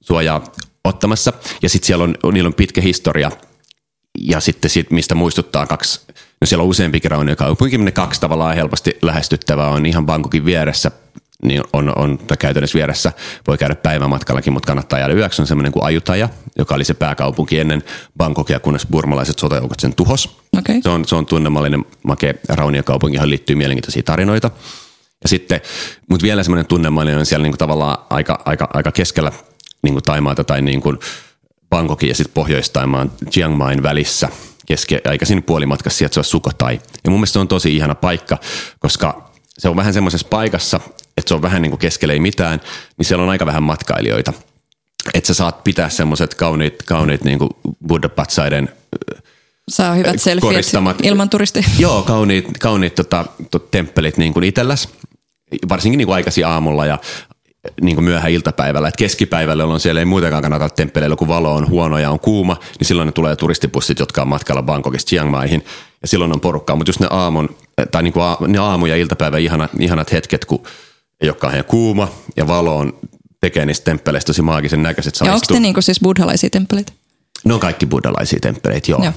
suojaa 0.00 0.44
ottamassa. 0.84 1.32
Ja 1.62 1.68
sitten 1.68 1.86
siellä 1.86 2.04
on, 2.04 2.14
niillä 2.32 2.46
on 2.46 2.54
pitkä 2.54 2.80
historia 2.80 3.30
ja 4.20 4.40
sitten 4.40 4.70
sit, 4.70 4.90
mistä 4.90 5.14
muistuttaa 5.14 5.66
kaksi, 5.66 6.00
no 6.40 6.46
siellä 6.46 6.62
on 6.62 6.68
useampikin 6.68 7.10
rauniokaupunki, 7.10 7.78
ne 7.78 7.92
kaksi 7.92 8.20
tavallaan 8.20 8.54
helposti 8.54 8.98
lähestyttävää 9.02 9.68
on 9.68 9.86
ihan 9.86 10.06
Bangkokin 10.06 10.44
vieressä, 10.44 10.90
niin 11.42 11.62
on, 11.72 11.92
on 11.98 12.18
käytännössä 12.38 12.76
vieressä, 12.76 13.12
voi 13.46 13.58
käydä 13.58 13.74
päivämatkallakin, 13.74 14.52
mutta 14.52 14.66
kannattaa 14.66 14.98
jäädä 14.98 15.14
yöksi, 15.14 15.42
on 15.42 15.46
semmoinen 15.46 15.72
kuin 15.72 15.84
Ajutaja, 15.84 16.28
joka 16.58 16.74
oli 16.74 16.84
se 16.84 16.94
pääkaupunki 16.94 17.58
ennen 17.58 17.82
Bangkokia, 18.16 18.60
kunnes 18.60 18.86
burmalaiset 18.90 19.38
sotajoukot 19.38 19.80
sen 19.80 19.94
tuhos. 19.94 20.38
Okay. 20.58 20.80
Se, 20.82 20.88
on, 20.88 21.04
se 21.04 21.14
on 21.14 21.26
tunnemallinen 21.26 21.84
makea 22.02 22.34
rauniokaupunki, 22.48 23.16
johon 23.16 23.30
liittyy 23.30 23.56
mielenkiintoisia 23.56 24.02
tarinoita. 24.02 24.50
Ja 25.22 25.28
sitten, 25.28 25.60
mutta 26.10 26.24
vielä 26.24 26.42
semmoinen 26.42 26.66
tunnemallinen 26.66 27.18
on 27.18 27.26
siellä 27.26 27.42
niin 27.42 27.52
kuin 27.52 27.58
tavallaan 27.58 27.98
aika, 28.10 28.42
aika, 28.44 28.68
aika 28.74 28.92
keskellä 28.92 29.32
niin 29.82 29.94
kuin 29.94 30.02
Taimaata 30.02 30.44
tai 30.44 30.62
niin 30.62 30.80
kuin 30.80 30.98
Bangkokin 31.70 32.08
ja 32.08 32.14
sitten 32.14 32.34
Pohjois-Taimaan 32.34 33.12
Chiang 33.30 33.56
Main 33.56 33.82
välissä 33.82 34.28
keskiaikaisin 34.66 35.42
puolimatkassa 35.42 35.98
sieltä 35.98 36.14
se 36.14 36.20
on 36.20 36.24
Sukotai. 36.24 36.80
Ja 37.04 37.10
mun 37.10 37.20
mielestä 37.20 37.32
se 37.32 37.38
on 37.38 37.48
tosi 37.48 37.76
ihana 37.76 37.94
paikka, 37.94 38.38
koska 38.78 39.30
se 39.58 39.68
on 39.68 39.76
vähän 39.76 39.94
semmoisessa 39.94 40.28
paikassa, 40.30 40.80
että 41.24 41.28
se 41.28 41.34
on 41.34 41.42
vähän 41.42 41.62
niin 41.62 41.70
kuin 41.70 41.80
keskellä 41.80 42.12
ei 42.12 42.20
mitään, 42.20 42.60
niin 42.96 43.06
siellä 43.06 43.24
on 43.24 43.30
aika 43.30 43.46
vähän 43.46 43.62
matkailijoita. 43.62 44.32
Että 45.14 45.26
sä 45.26 45.34
saat 45.34 45.64
pitää 45.64 45.88
semmoiset 45.88 46.34
kauniit, 46.34 46.82
kauniit 46.82 47.24
niin 47.24 47.38
kuin 47.38 47.50
Buddha-patsaiden 47.88 48.68
Saa 49.70 49.94
hyvät 49.94 50.20
selfiet 50.20 50.66
ilman 51.02 51.30
turisteja. 51.30 51.66
Joo, 51.78 52.02
kauniit, 52.02 52.58
kauniit 52.60 52.94
tota, 52.94 53.24
tot, 53.50 53.70
temppelit 53.70 54.16
niin 54.16 54.32
kuin 54.32 54.44
itselläs, 54.44 54.88
varsinkin 55.68 55.98
niin 55.98 56.06
kuin 56.06 56.14
aikaisin 56.14 56.46
aamulla 56.46 56.86
ja 56.86 56.98
niin 57.80 57.96
kuin 57.96 58.04
myöhä 58.04 58.28
iltapäivällä. 58.28 58.88
Et 58.88 58.96
keskipäivällä, 58.96 59.62
jolloin 59.62 59.80
siellä 59.80 60.00
ei 60.00 60.04
muutenkaan 60.04 60.42
kannata 60.42 60.68
temppeleillä, 60.68 61.16
kun 61.16 61.28
valo 61.28 61.54
on 61.54 61.68
huono 61.68 61.98
ja 61.98 62.10
on 62.10 62.20
kuuma, 62.20 62.56
niin 62.78 62.86
silloin 62.86 63.06
ne 63.06 63.12
tulee 63.12 63.36
turistipussit, 63.36 63.98
jotka 63.98 64.22
on 64.22 64.28
matkalla 64.28 64.62
Bangkokista 64.62 65.08
Chiang 65.08 65.30
Maihin, 65.30 65.64
ja 66.02 66.08
silloin 66.08 66.32
on 66.32 66.40
porukkaa. 66.40 66.76
Mutta 66.76 66.88
just 66.88 67.00
ne, 67.00 67.06
aamun, 67.10 67.56
tai 67.90 68.02
niin 68.02 68.12
kuin 68.12 68.24
a, 68.24 68.36
ne 68.48 68.58
aamu- 68.58 68.86
ja 68.86 68.96
iltapäivän 68.96 69.40
ihanat, 69.40 69.70
ihanat 69.78 70.12
hetket, 70.12 70.44
kun 70.44 70.62
ei 71.20 71.28
ole 71.28 71.36
kauhean 71.36 71.64
kuuma 71.64 72.08
ja 72.36 72.46
valo 72.46 72.78
on, 72.78 72.92
tekee 73.40 73.66
niistä 73.66 73.84
temppeleistä 73.84 74.26
tosi 74.26 74.42
maagisen 74.42 74.82
näköiset. 74.82 75.14
Ja 75.24 75.32
onko 75.32 75.46
ne 75.50 75.60
niin 75.60 75.74
kuin 75.74 75.84
siis 75.84 76.00
buddhalaisia 76.00 76.50
temppeleitä? 76.50 76.92
Ne 77.44 77.54
on 77.54 77.60
kaikki 77.60 77.86
buddhalaisia 77.86 78.38
temppeleitä, 78.42 78.90
joo. 78.90 79.04
joo. 79.04 79.12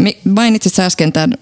Ne, 0.00 0.16
mainitsit 0.24 0.74
sä 0.74 0.84
äsken 0.84 1.12
tämän 1.12 1.34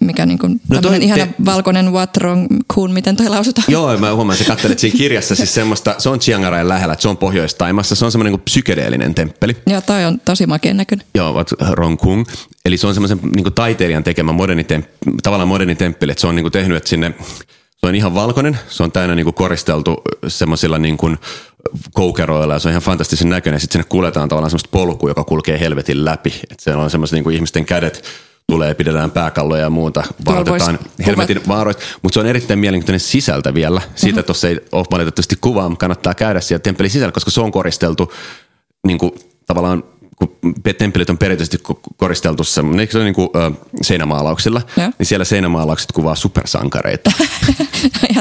mikä 0.00 0.26
niin 0.26 0.38
kuin 0.38 0.60
no 0.68 0.80
toi, 0.80 1.04
ihana 1.04 1.26
te... 1.26 1.34
valkoinen 1.44 1.92
what 1.92 2.16
wrong 2.16 2.46
kun, 2.74 2.92
miten 2.92 3.16
toi 3.16 3.28
lausutaan? 3.28 3.64
Joo, 3.68 3.98
mä 3.98 4.14
huomaan, 4.14 4.38
että 4.40 4.52
katselet 4.52 4.78
siinä 4.78 4.98
kirjassa 4.98 5.34
siis 5.34 5.54
semmoista, 5.54 5.94
se 5.98 6.08
on 6.08 6.18
Chiang 6.18 6.44
lähellä, 6.44 6.92
että 6.92 7.02
se 7.02 7.08
on 7.08 7.16
Pohjois-Taimassa, 7.16 7.94
se 7.94 8.04
on 8.04 8.12
semmoinen 8.12 8.32
niin 8.32 8.40
psykedeellinen 8.40 9.14
temppeli. 9.14 9.56
Joo, 9.66 9.80
toi 9.80 10.04
on 10.04 10.20
tosi 10.24 10.46
makeen 10.46 10.76
näköinen. 10.76 11.06
Joo, 11.14 11.32
what 11.32 11.52
wrong 11.70 11.98
kung. 11.98 12.26
Eli 12.64 12.76
se 12.76 12.86
on 12.86 12.94
semmoisen 12.94 13.20
niin 13.36 13.52
taiteilijan 13.54 14.04
tekemä 14.04 14.32
moderni 14.32 14.64
temppeli, 14.64 15.16
tavallaan 15.22 15.48
moderni 15.48 15.74
temppeli, 15.74 16.12
että 16.12 16.20
se 16.20 16.26
on 16.26 16.36
niin 16.36 16.44
kuin 16.44 16.52
tehnyt, 16.52 16.76
että 16.76 16.88
sinne 16.88 17.14
se 17.78 17.86
on 17.86 17.94
ihan 17.94 18.14
valkoinen, 18.14 18.58
se 18.68 18.82
on 18.82 18.92
täynnä 18.92 19.14
niin 19.14 19.24
kuin 19.24 19.34
koristeltu 19.34 20.02
semmoisilla 20.28 20.78
niin 20.78 20.96
kuin 20.96 21.18
koukeroilla 21.94 22.54
ja 22.54 22.58
se 22.58 22.68
on 22.68 22.72
ihan 22.72 22.82
fantastisen 22.82 23.28
näköinen. 23.28 23.60
Sitten 23.60 23.72
sinne 23.72 23.88
kuljetaan 23.88 24.28
tavallaan 24.28 24.50
semmoista 24.50 24.68
polkua, 24.72 25.10
joka 25.10 25.24
kulkee 25.24 25.60
helvetin 25.60 26.04
läpi. 26.04 26.40
Että 26.50 26.64
siellä 26.64 26.82
on 26.82 26.90
semmoiset 26.90 27.14
niin 27.14 27.24
kuin 27.24 27.34
ihmisten 27.34 27.64
kädet 27.64 28.04
tulee, 28.46 28.74
pidetään 28.74 29.10
pääkalloja 29.10 29.62
ja 29.62 29.70
muuta, 29.70 30.02
varoitetaan 30.26 30.78
helvetin 31.06 31.40
vaaroista. 31.48 31.82
Mutta 32.02 32.14
se 32.14 32.20
on 32.20 32.26
erittäin 32.26 32.58
mielenkiintoinen 32.58 33.00
sisältä 33.00 33.54
vielä. 33.54 33.80
Siitä 33.94 34.16
mm-hmm. 34.16 34.26
tuossa 34.26 34.48
ei 34.48 34.60
ole 34.72 34.86
valitettavasti 34.90 35.36
kuvaa, 35.40 35.76
kannattaa 35.78 36.14
käydä 36.14 36.40
siellä 36.40 36.62
temppelin 36.62 36.90
sisällä, 36.90 37.12
koska 37.12 37.30
se 37.30 37.40
on 37.40 37.52
koristeltu 37.52 38.12
niin 38.86 38.98
kuin, 38.98 39.12
tavallaan 39.46 39.84
kun 40.18 40.54
temppelit 40.78 41.10
on 41.10 41.18
perinteisesti 41.18 41.58
koristeltu 41.96 42.44
semmoinen, 42.44 42.88
se 42.92 42.98
on 42.98 43.04
niin 43.04 43.14
kuin, 43.14 43.28
ö, 43.36 43.50
seinämaalauksilla, 43.82 44.62
ja. 44.76 44.92
niin 44.98 45.06
siellä 45.06 45.24
seinämaalaukset 45.24 45.92
kuvaa 45.92 46.14
supersankareita 46.14 47.10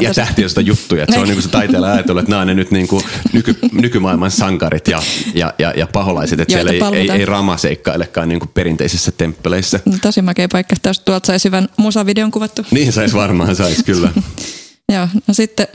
ja 0.02 0.14
tähtiöstä 0.14 0.62
juttuja. 0.62 1.04
Että 1.04 1.16
se 1.16 1.22
on 1.22 1.28
niin 1.28 1.36
kuin 1.36 1.44
se 1.44 1.50
taiteella 1.50 1.94
ajatellut, 1.94 2.22
että 2.22 2.30
nämä 2.30 2.42
on 2.42 2.48
ne 2.48 2.54
nyt 2.54 2.72
niin 2.72 2.88
kuin 2.88 3.04
nyky, 3.34 3.56
nykymaailman 3.72 4.32
sankarit 4.32 4.88
ja, 4.88 5.02
ja, 5.34 5.54
ja, 5.60 5.74
ja 5.78 5.88
paholaiset, 5.88 6.40
että 6.40 6.54
siellä 6.54 6.72
ei, 6.72 6.82
ei, 6.94 7.12
ei 7.12 7.26
rama 7.26 7.58
seikkailekaan 7.58 8.30
niin 8.30 8.40
kuin 8.40 8.50
perinteisissä 8.54 9.12
temppeleissä. 9.12 9.80
Tosi 10.02 10.22
makea 10.22 10.48
paikka. 10.52 10.76
Tästä 10.82 11.06
tuolta 11.06 11.28
saisi 11.28 11.48
hyvän 11.48 11.70
musavideon 11.78 12.32
kuvattu. 12.32 12.66
Niin 12.72 12.94
saisi 12.94 13.16
varmaan, 13.16 13.56
saisi 13.56 13.84
kyllä. 13.84 14.12
Joo, 14.94 15.08
no 15.28 15.34
sitten 15.34 15.68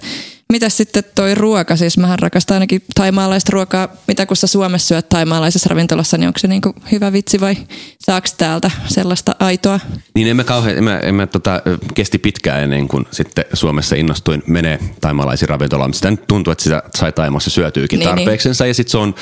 mitä 0.53 0.69
sitten 0.69 1.05
toi 1.15 1.35
ruoka? 1.35 1.77
Siis 1.77 1.99
mähän 1.99 2.19
rakastan 2.19 2.55
ainakin 2.55 2.83
taimaalaista 2.95 3.51
ruokaa. 3.53 3.89
Mitä 4.09 4.27
kun 4.27 4.37
sä 4.37 4.47
Suomessa 4.47 4.89
syöt 4.89 5.09
taimaalaisessa 5.09 5.69
ravintolassa, 5.69 6.19
niin 6.19 6.27
onko 6.27 6.39
se 6.39 6.49
niinku 6.49 6.75
hyvä 6.93 7.13
vitsi 7.13 7.41
vai 7.41 7.57
saaks 7.99 8.35
täältä 8.35 8.71
sellaista 8.87 9.37
aitoa? 9.39 9.81
Niin 10.15 10.29
emme 10.29 10.45
kauhean, 10.45 10.79
emme, 10.79 11.01
emme 11.03 11.27
tota, 11.27 11.63
kesti 11.95 12.19
pitkään 12.19 12.63
ennen 12.63 12.89
kuin 12.89 13.07
sitten 13.11 13.45
Suomessa 13.53 13.97
innostuin 13.97 14.43
menee 14.47 14.79
taimaalaisiin 15.01 15.49
ravintolaan. 15.49 15.95
Sitä 15.95 16.11
nyt 16.11 16.27
tuntuu, 16.27 16.51
että 16.51 16.65
sitä 16.65 16.83
sai 16.95 17.13
Taimassa 17.13 17.51
syötyykin 17.51 17.99
niin, 17.99 18.09
tarpeeksensa 18.09 18.65
niin. 18.65 18.71
ja 18.71 18.75
sitten 18.75 18.91
se 18.91 18.99
on 18.99 19.15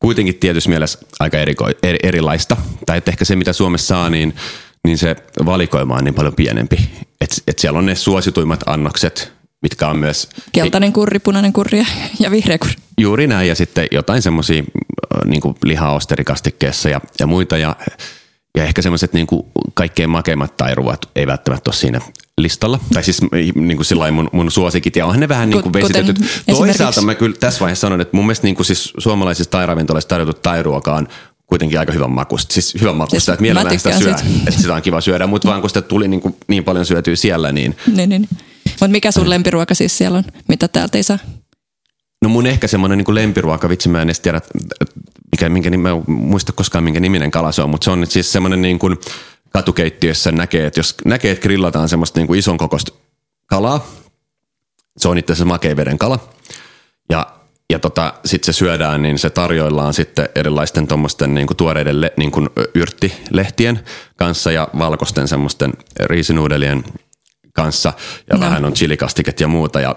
kuitenkin 0.00 0.34
tietyssä 0.34 0.70
mielessä 0.70 0.98
aika 1.20 1.38
eriko, 1.38 1.70
eri, 1.82 1.98
erilaista. 2.02 2.56
Tai 2.86 2.98
että 2.98 3.10
ehkä 3.10 3.24
se, 3.24 3.36
mitä 3.36 3.52
Suomessa 3.52 3.86
saa, 3.86 4.10
niin, 4.10 4.34
niin 4.84 4.98
se 4.98 5.16
valikoima 5.44 5.94
on 5.94 6.04
niin 6.04 6.14
paljon 6.14 6.34
pienempi. 6.34 6.76
Että 7.20 7.36
et 7.46 7.58
siellä 7.58 7.78
on 7.78 7.86
ne 7.86 7.94
suosituimmat 7.94 8.60
annokset, 8.66 9.32
mitkä 9.64 9.88
on 9.88 9.98
myös... 9.98 10.28
Keltainen 10.52 10.92
kurri, 10.92 11.18
punainen 11.18 11.52
kurri 11.52 11.86
ja 12.20 12.30
vihreä 12.30 12.58
kurri. 12.58 12.74
Juuri 12.98 13.26
näin 13.26 13.48
ja 13.48 13.54
sitten 13.54 13.86
jotain 13.92 14.22
semmoisia 14.22 14.62
niin 15.24 15.42
lihaosterikastikkeessa 15.64 16.88
ja, 16.88 17.00
ja 17.18 17.26
muita 17.26 17.56
ja, 17.56 17.76
ja 18.58 18.64
ehkä 18.64 18.82
semmoiset 18.82 19.12
niin 19.12 19.26
kaikkein 19.74 20.10
makeimmat 20.10 20.56
tairuvat 20.56 21.08
ei 21.16 21.26
välttämättä 21.26 21.70
ole 21.70 21.76
siinä 21.76 22.00
listalla. 22.38 22.80
Tai 22.92 23.04
siis 23.04 23.22
niin 23.54 23.76
kuin 23.76 23.84
sillä 23.84 24.10
mun, 24.10 24.28
mun 24.32 24.50
suosikit 24.50 24.96
ja 24.96 25.06
onhan 25.06 25.20
ne 25.20 25.28
vähän 25.28 25.50
niin 25.50 25.62
kuin 25.62 25.72
vesitetyt. 25.72 26.16
Toisaalta 26.46 27.02
mä 27.02 27.14
kyllä 27.14 27.36
tässä 27.40 27.60
vaiheessa 27.60 27.80
sanon, 27.80 28.00
että 28.00 28.16
mun 28.16 28.26
mielestä 28.26 28.46
niin 28.46 28.56
kuin 28.56 28.66
siis 28.66 28.92
suomalaisissa 28.98 29.50
tairavintolissa 29.50 30.08
tarjottu 30.08 30.40
tairuoka 30.42 30.94
on 30.94 31.08
kuitenkin 31.46 31.78
aika 31.78 31.92
hyvän 31.92 32.10
makusta. 32.10 32.54
Siis 32.54 32.74
hyvän 32.80 32.96
makusta, 32.96 33.20
siis 33.20 33.28
että 33.28 33.42
mielellään 33.42 33.78
sitä 33.78 33.98
syö, 33.98 34.16
siitä. 34.16 34.40
että 34.46 34.60
sitä 34.60 34.74
on 34.74 34.82
kiva 34.82 35.00
syödä, 35.00 35.26
mutta 35.26 35.48
vaan 35.48 35.60
kun 35.60 35.70
sitä 35.70 35.82
tuli 35.82 36.08
niin, 36.08 36.20
kuin 36.20 36.36
niin 36.48 36.64
paljon 36.64 36.86
syötyä 36.86 37.16
siellä, 37.16 37.52
niin... 37.52 37.76
Niin, 37.86 38.08
niin. 38.08 38.28
Mutta 38.80 38.88
mikä 38.88 39.10
sun 39.10 39.30
lempiruoka 39.30 39.74
siis 39.74 39.98
siellä 39.98 40.18
on, 40.18 40.24
mitä 40.48 40.68
täältä 40.68 40.98
ei 40.98 41.02
saa? 41.02 41.18
No 42.22 42.28
mun 42.28 42.46
ehkä 42.46 42.66
semmoinen 42.66 42.98
niin 42.98 43.14
lempiruoka, 43.14 43.68
vitsi 43.68 43.88
mä 43.88 44.02
en 44.02 44.08
edes 44.08 44.20
tiedä, 44.20 44.40
mikä, 45.32 45.48
minkä 45.48 45.70
mä 45.70 45.90
en 45.90 46.02
muista 46.06 46.52
koskaan 46.52 46.84
minkä 46.84 47.00
niminen 47.00 47.30
kala 47.30 47.52
se 47.52 47.62
on, 47.62 47.70
mutta 47.70 47.84
se 47.84 47.90
on 47.90 48.06
siis 48.06 48.32
semmoinen 48.32 48.62
niin 48.62 48.78
kuin 48.78 48.96
katukeittiössä 49.50 50.32
näkee, 50.32 50.66
että 50.66 50.80
jos 50.80 50.94
näkee, 51.04 51.30
että 51.30 51.42
grillataan 51.42 51.88
semmoista 51.88 52.20
niin 52.20 52.26
kuin 52.26 52.38
ison 52.38 52.58
kokoista 52.58 52.92
kalaa, 53.46 53.86
se 54.96 55.08
on 55.08 55.18
itse 55.18 55.32
asiassa 55.32 55.44
makeiveden 55.44 55.98
kala. 55.98 56.28
Ja, 57.10 57.26
ja 57.70 57.78
tota, 57.78 58.14
sitten 58.24 58.54
se 58.54 58.58
syödään, 58.58 59.02
niin 59.02 59.18
se 59.18 59.30
tarjoillaan 59.30 59.94
sitten 59.94 60.28
erilaisten 60.34 60.86
tuommoisten 60.86 61.34
niin 61.34 61.46
tuoreiden 61.56 62.00
le, 62.00 62.12
niin 62.16 62.30
kuin 62.30 62.48
yrttilehtien 62.74 63.80
kanssa 64.16 64.52
ja 64.52 64.68
valkoisten 64.78 65.28
semmoisten 65.28 65.72
riisinuudelien 66.00 66.84
kanssa. 67.54 67.92
Ja 68.30 68.36
no. 68.36 68.40
vähän 68.40 68.64
on 68.64 68.74
chilikastiket 68.74 69.40
ja 69.40 69.48
muuta. 69.48 69.80
Ja 69.80 69.96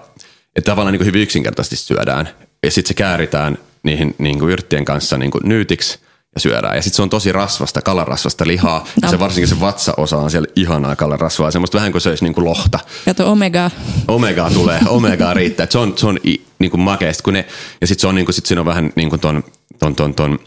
että 0.55 0.71
tavallaan 0.71 0.91
niin 0.91 0.99
kuin 0.99 1.07
hyvin 1.07 1.21
yksinkertaisesti 1.21 1.75
syödään. 1.75 2.29
Ja 2.63 2.71
sitten 2.71 2.87
se 2.87 2.93
kääritään 2.93 3.57
niihin 3.83 4.15
niin 4.17 4.39
kuin 4.39 4.51
yrttien 4.51 4.85
kanssa 4.85 5.17
niin 5.17 5.31
kuin 5.31 5.41
nyytiksi 5.49 5.99
ja 6.35 6.41
syödään. 6.41 6.75
Ja 6.75 6.81
sitten 6.81 6.95
se 6.95 7.01
on 7.01 7.09
tosi 7.09 7.31
rasvasta, 7.31 7.81
kalarasvasta 7.81 8.47
lihaa. 8.47 8.79
No. 8.79 8.85
Ja 9.01 9.09
se 9.09 9.19
varsinkin 9.19 9.47
se 9.47 9.59
vatsaosa 9.59 10.17
on 10.17 10.31
siellä 10.31 10.47
ihanaa 10.55 10.95
kalarasvaa. 10.95 11.51
Semmoista 11.51 11.77
vähän 11.77 11.91
kuin 11.91 12.01
se 12.01 12.09
olisi 12.09 12.23
niin 12.23 12.33
kuin 12.33 12.45
lohta. 12.45 12.79
Kato 13.05 13.31
omega. 13.31 13.71
Omega 14.07 14.49
tulee, 14.53 14.79
omega 14.87 15.33
riittää. 15.33 15.63
Et 15.63 15.71
se 15.71 15.77
on, 15.77 15.93
se 15.97 16.07
on 16.07 16.19
niin 16.59 16.71
kuin 16.71 16.81
makeista. 16.81 17.23
Kun 17.23 17.33
ne, 17.33 17.45
ja 17.81 17.87
sitten 17.87 18.01
se 18.01 18.07
on, 18.07 18.15
niin 18.15 18.25
kuin, 18.25 18.33
sit 18.33 18.45
siinä 18.45 18.61
on 18.61 18.65
vähän 18.65 18.91
niin 18.95 19.09
kuin 19.09 19.19
ton, 19.19 19.43
ton, 19.79 19.95
ton, 19.95 20.13
ton 20.13 20.39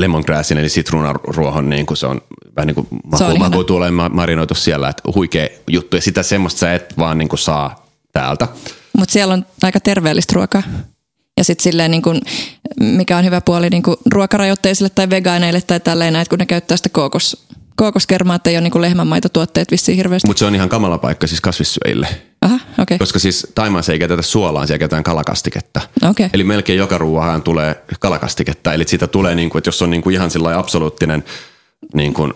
lemongrassin 0.00 0.58
eli 0.58 0.68
sitruunaruohon, 0.68 1.70
niin 1.70 1.86
kuin 1.86 1.96
se 1.96 2.06
on 2.06 2.20
vähän 2.56 2.66
niin 2.66 2.74
kuin 2.74 2.86
maku, 3.04 3.38
maku 3.38 3.64
tulee 3.64 3.90
marinoitu 3.90 4.54
siellä, 4.54 4.88
että 4.88 5.02
huikea 5.14 5.48
juttu. 5.68 5.96
Ja 5.96 6.02
sitä 6.02 6.22
semmoista 6.22 6.58
sä 6.58 6.74
et 6.74 6.98
vaan 6.98 7.18
niin 7.18 7.28
kuin 7.28 7.38
saa 7.38 7.86
täältä. 8.12 8.48
Mutta 8.98 9.12
siellä 9.12 9.34
on 9.34 9.46
aika 9.62 9.80
terveellistä 9.80 10.32
ruokaa. 10.34 10.62
Ja 11.36 11.44
sitten 11.44 11.62
silleen, 11.62 11.90
niin 11.90 12.02
kun, 12.02 12.20
mikä 12.80 13.18
on 13.18 13.24
hyvä 13.24 13.40
puoli 13.40 13.70
niin 13.70 13.82
kun 13.82 13.96
ruokarajoitteisille 14.12 14.90
tai 14.94 15.10
vegaaneille 15.10 15.60
tai 15.60 15.80
tälleen, 15.80 16.16
että 16.16 16.30
kun 16.30 16.38
ne 16.38 16.46
käyttää 16.46 16.76
sitä 16.76 16.88
kookos, 16.88 17.46
kookoskermaa, 17.76 18.36
että 18.36 18.50
ei 18.50 18.56
ole 18.56 18.68
niin 18.68 18.80
lehmänmaitotuotteet 18.80 19.70
vissiin 19.70 19.96
hirveästi. 19.96 20.28
Mutta 20.28 20.38
se 20.38 20.44
on 20.44 20.54
ihan 20.54 20.68
kamala 20.68 20.98
paikka 20.98 21.26
siis 21.26 21.40
kasvissyöjille. 21.40 22.08
Aha, 22.42 22.58
okay. 22.78 22.98
Koska 22.98 23.18
siis 23.18 23.46
Taimaassa 23.54 23.92
ei 23.92 23.98
käytetä 23.98 24.22
suolaa, 24.22 24.66
siellä 24.66 24.78
käytetään 24.78 25.04
kalakastiketta. 25.04 25.80
Okay. 26.10 26.28
Eli 26.32 26.44
melkein 26.44 26.78
joka 26.78 26.98
ruoahan 26.98 27.42
tulee 27.42 27.82
kalakastiketta. 28.00 28.74
Eli 28.74 28.84
siitä 28.88 29.06
tulee, 29.06 29.34
niin 29.34 29.50
kuin, 29.50 29.60
että 29.60 29.68
jos 29.68 29.82
on 29.82 29.90
niin 29.90 30.02
kuin 30.02 30.14
ihan 30.14 30.30
absoluuttinen 30.56 31.24
niin 31.94 32.14
kuin 32.14 32.32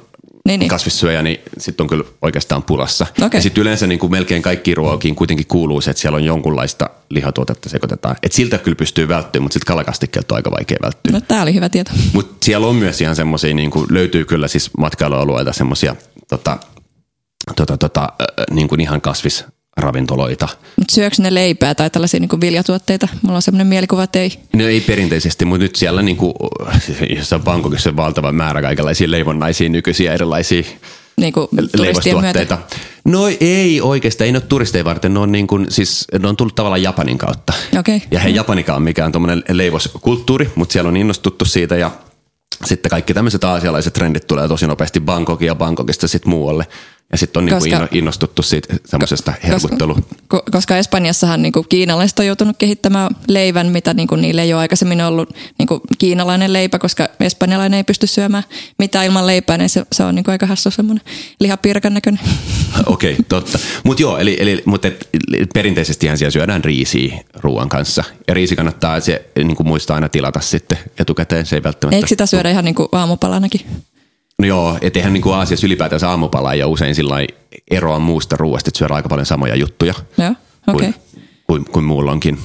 niin, 0.47 0.61
niin. 0.61 0.69
kasvissyöjä, 0.69 1.23
niin 1.23 1.41
sitten 1.59 1.85
on 1.85 1.89
kyllä 1.89 2.05
oikeastaan 2.23 2.63
pulassa. 2.63 3.07
Okay. 3.23 3.39
Ja 3.39 3.43
sitten 3.43 3.63
yleensä 3.63 3.87
niin 3.87 3.99
kuin 3.99 4.11
melkein 4.11 4.43
kaikki 4.43 4.75
ruokiin 4.75 5.15
kuitenkin 5.15 5.47
kuuluu 5.47 5.81
se, 5.81 5.91
että 5.91 6.01
siellä 6.01 6.17
on 6.17 6.25
jonkunlaista 6.25 6.91
lihatuotetta 7.09 7.69
sekoitetaan. 7.69 8.17
Et 8.23 8.33
siltä 8.33 8.59
kyllä 8.59 8.77
pystyy 8.77 9.09
välttyä, 9.09 9.41
mutta 9.41 9.53
sitten 9.53 9.67
kalakastikkeelta 9.67 10.35
on 10.35 10.37
aika 10.37 10.51
vaikea 10.51 10.79
välttyä. 10.83 11.13
No 11.13 11.21
tämä 11.21 11.43
oli 11.43 11.55
hyvä 11.55 11.69
tieto. 11.69 11.91
Mutta 12.13 12.45
siellä 12.45 12.67
on 12.67 12.77
myös 12.77 13.01
ihan 13.01 13.17
semmoisia, 13.17 13.55
niin 13.55 13.71
kuin 13.71 13.87
löytyy 13.91 14.25
kyllä 14.25 14.49
siis 14.49 14.71
matkailualueilta 14.79 15.53
semmoisia 15.53 15.97
tota, 16.29 16.59
tota, 17.57 17.77
tota, 17.77 18.13
niin 18.51 18.69
kuin 18.69 18.81
ihan 18.81 19.01
kasvis 19.01 19.45
ravintoloita. 19.77 20.49
Mutta 20.77 20.95
syökö 20.95 21.17
ne 21.19 21.35
leipää 21.35 21.75
tai 21.75 21.91
tällaisia 21.91 22.21
niin 22.21 22.41
viljatuotteita? 22.41 23.09
Mulla 23.23 23.37
on 23.37 23.43
sellainen 23.43 23.67
mielikuva, 23.67 24.03
että 24.03 24.19
ei. 24.19 24.39
No 24.53 24.67
ei 24.67 24.81
perinteisesti, 24.81 25.45
mutta 25.45 25.63
nyt 25.63 25.77
siellä 25.77 26.03
niin 26.03 26.17
kuin, 26.17 26.35
jossain 27.17 27.43
Bangkokissa 27.43 27.91
on 27.91 27.97
valtava 27.97 28.33
määrä 28.33 28.63
kaikenlaisia 28.63 29.11
leivonnaisia 29.11 29.69
nykyisiä 29.69 30.15
erilaisia 30.15 30.63
niin 31.17 31.33
kuin 31.33 31.49
leivostuotteita. 31.79 32.59
No 33.05 33.21
ei 33.41 33.81
oikeastaan, 33.81 34.27
ei 34.27 34.33
ne 34.33 34.39
ole 34.39 34.47
turisteja 34.49 34.85
varten, 34.85 35.15
ne 35.15 35.21
on, 35.21 35.33
niin 35.33 35.47
kuin, 35.47 35.67
siis, 35.69 36.05
ne 36.19 36.29
on 36.29 36.37
tullut 36.37 36.55
tavallaan 36.55 36.83
Japanin 36.83 37.19
kautta. 37.19 37.53
Okay. 37.79 38.01
Ja 38.11 38.21
he 38.21 38.29
Japanikaan 38.29 38.83
mikään 38.83 39.13
tuommoinen 39.13 39.43
leivoskulttuuri, 39.49 40.51
mutta 40.55 40.73
siellä 40.73 40.89
on 40.89 40.97
innostuttu 40.97 41.45
siitä 41.45 41.77
ja 41.77 41.91
sitten 42.65 42.91
kaikki 42.91 43.15
tämmöiset 43.15 43.45
aasialaiset 43.45 43.93
trendit 43.93 44.27
tulee 44.27 44.49
tosi 44.49 44.67
nopeasti 44.67 45.01
Bangkokia 45.01 45.47
ja 45.47 45.55
Bangkokista 45.55 46.09
sitten 46.09 46.31
muualle. 46.31 46.67
Ja 47.13 47.19
sitten 47.19 47.43
on 47.43 47.49
koska, 47.49 47.79
niinku 47.79 47.95
innostuttu 47.97 48.43
siitä 48.43 48.75
semmoisesta 48.85 49.33
herkuttelu. 49.43 49.95
Koska, 50.29 50.51
koska 50.51 50.77
Espanjassahan 50.77 51.43
niinku 51.43 51.63
kiinalaiset 51.63 52.19
on 52.19 52.27
joutunut 52.27 52.57
kehittämään 52.57 53.11
leivän, 53.29 53.67
mitä 53.67 53.95
niinku 53.95 54.17
niille 54.17 54.43
ei 54.43 54.53
ole 54.53 54.61
aikaisemmin 54.61 55.01
ollut 55.01 55.35
niinku 55.59 55.81
kiinalainen 55.99 56.53
leipä, 56.53 56.79
koska 56.79 57.09
espanjalainen 57.21 57.77
ei 57.77 57.85
pysty 57.85 58.07
syömään 58.07 58.45
mitään 58.79 59.07
ilman 59.07 59.27
leipää, 59.27 59.59
niin 59.59 59.69
se, 59.69 59.83
se 59.93 60.05
on 60.05 60.15
niinku 60.15 60.31
aika 60.31 60.47
hassu 60.47 60.71
semmoinen 60.71 61.05
lihapirkan 61.41 61.95
näköinen. 61.95 62.21
Okei, 62.87 63.13
okay, 63.13 63.25
totta. 63.29 63.59
Mutta 63.85 64.03
joo, 64.03 64.19
eli, 64.19 64.37
eli 64.41 64.63
mutta 64.65 64.89
perinteisesti 65.55 66.07
siellä 66.17 66.31
syödään 66.31 66.65
riisiä 66.65 67.19
ruoan 67.35 67.69
kanssa. 67.69 68.05
Ja 68.29 68.35
riisi 68.35 68.57
kannattaa 68.57 69.01
se 69.01 69.27
niinku 69.45 69.65
muistaa 69.65 69.95
aina 69.95 70.09
tilata 70.09 70.41
sitten 70.41 70.79
etukäteen, 70.99 71.47
se 71.47 71.57
ei 71.57 71.63
välttämättä... 71.63 71.97
Eikö 71.97 72.09
sitä 72.09 72.27
syödä 72.27 72.51
ihan 72.51 72.65
niinku 72.65 72.89
aamupalanakin? 72.93 73.61
No 74.43 74.49
joo, 74.49 74.79
et 74.81 74.97
eihän 74.97 75.13
niin 75.13 75.35
Aasiassa 75.35 75.67
ylipäätänsä 75.67 76.11
aamupala 76.11 76.55
ja 76.55 76.67
usein 76.67 76.95
sillä 76.95 77.17
eroa 77.71 77.99
muusta 77.99 78.37
ruoasta, 78.37 78.69
että 78.69 78.79
syödään 78.79 78.97
aika 78.97 79.09
paljon 79.09 79.27
samoja 79.27 79.57
juttuja 79.57 79.95
joo, 80.19 80.35
okay. 80.67 80.93
kuin, 80.93 80.95
kuin, 81.47 81.65
kuin 81.65 81.85
muullonkin. 81.85 82.39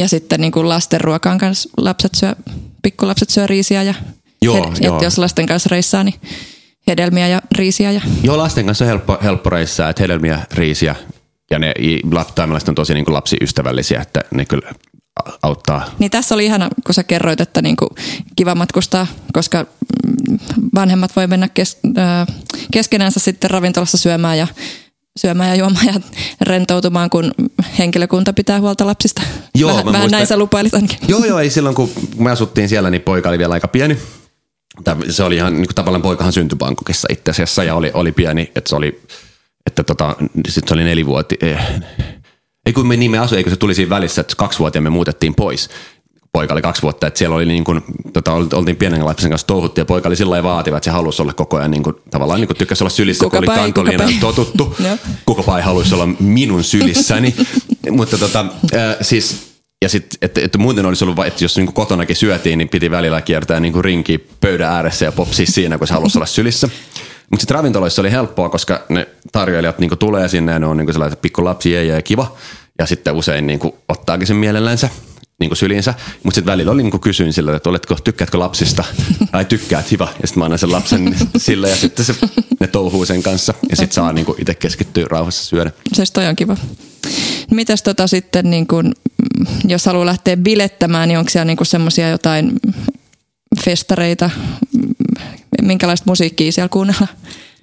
Ja 0.00 0.08
sitten 0.08 0.40
niin 0.40 0.52
kuin 0.52 0.68
lasten 0.68 1.00
ruokaan 1.00 1.38
kanssa 1.38 1.68
lapset 1.76 2.14
syö, 2.14 2.34
pikkulapset 2.82 3.30
syö 3.30 3.46
riisiä 3.46 3.82
ja 3.82 3.94
joo, 4.42 4.70
he, 4.70 4.86
joo. 4.86 5.02
jos 5.02 5.18
lasten 5.18 5.46
kanssa 5.46 5.68
reissaa, 5.70 6.04
niin 6.04 6.14
hedelmiä 6.86 7.28
ja 7.28 7.42
riisiä. 7.52 7.90
Ja... 7.92 8.00
Joo, 8.22 8.38
lasten 8.38 8.66
kanssa 8.66 8.84
on 8.84 8.88
helppo, 8.88 9.18
helppo 9.22 9.50
reissaa, 9.50 9.90
että 9.90 10.02
hedelmiä, 10.02 10.40
riisiä 10.52 10.94
ja 11.50 11.58
ne 11.58 11.74
taimalaiset 12.34 12.68
on 12.68 12.74
tosi 12.74 12.94
niin 12.94 13.04
kuin 13.04 13.14
lapsiystävällisiä, 13.14 14.00
että 14.00 14.20
ne 14.34 14.44
kyllä 14.44 14.72
auttaa. 15.42 15.90
Niin 15.98 16.10
tässä 16.10 16.34
oli 16.34 16.44
ihana, 16.44 16.68
kun 16.86 16.94
sä 16.94 17.04
kerroit, 17.04 17.40
että 17.40 17.62
niin 17.62 17.76
kuin 17.76 17.88
kiva 18.36 18.54
matkustaa, 18.54 19.06
koska 19.32 19.66
vanhemmat 20.74 21.16
voi 21.16 21.26
mennä 21.26 21.48
kes, 21.48 21.78
äh, 21.98 22.36
keskenänsä 22.72 23.20
sitten 23.20 23.50
ravintolassa 23.50 23.98
syömään 23.98 24.38
ja 24.38 24.46
syömään 25.18 25.50
ja 25.50 25.56
juomaan 25.56 25.86
ja 25.86 25.94
rentoutumaan, 26.40 27.10
kun 27.10 27.32
henkilökunta 27.78 28.32
pitää 28.32 28.60
huolta 28.60 28.86
lapsista. 28.86 29.22
Joo, 29.54 29.70
vähän, 29.70 29.92
vähän 29.92 30.10
näin 30.10 30.26
sä 30.26 30.36
lupailit 30.36 30.74
ainakin. 30.74 30.98
Joo, 31.08 31.24
joo, 31.24 31.38
ei 31.38 31.50
silloin 31.50 31.74
kun 31.74 31.90
me 32.18 32.30
asuttiin 32.30 32.68
siellä, 32.68 32.90
niin 32.90 33.02
poika 33.02 33.28
oli 33.28 33.38
vielä 33.38 33.54
aika 33.54 33.68
pieni. 33.68 33.98
Se 35.10 35.22
oli 35.22 35.36
ihan, 35.36 35.52
niin 35.52 35.66
kuin 35.66 35.74
tavallaan 35.74 36.02
poikahan 36.02 36.32
syntyi 36.32 36.56
Bangkokissa 36.56 37.08
itse 37.10 37.30
asiassa 37.30 37.64
ja 37.64 37.74
oli, 37.74 37.90
oli 37.94 38.12
pieni, 38.12 38.52
että 38.54 38.68
se 38.68 38.76
oli, 38.76 39.02
että 39.66 39.84
tota, 39.84 40.16
sit 40.48 40.68
se 40.68 40.74
oli 40.74 40.84
nelivuoti, 40.84 41.38
eh, 41.40 41.58
ei 42.68 42.72
kun 42.72 42.86
me 42.86 42.96
niin 42.96 43.10
me 43.10 43.18
asuin, 43.18 43.36
eikö 43.36 43.50
se 43.50 43.56
tuli 43.56 43.74
siinä 43.74 43.90
välissä, 43.90 44.20
että 44.20 44.34
kaksi 44.36 44.58
vuotta 44.58 44.80
me 44.80 44.90
muutettiin 44.90 45.34
pois. 45.34 45.70
Poika 46.32 46.54
oli 46.54 46.62
kaksi 46.62 46.82
vuotta, 46.82 47.06
että 47.06 47.18
siellä 47.18 47.36
oli 47.36 47.46
niin 47.46 47.64
kuin, 47.64 47.82
tota, 48.12 48.32
oltiin 48.32 48.76
pienen 48.76 49.04
lapsen 49.04 49.30
kanssa 49.30 49.46
touhuttu 49.46 49.80
ja 49.80 49.84
poika 49.84 50.08
oli 50.08 50.16
sillä 50.16 50.42
vaativa, 50.42 50.76
että 50.76 50.84
se 50.84 50.90
halusi 50.90 51.22
olla 51.22 51.32
koko 51.32 51.56
ajan 51.56 51.70
niin 51.70 51.82
kuin, 51.82 51.96
tavallaan 52.10 52.40
niin 52.40 52.48
kuin 52.48 52.56
tykkäsi 52.56 52.84
olla 52.84 52.90
sylissä, 52.90 53.24
kuka 53.24 53.38
kun 53.38 53.50
oli 53.50 53.58
kantoliina 53.58 54.04
totuttu. 54.20 54.76
Kukapa 55.26 55.58
ei 55.58 55.64
haluaisi 55.64 55.94
olla 55.94 56.06
minun 56.20 56.64
sylissäni. 56.64 57.34
Mutta 57.90 58.18
tota, 58.18 58.40
äh, 58.74 58.96
siis 59.00 59.48
ja 59.82 59.88
sitten, 59.88 60.18
että, 60.22 60.40
että 60.40 60.58
muuten 60.58 60.86
olisi 60.86 61.04
ollut, 61.04 61.26
että 61.26 61.44
jos 61.44 61.56
niin 61.56 61.72
kotonakin 61.72 62.16
syötiin, 62.16 62.58
niin 62.58 62.68
piti 62.68 62.90
välillä 62.90 63.20
kiertää 63.20 63.60
niin 63.60 63.84
rinki 63.84 64.18
pöydän 64.40 64.72
ääressä 64.72 65.04
ja 65.04 65.12
popsia 65.12 65.46
siinä, 65.46 65.78
kun 65.78 65.86
se 65.86 65.94
halusi 65.94 66.18
olla 66.18 66.26
sylissä. 66.26 66.68
Mutta 67.30 67.42
sitten 67.42 67.54
ravintoloissa 67.54 68.02
oli 68.02 68.10
helppoa, 68.10 68.48
koska 68.48 68.82
ne 68.88 69.08
tarjoilijat 69.32 69.78
niinku 69.78 69.96
tulee 69.96 70.28
sinne 70.28 70.52
ja 70.52 70.58
ne 70.58 70.66
on 70.66 70.76
niinku 70.76 70.92
sellaisia 70.92 71.16
pikku 71.16 71.44
lapsi 71.44 71.72
ja 71.72 72.02
kiva. 72.02 72.36
Ja 72.78 72.86
sitten 72.86 73.14
usein 73.14 73.46
niinku 73.46 73.78
ottaakin 73.88 74.26
sen 74.26 74.36
mielellänsä 74.36 74.88
niinku 75.40 75.54
syliinsä. 75.54 75.94
Mutta 76.22 76.34
sitten 76.34 76.52
välillä 76.52 76.72
oli 76.72 76.82
niinku 76.82 76.98
kysyin 76.98 77.32
sillä, 77.32 77.56
että 77.56 77.70
oletko, 77.70 77.96
tykkäätkö 78.04 78.38
lapsista? 78.38 78.84
Tai 79.32 79.44
tykkäät, 79.44 79.90
hyvä. 79.90 80.08
Ja 80.22 80.28
sitten 80.28 80.38
mä 80.38 80.44
annan 80.44 80.58
sen 80.58 80.72
lapsen 80.72 81.16
sille 81.36 81.70
ja 81.70 81.76
sitten 81.76 82.04
se, 82.04 82.14
ne 82.60 82.66
touhuu 82.66 83.06
sen 83.06 83.22
kanssa. 83.22 83.54
Ja 83.70 83.76
sitten 83.76 83.94
saa 83.94 84.12
niinku 84.12 84.34
itse 84.38 84.54
keskittyä 84.54 85.06
rauhassa 85.10 85.44
syödä. 85.44 85.70
Se 85.92 86.04
toi 86.12 86.26
on 86.26 86.36
kiva. 86.36 86.56
Mitäs 87.50 87.82
tota 87.82 88.06
sitten, 88.06 88.50
niin 88.50 88.66
kun, 88.66 88.92
jos 89.64 89.86
haluaa 89.86 90.06
lähteä 90.06 90.36
bilettämään, 90.36 91.08
niin 91.08 91.18
onko 91.18 91.30
siellä 91.30 91.44
niin 91.44 91.58
semmoisia 91.62 92.10
jotain 92.10 92.52
festareita, 93.64 94.30
minkälaista 95.62 96.04
musiikkia 96.06 96.52
siellä 96.52 96.68
kuunnella? 96.68 97.06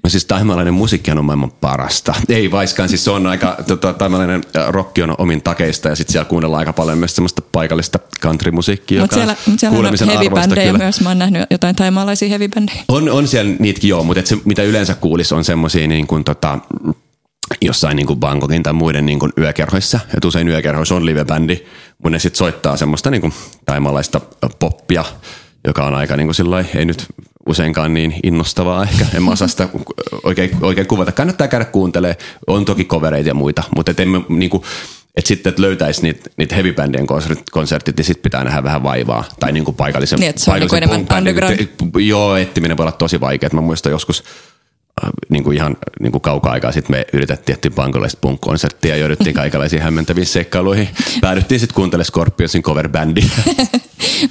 No 0.03 0.09
siis 0.09 0.25
taimalainen 0.25 0.73
musiikki 0.73 1.11
on 1.11 1.25
maailman 1.25 1.51
parasta. 1.51 2.13
Ei 2.29 2.51
vaiskaan, 2.51 2.89
siis 2.89 3.03
se 3.03 3.11
on 3.11 3.27
aika, 3.27 3.57
tota, 3.67 3.93
taimalainen 3.93 4.43
rokki 4.67 5.01
on 5.03 5.15
omin 5.17 5.41
takeista 5.41 5.89
ja 5.89 5.95
sitten 5.95 6.11
siellä 6.11 6.29
kuunnellaan 6.29 6.59
aika 6.59 6.73
paljon 6.73 6.97
myös 6.97 7.15
semmoista 7.15 7.41
paikallista 7.51 7.99
country-musiikkia, 8.21 9.01
Mutta 9.01 9.15
siellä, 9.15 9.35
siellä 9.57 9.79
on 9.79 9.95
heavy 10.07 10.77
myös, 10.77 11.01
mä 11.01 11.09
oon 11.09 11.19
nähnyt 11.19 11.41
jotain 11.51 11.75
taimalaisia 11.75 12.29
heavy 12.29 12.49
On, 12.87 13.09
on 13.09 13.27
siellä 13.27 13.55
niitäkin 13.59 13.89
joo, 13.89 14.03
mutta 14.03 14.21
se, 14.25 14.37
mitä 14.45 14.63
yleensä 14.63 14.95
kuulisi 14.95 15.35
on 15.35 15.45
semmoisia 15.45 15.87
niin 15.87 16.07
kuin 16.07 16.23
tota, 16.23 16.59
jossain 17.61 17.95
niin 17.95 18.07
kuin 18.07 18.19
Bangkokin 18.19 18.63
tai 18.63 18.73
muiden 18.73 19.05
niin 19.05 19.19
kuin 19.19 19.33
yökerhoissa. 19.37 19.99
Et 20.17 20.25
usein 20.25 20.47
yökerhoissa 20.47 20.95
on 20.95 21.05
livebändi, 21.05 21.65
mutta 21.97 22.09
ne 22.09 22.19
sitten 22.19 22.37
soittaa 22.37 22.77
semmoista 22.77 23.11
niin 23.11 23.21
kuin 23.21 23.33
taimalaista 23.65 24.21
poppia, 24.59 25.05
joka 25.67 25.85
on 25.85 25.95
aika 25.95 26.17
niin 26.17 26.27
kuin 26.27 26.35
sillai, 26.35 26.65
ei 26.75 26.85
nyt 26.85 27.05
useinkaan 27.45 27.93
niin 27.93 28.15
innostavaa 28.23 28.84
ehkä. 28.84 29.05
En 29.13 29.23
mä 29.23 29.31
osaa 29.31 29.47
sitä 29.47 29.69
oikein, 30.23 30.51
oikein 30.62 30.88
kuvata. 30.88 31.12
Kannattaa 31.12 31.47
käydä 31.47 31.65
kuuntelemaan. 31.65 32.17
On 32.47 32.65
toki 32.65 32.86
covereita 32.86 33.29
ja 33.29 33.34
muita, 33.34 33.63
mutta 33.75 33.91
et 33.91 33.99
emme, 33.99 34.21
niin 34.29 34.49
kuin, 34.49 34.63
et 35.15 35.25
sitten, 35.25 35.49
että 35.49 35.62
löytäisi 35.62 36.01
niitä, 36.01 36.29
niitä 36.38 36.55
heavy-bändien 36.55 37.08
konsertit, 37.51 37.97
niin 37.97 38.05
sitten 38.05 38.23
pitää 38.23 38.43
nähdä 38.43 38.63
vähän 38.63 38.84
vaivaa. 38.84 39.23
Tai 39.39 39.51
niin 39.51 39.65
kuin 39.65 39.75
paikallisen, 39.75 40.19
niin, 40.19 40.34
se 40.36 40.51
on 40.51 40.60
niin 40.60 40.75
enemmän 40.75 41.05
underground. 41.17 41.67
Joo, 41.99 42.36
ettiminen 42.36 42.77
voi 42.77 42.84
olla 42.84 42.91
tosi 42.91 43.21
vaikeaa. 43.21 43.49
Mä 43.53 43.62
muistan 43.62 43.91
joskus 43.91 44.23
niin 45.29 45.43
kuin 45.43 45.58
ihan 45.58 45.77
niin 45.99 46.12
kuin 46.12 46.21
kauka-aikaa 46.21 46.71
sitten 46.71 46.95
me 46.95 47.05
yritettiin 47.13 47.53
etsiä 47.53 47.71
pankolaista 47.71 48.19
punk-konserttia 48.21 48.89
ja 48.89 48.97
jouduttiin 48.97 49.36
kaikenlaisiin 49.41 49.81
hämmentäviin 49.81 50.27
seikkailuihin. 50.27 50.89
Päädyttiin 51.21 51.60
sitten 51.60 51.75
kuuntelemaan 51.75 52.05
Scorpionsin 52.05 52.63
cover-bändiä. 52.63 53.25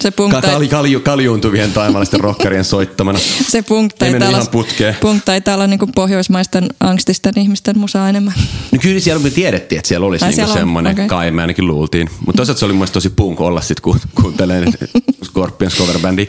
Se 0.01 0.11
punk 0.11 0.35
Kali, 0.41 0.69
kalju, 0.69 1.01
kaljuuntuvien 1.01 1.73
taimalaisten 1.73 2.21
rockerien 2.21 2.65
soittamana. 2.65 3.19
Se 3.49 3.63
punk 3.63 3.93
taitaa 3.93 4.29
olla, 4.29 4.47
punk 5.01 5.25
taitaa 5.25 5.55
olla 5.55 5.67
niinku 5.67 5.87
pohjoismaisten 5.95 6.67
angstisten 6.81 7.39
ihmisten 7.39 7.79
musaa 7.79 8.09
enemmän. 8.09 8.35
No 8.73 8.79
kyllä 8.83 9.01
siellä 9.01 9.23
me 9.23 9.31
tiedettiin, 9.31 9.79
että 9.79 9.89
siellä 9.89 10.07
olisi 10.07 10.25
Ai, 10.25 10.31
niinku 10.33 10.53
semmoinen, 10.53 10.93
okei. 10.93 11.07
kai 11.09 11.31
me 11.31 11.43
ainakin 11.43 11.67
luultiin. 11.67 12.11
Mutta 12.27 12.37
toisaalta 12.37 12.59
se 12.59 12.65
oli 12.65 12.73
mun 12.73 12.87
tosi 12.93 13.11
punk 13.11 13.41
olla 13.41 13.61
sitten 13.61 13.83
ku, 13.83 13.97
kuuntelemaan 14.23 14.73
Scorpions 15.25 15.75
cover-bändiä. 15.79 16.27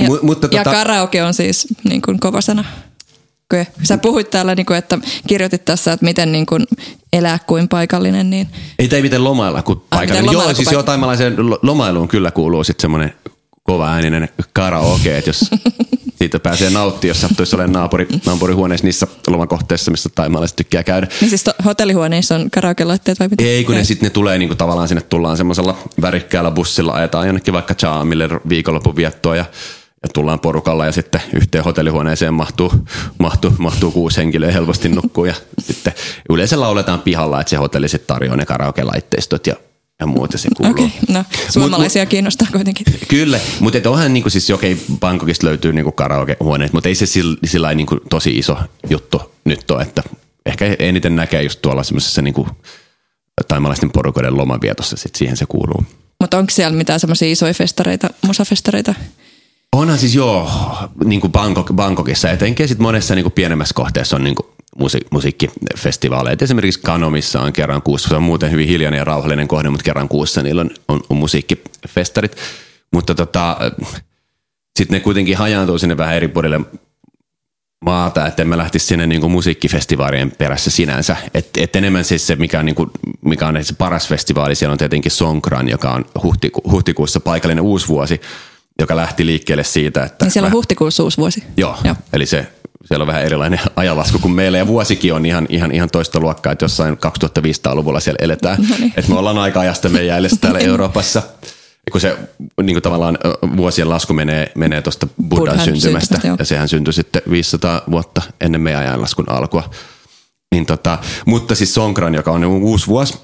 Ja, 0.00 0.08
Mu- 0.08 0.18
mutta 0.22 0.48
ja 0.52 0.62
tota- 0.62 0.70
karaoke 0.70 1.22
on 1.22 1.34
siis 1.34 1.66
niin 1.84 2.02
kuin 2.02 2.20
kova 2.20 2.40
sana. 2.40 2.64
Sä 3.82 3.98
puhuit 3.98 4.30
täällä, 4.30 4.54
niin 4.54 4.66
kuin, 4.66 4.76
että 4.76 4.98
kirjoitit 5.28 5.64
tässä, 5.64 5.92
että 5.92 6.04
miten 6.04 6.32
niin 6.32 6.46
kuin 6.46 6.66
elää 7.12 7.38
kuin 7.46 7.68
paikallinen, 7.68 8.30
niin 8.30 8.48
Ei 8.78 8.88
tai 8.88 9.02
miten 9.02 9.24
lomailla 9.24 9.62
kuin 9.62 9.80
paikallinen. 9.90 10.22
miten 10.22 10.26
lomailla 10.26 10.50
Joo, 10.50 10.56
siis 10.56 10.68
kuin 10.68 10.74
joo, 10.76 10.82
taimalaiseen 10.82 11.50
lo- 11.50 11.58
lomailuun 11.62 12.08
kyllä 12.08 12.30
kuuluu 12.30 12.64
sitten 12.64 12.82
semmoinen 12.82 13.12
kova 13.62 13.88
ääninen 13.92 14.28
karaoke, 14.52 15.18
että 15.18 15.28
jos 15.28 15.40
siitä 16.18 16.38
pääsee 16.40 16.70
nauttimaan, 16.70 17.10
jos 17.10 17.20
sattuisi 17.20 17.56
olemaan 17.56 17.72
naapuri, 17.72 18.06
naapurihuoneessa 18.26 18.86
niissä 18.86 19.06
lomakohteissa, 19.26 19.90
missä 19.90 20.08
taimalaiset 20.14 20.56
tykkää 20.56 20.82
käydä. 20.82 21.06
Niin 21.20 21.28
siis 21.28 21.44
to- 21.44 21.54
hotellihuoneissa 21.64 22.34
on 22.34 22.50
karaoke-laitteet 22.50 23.20
vai 23.20 23.28
mitä? 23.28 23.44
Ei, 23.44 23.64
kun 23.64 23.74
ne 23.74 23.84
sitten 23.84 24.06
ne 24.06 24.10
tulee 24.10 24.38
niinku 24.38 24.54
tavallaan 24.54 24.88
sinne 24.88 25.02
tullaan 25.02 25.36
semmoisella 25.36 25.78
värikkäällä 26.00 26.50
bussilla, 26.50 26.92
ajetaan 26.92 27.26
jonnekin 27.26 27.54
vaikka 27.54 27.74
Chaamille 27.74 28.28
viikonlopun 28.48 28.96
viettoa 28.96 29.36
ja, 29.36 29.44
tullaan 30.12 30.40
porukalla 30.40 30.86
ja 30.86 30.92
sitten 30.92 31.20
yhteen 31.32 31.64
hotellihuoneeseen 31.64 32.34
mahtuu, 32.34 32.72
mahtuu, 33.18 33.52
mahtuu 33.58 33.90
kuusi 33.90 34.16
henkilöä 34.16 34.52
helposti 34.52 34.88
nukkuu 34.88 35.24
ja 35.24 35.34
sitten 35.58 35.92
yleensä 36.30 36.60
lauletaan 36.60 37.00
pihalla, 37.00 37.40
että 37.40 37.50
se 37.50 37.56
hotelli 37.56 37.88
sitten 37.88 38.06
tarjoaa 38.06 38.36
ne 38.36 38.46
karaoke-laitteistot 38.46 39.46
ja, 39.46 39.54
ja 40.00 40.06
muut 40.06 40.32
ja 40.32 40.38
se 40.38 40.48
kuuluu. 40.56 40.72
Okei, 40.72 40.92
no 41.08 41.24
suomalaisia 41.50 42.06
kiinnostaa 42.06 42.48
kuitenkin. 42.52 42.86
Kyllä, 43.08 43.40
mutta 43.60 43.78
et 43.78 43.86
onhan 43.86 44.12
niinku 44.12 44.30
siis 44.30 44.50
okei, 44.50 44.80
Bangkokista 45.00 45.46
löytyy 45.46 45.72
niinku 45.72 45.92
karaokehuoneet, 45.92 46.72
mutta 46.72 46.88
ei 46.88 46.94
se 46.94 47.06
sillä, 47.06 47.36
sillä 47.44 47.74
niinku 47.74 48.00
tosi 48.10 48.30
iso 48.30 48.56
juttu 48.90 49.32
nyt 49.44 49.70
ole, 49.70 49.82
että 49.82 50.02
ehkä 50.46 50.76
eniten 50.78 51.16
näkee 51.16 51.42
just 51.42 51.62
tuolla 51.62 51.82
semmoisessa 51.82 52.22
niinku 52.22 52.48
taimalaisten 53.48 53.90
porukoiden 53.90 54.36
lomavietossa, 54.36 54.96
sit 54.96 55.14
siihen 55.14 55.36
se 55.36 55.46
kuuluu. 55.48 55.84
Mutta 56.20 56.38
onko 56.38 56.50
siellä 56.50 56.76
mitään 56.76 57.00
semmoisia 57.00 57.28
isoja 57.28 57.54
festareita, 57.54 58.10
musafestareita? 58.26 58.94
Onhan 59.74 59.98
siis 59.98 60.14
joo, 60.14 60.50
niin 61.04 61.20
kuin 61.20 61.32
Bangkok, 61.32 61.72
Bangkokissa 61.72 62.30
etenkin, 62.30 62.68
sit 62.68 62.78
monessa 62.78 63.14
niin 63.14 63.22
kuin 63.22 63.32
pienemmässä 63.32 63.74
kohteessa 63.74 64.16
on 64.16 64.24
niin 64.24 64.34
kuin 64.34 64.46
musi- 64.78 65.06
musiikkifestivaaleja. 65.10 66.36
Esimerkiksi 66.40 66.80
Kanomissa 66.80 67.40
on 67.40 67.52
kerran 67.52 67.82
kuussa, 67.82 68.08
se 68.08 68.16
on 68.16 68.22
muuten 68.22 68.50
hyvin 68.50 68.68
hiljainen 68.68 68.98
ja 68.98 69.04
rauhallinen 69.04 69.48
kohde, 69.48 69.70
mutta 69.70 69.84
kerran 69.84 70.08
kuussa 70.08 70.42
niillä 70.42 70.60
on, 70.60 70.70
on, 70.88 71.00
on 71.10 71.16
musiikkifestarit. 71.16 72.36
Mutta 72.92 73.14
tota, 73.14 73.56
sitten 74.78 74.96
ne 74.96 75.00
kuitenkin 75.00 75.36
hajaantuu 75.36 75.78
sinne 75.78 75.96
vähän 75.96 76.16
eri 76.16 76.28
puolille 76.28 76.60
maata, 77.84 78.26
että 78.26 78.44
mä 78.44 78.58
lähtisi 78.58 78.86
sinne 78.86 79.06
niin 79.06 79.30
musiikkifestivaalien 79.30 80.30
perässä 80.30 80.70
sinänsä. 80.70 81.16
Et, 81.34 81.48
et 81.56 81.76
enemmän 81.76 82.04
siis 82.04 82.26
se, 82.26 82.36
mikä 82.36 82.58
on, 82.58 82.66
niin 82.66 82.76
kuin, 82.76 82.90
mikä 83.24 83.46
on 83.46 83.64
se 83.64 83.74
paras 83.74 84.08
festivaali, 84.08 84.54
siellä 84.54 84.72
on 84.72 84.78
tietenkin 84.78 85.12
Songkran, 85.12 85.68
joka 85.68 85.90
on 85.90 86.04
huhtiku, 86.22 86.70
huhtikuussa 86.70 87.20
paikallinen 87.20 87.64
uusvuosi, 87.64 88.20
joka 88.78 88.96
lähti 88.96 89.26
liikkeelle 89.26 89.64
siitä, 89.64 90.02
että... 90.04 90.24
Niin 90.24 90.32
siellä 90.32 90.46
on 90.46 90.50
mä- 90.50 90.56
huhtikuussa 90.56 91.02
uusi 91.02 91.16
vuosi. 91.16 91.44
Joo, 91.56 91.76
Joo. 91.84 91.94
Eli 92.12 92.26
se, 92.26 92.46
siellä 92.84 93.02
on 93.02 93.06
vähän 93.06 93.22
erilainen 93.24 93.60
ajanlasku 93.76 94.18
kuin 94.18 94.32
meillä 94.32 94.58
ja 94.58 94.66
vuosikin 94.66 95.14
on 95.14 95.26
ihan, 95.26 95.46
ihan, 95.48 95.72
ihan 95.72 95.90
toista 95.90 96.20
luokkaa, 96.20 96.52
että 96.52 96.64
jossain 96.64 96.94
2500-luvulla 96.94 98.00
siellä 98.00 98.18
eletään. 98.20 98.58
No 98.70 98.76
niin. 98.78 98.92
Että 98.96 99.12
me 99.12 99.18
ollaan 99.18 99.38
aika 99.38 99.60
ajasta 99.60 99.88
meidän 99.88 100.06
jäljessä 100.06 100.36
täällä 100.40 100.58
Euroopassa. 100.70 101.22
Ja 101.86 101.90
kun 101.92 102.00
se 102.00 102.16
niin 102.62 102.74
kuin 102.74 102.82
tavallaan 102.82 103.18
vuosien 103.56 103.88
lasku 103.88 104.12
menee, 104.12 104.52
menee 104.54 104.82
tuosta 104.82 105.06
Buddhan 105.06 105.28
Buddhan 105.28 105.64
syntymästä, 105.64 106.14
syntymästä, 106.14 106.42
ja 106.42 106.44
sehän 106.44 106.68
syntyi 106.68 106.92
sitten 106.92 107.22
500 107.30 107.82
vuotta 107.90 108.22
ennen 108.40 108.60
meidän 108.60 108.80
ajanlaskun 108.80 109.30
alkua. 109.30 109.70
Niin 110.52 110.66
tota, 110.66 110.98
mutta 111.26 111.54
siis 111.54 111.74
Songkran, 111.74 112.14
joka 112.14 112.30
on 112.30 112.44
uusi 112.44 112.86
vuosi, 112.86 113.14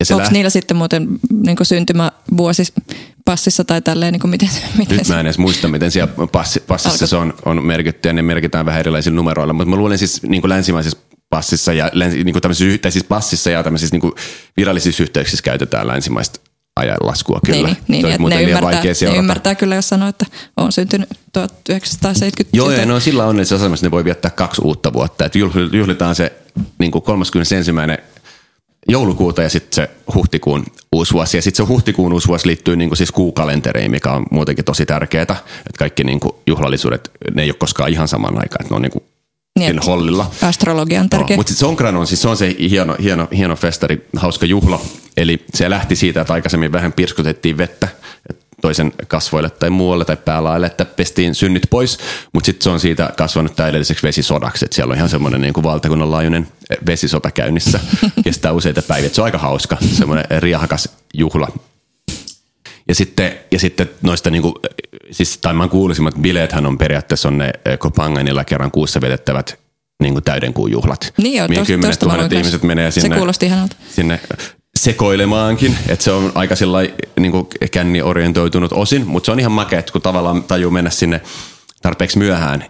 ja 0.00 0.06
se 0.06 0.14
Onko 0.14 0.22
lähti, 0.22 0.34
niillä 0.34 0.50
sitten 0.50 0.76
muuten 0.76 1.08
niin 1.42 1.56
syntymävuosi 1.62 2.64
passissa 3.24 3.64
tai 3.64 3.82
tälleen, 3.82 4.12
niin 4.12 4.20
kuin 4.20 4.30
miten, 4.30 4.48
miten 4.78 4.98
Nyt 4.98 5.08
mä 5.08 5.20
en 5.20 5.26
edes 5.26 5.38
muista, 5.38 5.68
miten 5.68 5.90
siellä 5.90 6.14
passi, 6.32 6.60
passissa 6.60 6.90
Alko- 6.90 7.06
se 7.06 7.16
on, 7.16 7.34
on 7.44 7.66
merkitty 7.66 8.08
ja 8.08 8.12
ne 8.12 8.22
merkitään 8.22 8.66
vähän 8.66 8.80
erilaisilla 8.80 9.16
numeroilla, 9.16 9.52
mutta 9.52 9.70
mä 9.70 9.76
luulen 9.76 9.98
siis 9.98 10.22
niin 10.22 10.40
kuin 10.40 10.48
länsimaisessa 10.48 10.98
passissa 11.30 11.72
ja 11.72 11.90
niin 11.94 12.32
kuin 12.32 12.42
tämmöisissä, 12.42 12.78
tai 12.78 12.92
siis 12.92 13.04
passissa 13.04 13.50
ja 13.50 13.62
tämmöisissä 13.62 13.94
niin 13.94 14.00
kuin 14.00 14.12
virallisissa 14.56 15.02
yhteyksissä 15.02 15.42
käytetään 15.42 15.86
länsimaista 15.86 16.40
ajanlaskua 16.76 17.40
kyllä. 17.46 17.68
Niin, 17.68 17.76
niin, 17.88 18.02
niin 18.02 18.06
on 18.06 18.12
että 18.12 18.28
ne, 18.28 18.42
ymmärtää, 18.42 18.72
vaikea 18.72 18.92
ne 19.10 19.16
ymmärtää 19.16 19.54
kyllä, 19.54 19.74
jos 19.74 19.88
sanoo, 19.88 20.08
että 20.08 20.26
on 20.56 20.72
syntynyt 20.72 21.08
1970. 21.32 22.56
Joo, 22.56 22.70
ja 22.70 22.86
no 22.86 23.00
sillä 23.00 23.24
onnellisessa 23.24 23.56
asemassa 23.56 23.86
ne 23.86 23.90
voi 23.90 24.04
viettää 24.04 24.30
kaksi 24.30 24.62
uutta 24.64 24.92
vuotta. 24.92 25.24
Että 25.24 25.38
juhl- 25.38 25.76
juhlitaan 25.76 26.14
se 26.14 26.32
niin 26.78 26.90
kuin 26.90 27.02
31. 27.02 27.72
joulukuuta 28.88 29.42
ja 29.42 29.48
sitten 29.48 29.74
se 29.74 29.90
huhtikuun 30.14 30.64
uusi 30.92 31.12
vuosi. 31.12 31.36
Ja 31.36 31.42
sitten 31.42 31.66
se 31.66 31.72
huhtikuun 31.72 32.12
uusi 32.12 32.28
vuosi 32.28 32.46
liittyy 32.46 32.76
niin 32.76 32.90
kuin 32.90 32.96
siis 32.96 33.12
kuukalenteriin, 33.12 33.90
mikä 33.90 34.12
on 34.12 34.26
muutenkin 34.30 34.64
tosi 34.64 34.86
tärkeää. 34.86 35.22
Että 35.22 35.36
kaikki 35.78 36.04
niin 36.04 36.20
kuin 36.20 36.32
juhlallisuudet, 36.46 37.10
ne 37.34 37.42
ei 37.42 37.50
ole 37.50 37.56
koskaan 37.58 37.90
ihan 37.90 38.08
saman 38.08 38.38
aikaan, 38.38 38.62
että 38.62 38.74
ne 38.74 38.76
on 38.76 38.82
niin 38.82 38.92
kuin 38.92 39.04
Niin, 39.58 39.78
hollilla. 39.86 40.30
Astrologia 40.42 41.00
on 41.00 41.10
tärkeä. 41.10 41.36
No, 41.36 41.38
mutta 41.38 41.50
sitten 41.50 41.66
Songkran 41.66 41.96
on, 41.96 42.06
siis 42.06 42.22
se 42.22 42.28
on 42.28 42.36
se 42.36 42.56
hieno, 42.70 42.96
hieno, 43.02 43.28
hieno 43.36 43.56
festari, 43.56 44.06
hauska 44.16 44.46
juhla. 44.46 44.80
Eli 45.16 45.44
se 45.54 45.70
lähti 45.70 45.96
siitä, 45.96 46.20
että 46.20 46.32
aikaisemmin 46.32 46.72
vähän 46.72 46.92
pirskutettiin 46.92 47.58
vettä 47.58 47.88
toisen 48.64 48.92
kasvoille 49.08 49.50
tai 49.50 49.70
muualle 49.70 50.04
tai 50.04 50.16
päälaille, 50.16 50.66
että 50.66 50.84
pestiin 50.84 51.34
synnit 51.34 51.62
pois, 51.70 51.98
mutta 52.32 52.46
sitten 52.46 52.64
se 52.64 52.70
on 52.70 52.80
siitä 52.80 53.12
kasvanut 53.16 53.56
täydelliseksi 53.56 54.06
vesisodaksi, 54.06 54.64
että 54.64 54.74
siellä 54.74 54.92
on 54.92 54.96
ihan 54.96 55.08
semmoinen 55.08 55.40
niin 55.40 55.54
kuin 55.54 55.64
valtakunnan 55.64 56.10
laajuinen 56.10 56.48
vesisota 56.86 57.30
käynnissä, 57.30 57.80
kestää 58.24 58.52
useita 58.52 58.82
päiviä, 58.82 59.08
se 59.08 59.20
on 59.20 59.24
aika 59.24 59.38
hauska, 59.38 59.76
semmoinen 59.98 60.24
riahakas 60.42 60.88
juhla. 61.14 61.48
Ja 62.88 62.94
sitten, 62.94 63.38
ja 63.50 63.58
sitten 63.58 63.90
noista, 64.02 64.30
niin 64.30 64.42
kuin, 64.42 64.54
siis 65.10 65.38
taimaan 65.38 65.70
kuuluisimmat 65.70 66.14
bileethän 66.20 66.66
on 66.66 66.78
periaatteessa 66.78 67.28
on 67.28 67.38
ne 67.38 67.50
eh, 67.64 67.78
Kopanganilla 67.78 68.44
kerran 68.44 68.70
kuussa 68.70 69.00
vietettävät 69.00 69.58
niin 70.02 70.14
kuin 70.14 70.24
täyden 70.24 70.54
kuun 70.54 70.70
juhlat. 70.70 71.12
Niin 71.16 71.38
joo, 71.38 71.48
Mihin 71.48 71.66
kymmenet 71.66 72.00
mä 72.00 72.00
tuhannet 72.00 72.32
ihmiset 72.32 72.62
menee 72.62 72.90
Se 72.90 73.00
sinne, 73.00 73.16
kuulosti 73.16 73.46
ihanalta. 73.46 73.76
sinne 73.94 74.20
sekoilemaankin, 74.78 75.78
että 75.88 76.04
se 76.04 76.12
on 76.12 76.32
aika 76.34 76.56
sillai, 76.56 76.94
niin 77.20 77.32
känni 77.70 78.02
orientoitunut 78.02 78.72
osin, 78.72 79.06
mutta 79.06 79.26
se 79.26 79.32
on 79.32 79.40
ihan 79.40 79.52
makea, 79.52 79.78
että 79.78 79.92
kun 79.92 80.02
tavallaan 80.02 80.44
tajuu 80.44 80.70
mennä 80.70 80.90
sinne 80.90 81.20
tarpeeksi 81.82 82.18
myöhään 82.18 82.64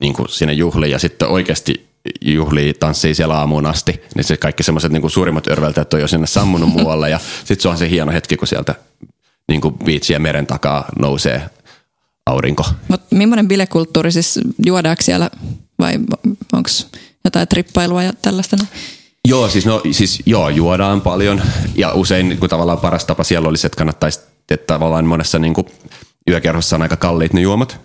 niin 0.00 0.14
kuin 0.14 0.28
sinne 0.28 0.52
juhliin 0.52 0.92
ja 0.92 0.98
sitten 0.98 1.28
oikeasti 1.28 1.88
juhlii, 2.20 2.74
tanssii 2.74 3.14
siellä 3.14 3.38
aamuun 3.38 3.66
asti, 3.66 4.02
niin 4.14 4.24
se 4.24 4.36
kaikki 4.36 4.62
semmoiset 4.62 4.92
niin 4.92 5.10
suurimmat 5.10 5.46
örveltäjät 5.46 5.94
on 5.94 6.00
jo 6.00 6.08
sinne 6.08 6.26
sammunut 6.26 6.68
muualle 6.68 7.10
ja 7.10 7.18
sitten 7.44 7.60
se 7.60 7.68
on 7.68 7.78
se 7.78 7.90
hieno 7.90 8.12
hetki, 8.12 8.36
kun 8.36 8.48
sieltä 8.48 8.74
niin 9.48 9.60
kuin 9.60 9.74
ja 10.10 10.20
meren 10.20 10.46
takaa 10.46 10.84
nousee 10.98 11.50
aurinko. 12.26 12.64
Mutta 12.88 13.16
millainen 13.16 13.48
bilekulttuuri 13.48 14.12
siis 14.12 14.40
juodaanko 14.66 15.02
siellä 15.02 15.30
vai 15.78 15.94
onko 16.52 16.70
jotain 17.24 17.48
trippailua 17.48 18.02
ja 18.02 18.12
tällaista? 18.22 18.56
Joo, 19.28 19.48
siis, 19.48 19.66
no, 19.66 19.80
siis 19.90 20.22
joo, 20.26 20.48
juodaan 20.48 21.00
paljon. 21.00 21.42
Ja 21.74 21.92
usein 21.92 22.28
niin 22.28 22.38
kuin 22.38 22.50
tavallaan 22.50 22.78
paras 22.78 23.04
tapa 23.04 23.24
siellä 23.24 23.48
olisi, 23.48 23.66
että 23.66 23.76
kannattaisi, 23.76 24.20
että 24.50 24.74
tavallaan 24.74 25.04
monessa 25.04 25.38
niin 25.38 25.54
kuin 25.54 25.66
yökerhossa 26.30 26.76
on 26.76 26.82
aika 26.82 26.96
kalliit 26.96 27.32
ne 27.32 27.40
juomat 27.40 27.80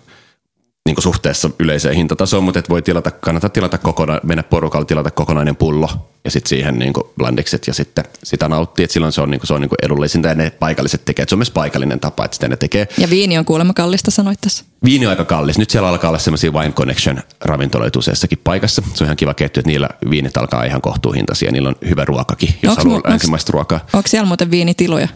niin 0.86 0.94
kuin 0.94 1.02
suhteessa 1.02 1.50
yleiseen 1.58 1.94
hintatasoon, 1.94 2.44
mutta 2.44 2.58
et 2.58 2.68
voi 2.68 2.82
tilata, 2.82 3.10
kannattaa 3.10 3.50
tilata 3.50 3.78
kokona, 3.78 4.20
mennä 4.22 4.42
porukalla 4.42 4.84
tilata 4.84 5.10
kokonainen 5.10 5.56
pullo 5.56 5.88
ja 6.24 6.30
sitten 6.30 6.48
siihen 6.48 6.78
niin 6.78 6.92
kuin 6.92 7.04
blandikset 7.18 7.66
ja 7.66 7.74
sitten 7.74 8.04
sitä 8.22 8.48
nauttii, 8.48 8.84
että 8.84 8.92
silloin 8.92 9.12
se 9.12 9.20
on, 9.20 9.30
niin 9.30 9.40
kuin, 9.40 9.48
se 9.48 9.54
on 9.54 9.60
niin 9.60 9.68
kuin 9.68 9.78
edullisinta 9.82 10.28
ja 10.28 10.34
ne 10.34 10.50
paikalliset 10.50 11.04
tekee, 11.04 11.22
että 11.22 11.30
se 11.30 11.34
on 11.34 11.38
myös 11.38 11.50
paikallinen 11.50 12.00
tapa, 12.00 12.24
että 12.24 12.34
sitä 12.34 12.48
ne 12.48 12.56
tekee. 12.56 12.88
Ja 12.98 13.10
viini 13.10 13.38
on 13.38 13.44
kuulemma 13.44 13.72
kallista, 13.72 14.10
sanoit 14.10 14.40
tässä. 14.40 14.64
Viini 14.84 15.06
on 15.06 15.10
aika 15.10 15.24
kallis. 15.24 15.58
Nyt 15.58 15.70
siellä 15.70 15.88
alkaa 15.88 16.10
olla 16.10 16.18
semmoisia 16.18 16.52
Wine 16.52 16.72
Connection 16.72 17.22
ravintoloita 17.40 17.98
useassakin 17.98 18.38
paikassa. 18.44 18.82
Se 18.94 19.04
on 19.04 19.06
ihan 19.06 19.16
kiva 19.16 19.34
ketju, 19.34 19.60
että 19.60 19.70
niillä 19.70 19.88
viinit 20.10 20.36
alkaa 20.36 20.64
ihan 20.64 20.80
kohtuuhintaisia. 20.80 21.52
Niillä 21.52 21.68
on 21.68 21.76
hyvä 21.88 22.04
ruokakin, 22.04 22.54
jos 22.62 22.70
Onks 22.70 22.84
haluaa 22.84 23.00
mu- 23.00 23.10
länsimaista 23.10 23.52
ruokaa. 23.52 23.80
Onko 23.92 24.08
siellä 24.08 24.26
muuten 24.26 24.50
viinitiloja? 24.50 25.08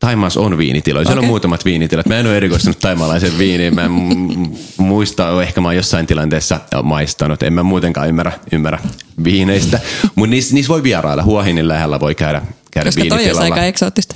Taimaassa 0.00 0.40
on 0.40 0.58
viinitiloja. 0.58 1.04
Siellä 1.04 1.18
Okei. 1.18 1.26
on 1.26 1.30
muutamat 1.30 1.64
viinitilat. 1.64 2.06
Mä 2.06 2.18
en 2.18 2.26
ole 2.26 2.36
erikoistunut 2.36 2.78
taimaalaisen 2.78 3.38
viiniin. 3.38 3.74
Mä 3.74 3.84
en 3.84 3.90
muista, 4.76 5.42
ehkä 5.42 5.60
mä 5.60 5.68
oon 5.68 5.76
jossain 5.76 6.06
tilanteessa 6.06 6.60
maistanut. 6.82 7.42
En 7.42 7.52
mä 7.52 7.62
muutenkaan 7.62 8.08
ymmärrä, 8.08 8.32
ymmärrä 8.52 8.78
viineistä. 9.24 9.80
Mutta 10.14 10.30
niissä, 10.30 10.54
niissä 10.54 10.68
voi 10.72 10.82
vierailla. 10.82 11.22
Huohinin 11.22 11.68
lähellä 11.68 12.00
voi 12.00 12.14
käydä, 12.14 12.42
käydä 12.72 12.88
Koska 12.88 13.00
toi 13.00 13.06
olisi 13.06 13.24
viinitilalla. 13.24 13.54
aika 13.54 13.66
eksoottista. 13.66 14.14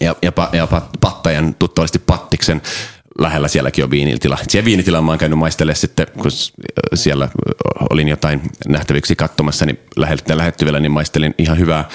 ja, 0.00 0.16
ja, 0.22 0.32
pa, 0.32 0.48
ja 0.52 0.66
pat, 0.66 0.88
pattajan 1.00 1.54
tuttavasti 1.58 1.98
Pattiksen 1.98 2.62
lähellä 3.18 3.48
sielläkin 3.48 3.84
on 3.84 3.90
viinitila. 3.90 4.38
Siellä 4.48 4.64
viinitila 4.64 5.02
mä 5.02 5.10
oon 5.12 5.18
käynyt 5.18 5.38
maistelemaan 5.38 5.76
sitten, 5.76 6.06
kun 6.22 6.30
siellä 6.94 7.28
olin 7.90 8.08
jotain 8.08 8.40
nähtäviksi 8.68 9.16
katsomassa, 9.16 9.66
niin 9.66 9.78
lähettyvillä, 10.34 10.80
niin 10.80 10.92
maistelin 10.92 11.34
ihan 11.38 11.58
hyvää 11.58 11.88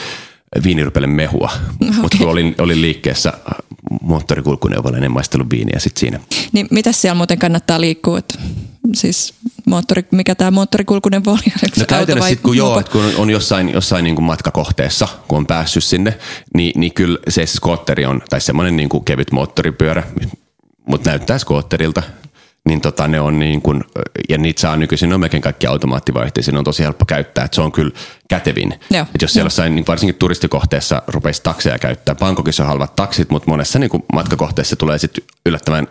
viinirypelen 0.64 1.10
mehua. 1.10 1.52
Okay. 1.84 2.02
Mutta 2.02 2.18
kun 2.18 2.30
olin, 2.30 2.56
olin 2.58 2.82
liikkeessä 2.82 3.34
moottorikulkuneuvolla, 4.02 4.98
niin 4.98 5.12
maistellut 5.12 5.50
viiniä 5.50 5.80
sitten 5.80 6.00
siinä. 6.00 6.20
Niin 6.52 6.68
mitä 6.72 6.92
siellä 6.92 7.16
muuten 7.16 7.40
kannattaa 7.40 7.82
liikkua? 7.82 8.18
Et, 8.18 8.40
siis 8.96 9.34
moottori, 9.66 10.06
mikä 10.12 10.36
tämä 10.36 10.52
moottorikulkuneuvo 10.52 11.32
oli? 11.32 11.54
No 11.80 11.86
käytännössä 11.88 12.30
sitten 12.30 12.44
kun, 12.44 12.58
joo, 12.58 12.84
kun 12.92 13.04
on 13.18 13.30
jossain, 13.30 13.70
jossain 13.70 14.04
niin 14.04 14.16
kuin 14.16 14.26
matkakohteessa, 14.26 15.08
kun 15.28 15.38
on 15.38 15.48
päässyt 15.48 15.84
sinne, 15.84 16.18
niin, 16.54 16.80
niin 16.80 16.94
kyllä 16.94 17.20
se 17.30 17.46
skootteri 17.46 18.06
on, 18.06 18.22
tai 18.30 18.42
semmoinen 18.42 18.76
niin 18.76 18.90
kuin 18.90 19.06
kevyt 19.06 19.32
moottoripyörä, 19.32 20.04
mutta 20.86 21.10
näyttää 21.10 21.38
skootterilta, 21.38 22.04
niin 22.70 22.82
tota, 22.82 23.08
ne 23.08 23.22
on 23.22 23.40
niin 23.40 23.62
kuin, 23.62 23.84
ja 24.30 24.38
niitä 24.38 24.62
saa 24.62 24.76
nykyisin, 24.76 25.10
ne 25.10 25.16
on 25.16 25.22
melkein 25.22 25.44
kaikki 25.44 25.68
automaattivaihteisia, 25.68 26.52
ne 26.52 26.58
on 26.58 26.66
tosi 26.66 26.84
helppo 26.84 27.06
käyttää, 27.06 27.46
että 27.46 27.56
se 27.56 27.62
on 27.62 27.72
kyllä 27.72 27.92
kätevin. 28.28 28.80
Joo, 28.90 29.02
että 29.02 29.24
jos 29.24 29.34
siellä 29.34 29.46
jossain, 29.46 29.76
niin 29.76 29.86
varsinkin 29.88 30.16
turistikohteessa 30.16 31.02
rupeisi 31.08 31.44
takseja 31.44 31.80
käyttää, 31.80 32.16
Bangkokissa 32.16 32.64
on 32.64 32.68
halvat 32.68 32.96
taksit, 32.96 33.30
mutta 33.30 33.52
monessa 33.52 33.80
niin 33.80 33.90
kuin 33.90 34.04
matkakohteessa 34.14 34.76
tulee 34.76 34.98
sitten 34.98 35.24
yllättävän 35.46 35.88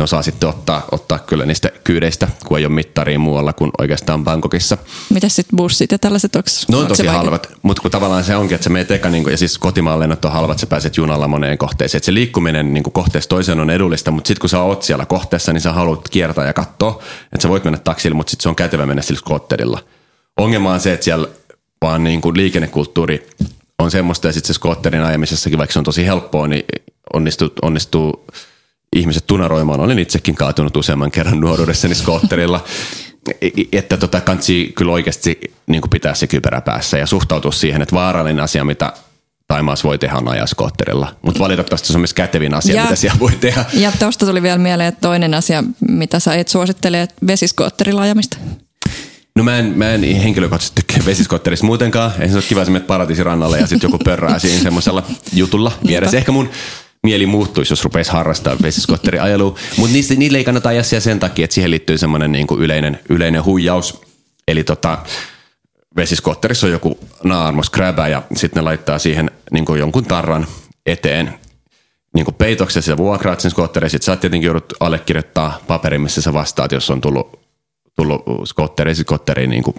ne 0.00 0.04
osaa 0.04 0.22
sitten 0.22 0.48
ottaa, 0.48 0.84
ottaa 0.92 1.18
kyllä 1.18 1.46
niistä 1.46 1.70
kyydeistä, 1.84 2.28
kun 2.46 2.58
ei 2.58 2.66
ole 2.66 2.74
mittariin 2.74 3.20
muualla 3.20 3.52
kuin 3.52 3.70
oikeastaan 3.78 4.24
Bangkokissa. 4.24 4.78
Mitä 5.10 5.28
sitten 5.28 5.56
bussit 5.56 5.92
ja 5.92 5.98
tällaiset, 5.98 6.36
onko 6.36 6.48
Ne 6.68 6.76
on 6.76 6.86
tosi 6.86 7.06
halvat, 7.06 7.52
mutta 7.62 7.82
kun 7.82 7.90
tavallaan 7.90 8.24
se 8.24 8.36
onkin, 8.36 8.54
että 8.54 8.64
se 8.64 8.70
meet 8.70 8.90
eka, 8.90 9.10
niin 9.10 9.22
kuin, 9.22 9.32
ja 9.32 9.38
siis 9.38 9.58
kotimaan 9.58 10.00
lennot 10.00 10.24
on 10.24 10.32
halvat, 10.32 10.58
sä 10.58 10.66
pääset 10.66 10.96
junalla 10.96 11.28
moneen 11.28 11.58
kohteeseen. 11.58 11.98
Että 11.98 12.06
se 12.06 12.14
liikkuminen 12.14 12.74
niin 12.74 12.82
kuin 12.82 12.92
kohteesta 12.92 13.28
toiseen 13.28 13.60
on 13.60 13.70
edullista, 13.70 14.10
mutta 14.10 14.28
sitten 14.28 14.40
kun 14.40 14.50
sä 14.50 14.60
oot 14.60 14.82
siellä 14.82 15.06
kohteessa, 15.06 15.52
niin 15.52 15.60
sä 15.60 15.72
haluat 15.72 16.08
kiertää 16.08 16.46
ja 16.46 16.52
katsoa, 16.52 17.02
että 17.32 17.42
sä 17.42 17.48
voit 17.48 17.64
mennä 17.64 17.78
taksille, 17.78 18.16
mutta 18.16 18.30
sitten 18.30 18.42
se 18.42 18.48
on 18.48 18.56
kätevä 18.56 18.86
mennä 18.86 19.02
sillä 19.02 19.18
skotterilla. 19.18 19.78
Ongelma 20.36 20.72
on 20.72 20.80
se, 20.80 20.92
että 20.92 21.04
siellä 21.04 21.28
vaan 21.82 22.04
niin 22.04 22.20
kuin 22.20 22.36
liikennekulttuuri 22.36 23.28
on 23.78 23.90
semmoista, 23.90 24.26
ja 24.26 24.32
sitten 24.32 24.46
se 24.46 24.52
skotterin 24.52 25.02
ajamisessakin, 25.02 25.58
vaikka 25.58 25.72
se 25.72 25.78
on 25.78 25.84
tosi 25.84 26.06
helppoa, 26.06 26.48
niin 26.48 26.64
onnistuu, 27.12 27.50
onnistuu 27.62 28.26
ihmiset 28.96 29.26
tunaroimaan. 29.26 29.80
Olen 29.80 29.98
itsekin 29.98 30.34
kaatunut 30.34 30.76
useamman 30.76 31.10
kerran 31.10 31.40
nuoruudessani 31.40 31.94
skootterilla. 31.94 32.64
että 33.72 33.96
tota, 33.96 34.20
kansi 34.20 34.72
kyllä 34.76 34.92
oikeasti 34.92 35.40
niin 35.66 35.82
pitää 35.90 36.14
se 36.14 36.26
kypärä 36.26 36.60
päässä 36.60 36.98
ja 36.98 37.06
suhtautua 37.06 37.52
siihen, 37.52 37.82
että 37.82 37.94
vaarallinen 37.94 38.44
asia, 38.44 38.64
mitä 38.64 38.92
Taimaassa 39.48 39.88
voi 39.88 39.98
tehdä 39.98 40.16
on 40.16 40.28
ajaa 40.28 40.46
skootterilla. 40.46 41.16
Mutta 41.22 41.40
valitettavasti 41.40 41.88
se 41.88 41.94
on 41.94 42.00
myös 42.00 42.14
kätevin 42.14 42.54
asia, 42.54 42.74
ja, 42.74 42.82
mitä 42.82 42.96
siellä 42.96 43.18
voi 43.18 43.32
tehdä. 43.40 43.64
Ja 43.72 43.92
tuosta 43.98 44.26
tuli 44.26 44.42
vielä 44.42 44.58
mieleen, 44.58 44.88
että 44.88 45.00
toinen 45.00 45.34
asia, 45.34 45.64
mitä 45.88 46.20
sä 46.20 46.34
et 46.34 46.48
suosittele, 46.48 47.08
vesiskootterilla 47.26 48.02
ajamista. 48.02 48.36
No 49.36 49.44
mä 49.44 49.58
en, 49.58 49.72
mä 49.76 49.90
en 49.90 50.02
henkilökohtaisesti 50.02 50.82
tykkää 50.82 51.06
vesiskootterista 51.06 51.66
muutenkaan. 51.66 52.12
Ei 52.18 52.28
se 52.28 52.34
ole 52.34 52.42
kiva, 52.48 52.62
että 52.62 52.80
paratiisirannalle 52.80 53.58
ja 53.58 53.66
sitten 53.66 53.88
joku 53.88 54.04
pörrää 54.04 54.38
siinä 54.38 54.62
semmoisella 54.62 55.02
jutulla 55.32 55.72
vieressä. 55.86 56.16
Ehkä 56.16 56.32
mun 56.32 56.50
mieli 57.02 57.26
muuttuisi, 57.26 57.72
jos 57.72 57.84
rupeisi 57.84 58.12
harrastaa 58.12 58.56
vesiskotteriajelua. 58.62 59.58
Mutta 59.76 59.96
niille 60.16 60.38
ei 60.38 60.44
kannata 60.44 60.68
ajaa 60.68 60.82
sen 60.82 61.20
takia, 61.20 61.44
että 61.44 61.54
siihen 61.54 61.70
liittyy 61.70 61.98
semmoinen 61.98 62.32
niin 62.32 62.46
yleinen, 62.58 63.00
yleinen 63.08 63.44
huijaus. 63.44 64.00
Eli 64.48 64.64
tota, 64.64 64.98
vesiskotterissa 65.96 66.66
on 66.66 66.72
joku 66.72 66.98
naarmos 67.24 67.70
kräbä 67.70 68.08
ja 68.08 68.22
sitten 68.36 68.60
ne 68.60 68.64
laittaa 68.64 68.98
siihen 68.98 69.30
niin 69.50 69.64
jonkun 69.78 70.04
tarran 70.04 70.46
eteen 70.86 71.34
niin 72.14 72.24
kuin 72.24 72.34
peitoksessa 72.34 72.90
ja 72.90 72.96
vuokraat 72.96 73.40
sen 73.40 73.50
skotterin. 73.50 73.90
Sitten 73.90 74.06
sä 74.06 74.16
tietenkin 74.16 74.46
joudut 74.46 74.72
allekirjoittaa 74.80 75.58
paperin, 75.66 76.00
missä 76.00 76.22
sä 76.22 76.32
vastaat, 76.32 76.72
jos 76.72 76.90
on 76.90 77.00
tullut, 77.00 77.40
tullut 77.96 78.22
skotteri, 78.44 78.94
skotteriin 78.94 79.50
niin 79.50 79.62
kuin 79.62 79.76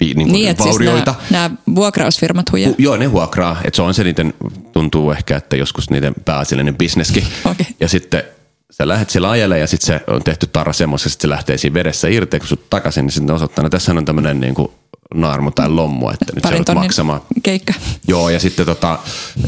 vi, 0.00 0.14
niin 0.14 0.32
niin, 0.32 0.58
vaurioita. 0.58 1.14
Siis 1.18 1.30
nämä, 1.30 1.48
nämä 1.48 1.56
vuokrausfirmat 1.74 2.52
huijaa? 2.52 2.72
Joo, 2.78 2.96
ne 2.96 3.12
vuokraa. 3.12 3.56
Että 3.64 3.76
se 3.76 3.82
on 3.82 3.94
se 3.94 4.04
niiden, 4.04 4.34
tuntuu 4.72 5.10
ehkä, 5.10 5.36
että 5.36 5.56
joskus 5.56 5.90
niiden 5.90 6.14
pääasiallinen 6.24 6.76
bisneskin. 6.76 7.26
Okay. 7.50 7.66
Ja 7.80 7.88
sitten 7.88 8.22
sä 8.70 8.88
lähdet 8.88 9.10
siellä 9.10 9.30
ajelle 9.30 9.58
ja 9.58 9.66
sitten 9.66 9.86
se 9.86 10.04
on 10.06 10.22
tehty 10.22 10.46
tarra 10.46 10.72
semmoisessa, 10.72 11.16
että 11.16 11.22
se 11.22 11.28
lähtee 11.28 11.58
siinä 11.58 11.74
vedessä 11.74 12.08
irti, 12.08 12.38
kun 12.38 12.48
sut 12.48 12.70
takaisin, 12.70 13.04
niin 13.06 13.12
sitten 13.12 13.34
osoittaa, 13.34 13.66
että 13.66 13.76
tässä 13.76 13.92
on 13.92 14.04
tämmöinen 14.04 14.40
niin 14.40 14.54
kuin 14.54 14.68
naarmu 15.14 15.50
tai 15.50 15.68
lommo, 15.68 16.10
että 16.10 16.26
nyt 16.34 16.42
Parin 16.42 16.64
se 16.66 16.74
maksamaan. 16.74 17.20
keikka. 17.42 17.72
Joo, 18.08 18.28
ja 18.28 18.40
sitten 18.40 18.66
tota, 18.66 18.98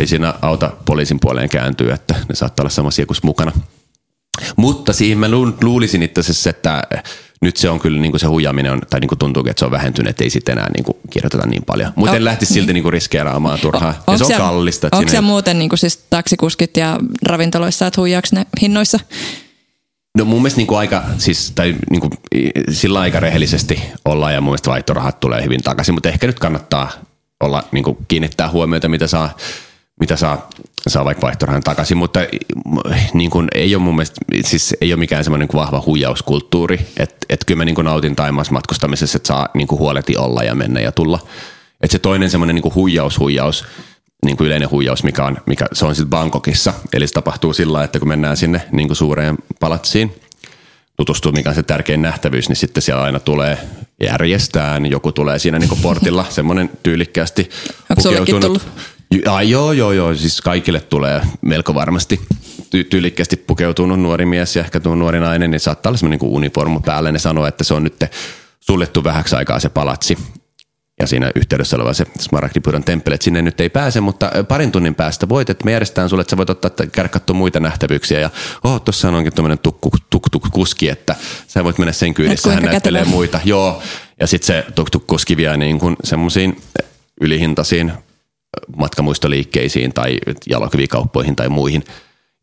ei 0.00 0.06
siinä 0.06 0.34
auta 0.42 0.70
poliisin 0.84 1.20
puoleen 1.20 1.48
kääntyä, 1.48 1.94
että 1.94 2.14
ne 2.28 2.34
saattaa 2.34 2.62
olla 2.62 2.70
samassa 2.70 3.06
kuin 3.06 3.16
mukana. 3.22 3.52
Mutta 4.56 4.92
siihen 4.92 5.18
mä 5.18 5.28
luulisin 5.62 6.02
itse 6.02 6.20
asiassa, 6.20 6.50
että 6.50 6.82
nyt 7.40 7.56
se 7.56 7.70
on 7.70 7.80
kyllä 7.80 8.00
niin 8.00 8.12
kuin 8.12 8.20
se 8.20 8.26
huijaaminen 8.26 8.72
on, 8.72 8.80
tai 8.90 9.00
niin 9.00 9.08
kuin 9.08 9.18
tuntuu, 9.18 9.44
että 9.46 9.58
se 9.58 9.64
on 9.64 9.70
vähentynyt, 9.70 10.10
että 10.10 10.24
ei 10.24 10.30
sitten 10.30 10.52
enää 10.52 10.70
niin 10.74 10.84
kuin 10.84 10.96
kirjoiteta 11.10 11.46
niin 11.46 11.64
paljon. 11.64 11.92
Mutta 11.96 12.16
en 12.16 12.24
lähtisi 12.24 12.54
silti 12.54 12.72
niin 12.72 12.82
kuin 12.82 12.92
riskeeraamaan 12.92 13.58
turhaa. 13.58 14.04
O, 14.06 14.12
ja 14.12 14.18
se 14.18 14.24
on 14.24 14.28
siellä, 14.28 14.44
kallista. 14.44 14.88
Onko 14.92 15.10
siellä 15.10 15.26
muuten 15.26 15.58
niin 15.58 15.68
kuin 15.68 15.78
siis 15.78 15.96
taksikuskit 16.10 16.76
ja 16.76 16.98
ravintoloissa, 17.26 17.86
että 17.86 18.00
huijaako 18.00 18.28
ne 18.32 18.46
hinnoissa? 18.62 18.98
No 20.18 20.24
mun 20.24 20.42
mielestä 20.42 20.58
niin 20.58 20.66
kuin 20.66 20.78
aika, 20.78 21.02
siis, 21.18 21.52
tai 21.54 21.74
niin 21.90 22.00
kuin, 22.00 22.12
sillä 22.70 23.00
aika 23.00 23.20
rehellisesti 23.20 23.82
ollaan 24.04 24.34
ja 24.34 24.40
mun 24.40 24.50
mielestä 24.50 24.70
vaihtorahat 24.70 25.20
tulee 25.20 25.44
hyvin 25.44 25.62
takaisin, 25.62 25.94
mutta 25.94 26.08
ehkä 26.08 26.26
nyt 26.26 26.38
kannattaa 26.38 26.90
olla, 27.40 27.64
niin 27.72 27.84
kuin 27.84 27.96
kiinnittää 28.08 28.50
huomiota, 28.50 28.88
mitä 28.88 29.06
saa 29.06 29.36
mitä 30.00 30.16
saa, 30.16 30.48
saa 30.88 31.04
vaikka 31.04 31.26
vaihtorahan 31.26 31.62
takaisin, 31.62 31.96
mutta 31.96 32.20
niin 33.14 33.30
kuin, 33.30 33.48
ei 33.54 33.74
ole 33.74 33.82
mun 33.82 33.96
mielestä, 33.96 34.20
siis 34.44 34.76
ei 34.80 34.92
ole 34.92 34.98
mikään 34.98 35.24
semmoinen 35.24 35.48
niin 35.48 35.60
vahva 35.60 35.82
huijauskulttuuri, 35.86 36.86
että 36.96 37.26
et 37.28 37.44
kyllä 37.46 37.58
mä 37.58 37.64
niin 37.64 37.74
kuin 37.74 37.84
nautin 37.84 38.16
Taimaassa 38.16 38.52
matkustamisessa, 38.52 39.16
että 39.16 39.26
saa 39.26 39.48
niin 39.54 39.68
kuin 39.68 39.78
huoleti 39.78 40.16
olla 40.16 40.42
ja 40.42 40.54
mennä 40.54 40.80
ja 40.80 40.92
tulla. 40.92 41.18
Että 41.80 41.92
se 41.92 41.98
toinen 41.98 42.30
semmoinen 42.30 42.54
niin 42.56 42.74
huijaus, 42.74 43.18
huijaus, 43.18 43.64
niin 44.24 44.36
kuin 44.36 44.46
yleinen 44.46 44.70
huijaus, 44.70 45.04
mikä 45.04 45.24
on, 45.24 45.38
mikä, 45.46 45.66
se 45.72 45.86
on 45.86 45.94
sitten 45.94 46.10
Bangkokissa. 46.10 46.74
Eli 46.92 47.06
se 47.06 47.12
tapahtuu 47.12 47.52
sillä 47.52 47.84
että 47.84 47.98
kun 47.98 48.08
mennään 48.08 48.36
sinne 48.36 48.62
niin 48.72 48.88
kuin 48.88 48.96
suureen 48.96 49.36
palatsiin, 49.60 50.14
tutustuu, 50.96 51.32
mikä 51.32 51.48
on 51.48 51.54
se 51.54 51.62
tärkein 51.62 52.02
nähtävyys, 52.02 52.48
niin 52.48 52.56
sitten 52.56 52.82
siellä 52.82 53.02
aina 53.02 53.20
tulee 53.20 53.58
järjestään, 54.00 54.86
joku 54.86 55.12
tulee 55.12 55.38
siinä 55.38 55.58
niin 55.58 55.78
portilla, 55.82 56.26
semmoinen 56.30 56.70
tyylikkäästi 56.82 57.50
pukeutunut 57.94 58.62
Ja, 59.24 59.42
joo, 59.42 59.72
joo, 59.72 59.92
joo, 59.92 60.14
siis 60.14 60.40
kaikille 60.40 60.80
tulee 60.80 61.20
melko 61.40 61.74
varmasti 61.74 62.20
ty- 62.62 62.84
tyylikkästi 62.90 63.36
pukeutunut 63.36 64.00
nuori 64.00 64.26
mies 64.26 64.56
ja 64.56 64.62
ehkä 64.62 64.80
tuo 64.80 64.94
nuori 64.94 65.20
nainen, 65.20 65.50
niin 65.50 65.60
saattaa 65.60 65.90
olla 65.90 65.98
semmoinen 65.98 66.18
niin 66.22 66.36
uniformu 66.36 66.80
päällä. 66.80 67.12
Ne 67.12 67.18
sanoo, 67.18 67.46
että 67.46 67.64
se 67.64 67.74
on 67.74 67.84
nyt 67.84 68.04
suljettu 68.60 69.04
vähäksi 69.04 69.36
aikaa 69.36 69.60
se 69.60 69.68
palatsi. 69.68 70.18
Ja 71.00 71.06
siinä 71.06 71.30
yhteydessä 71.34 71.76
oleva 71.76 71.92
se 71.92 72.04
Smaragdipuran 72.18 72.84
temppeli, 72.84 73.14
että 73.14 73.24
sinne 73.24 73.42
nyt 73.42 73.60
ei 73.60 73.70
pääse, 73.70 74.00
mutta 74.00 74.30
parin 74.48 74.72
tunnin 74.72 74.94
päästä 74.94 75.28
voit, 75.28 75.50
että 75.50 75.64
me 75.64 75.72
järjestetään 75.72 76.08
sulle, 76.08 76.20
että 76.20 76.30
sä 76.30 76.36
voit 76.36 76.50
ottaa 76.50 76.70
käydä 76.92 77.10
muita 77.32 77.60
nähtävyyksiä. 77.60 78.20
Ja 78.20 78.30
oh, 78.64 78.80
tuossa 78.80 79.08
onkin 79.08 79.34
tuommoinen 79.34 79.58
tukku, 79.58 79.90
tuk, 80.10 80.30
tuk, 80.30 80.48
kuski, 80.52 80.88
että 80.88 81.16
sä 81.46 81.64
voit 81.64 81.78
mennä 81.78 81.92
sen 81.92 82.14
kyydissä, 82.14 82.52
hän 82.52 82.62
näyttelee 82.62 83.04
muita. 83.04 83.40
Joo, 83.44 83.82
ja 84.20 84.26
sitten 84.26 84.46
se 84.46 84.64
tuk, 84.74 84.90
tuk 84.90 85.06
kuski 85.06 85.36
vie 85.36 85.56
niin 85.56 85.78
kuin 85.78 85.96
semmoisiin 86.04 86.62
ylihintaisiin 87.20 87.92
matkamuistoliikkeisiin 88.76 89.92
tai 89.92 90.18
jalokivikauppoihin 90.50 91.36
tai 91.36 91.48
muihin 91.48 91.84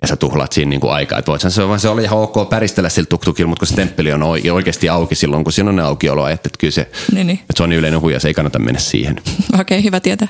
ja 0.01 0.07
sä 0.07 0.15
tuhlat 0.15 0.51
siinä 0.51 0.69
niin 0.69 0.81
kuin 0.81 0.93
aikaa. 0.93 1.19
Että 1.19 1.31
voithan 1.31 1.51
se, 1.51 1.61
se 1.77 1.89
oli 1.89 2.03
ihan 2.03 2.19
ok 2.19 2.49
päristellä 2.49 2.89
sillä 2.89 3.07
tuktukilla, 3.07 3.49
mutta 3.49 3.59
kun 3.59 3.67
se 3.67 3.75
temppeli 3.75 4.13
on 4.13 4.23
oikeasti 4.23 4.89
auki 4.89 5.15
silloin, 5.15 5.43
kun 5.43 5.53
siinä 5.53 5.69
on 5.69 5.75
ne 5.75 5.81
aukioloa, 5.81 6.31
että, 6.31 6.49
kyllä 6.59 6.71
se, 6.71 6.91
niin, 7.11 7.27
niin. 7.27 7.39
Että 7.39 7.53
se 7.57 7.63
on 7.63 7.73
yleinen 7.73 8.01
huija, 8.01 8.19
se 8.19 8.27
ei 8.27 8.33
kannata 8.33 8.59
mennä 8.59 8.79
siihen. 8.79 9.15
Okei, 9.53 9.61
okay, 9.61 9.83
hyvä 9.83 9.99
tietää. 9.99 10.27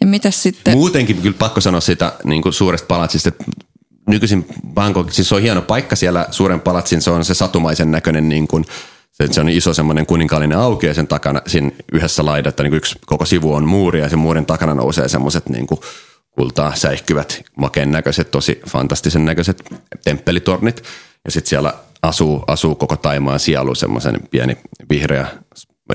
Ja 0.00 0.06
mitä 0.06 0.30
sitten? 0.30 0.76
Muutenkin 0.76 1.16
kyllä 1.16 1.36
pakko 1.38 1.60
sanoa 1.60 1.80
sitä 1.80 2.12
niin 2.24 2.42
kuin 2.42 2.52
suuresta 2.52 2.86
palatsista, 2.86 3.28
että 3.28 3.44
nykyisin 4.08 4.46
Bangkok, 4.74 5.12
siis 5.12 5.28
se 5.28 5.34
on 5.34 5.42
hieno 5.42 5.62
paikka 5.62 5.96
siellä 5.96 6.26
suuren 6.30 6.60
palatsin, 6.60 7.02
se 7.02 7.10
on 7.10 7.24
se 7.24 7.34
satumaisen 7.34 7.90
näköinen 7.90 8.28
niin 8.28 8.48
kuin, 8.48 8.64
se, 9.30 9.40
on 9.40 9.48
iso 9.48 9.74
semmoinen 9.74 10.06
kuninkaallinen 10.06 10.58
auki 10.58 10.86
ja 10.86 10.94
sen 10.94 11.08
takana 11.08 11.42
siinä 11.46 11.70
yhdessä 11.92 12.24
laidassa 12.24 12.62
niin 12.62 12.74
yksi 12.74 12.98
koko 13.06 13.24
sivu 13.24 13.54
on 13.54 13.68
muuri 13.68 14.00
ja 14.00 14.08
sen 14.08 14.18
muurin 14.18 14.46
takana 14.46 14.74
nousee 14.74 15.08
semmoiset 15.08 15.48
niin 15.48 15.66
kuin 15.66 15.80
kultaa 16.30 16.74
säihkyvät, 16.74 17.42
makeen 17.56 17.92
näköiset, 17.92 18.30
tosi 18.30 18.60
fantastisen 18.68 19.24
näköiset 19.24 19.64
temppelitornit. 20.04 20.82
Ja 21.24 21.30
sitten 21.30 21.48
siellä 21.48 21.74
asuu, 22.02 22.44
asuu 22.46 22.74
koko 22.74 22.96
Taimaan 22.96 23.40
sielu 23.40 23.74
semmoisen 23.74 24.20
pieni 24.30 24.56
vihreä 24.90 25.26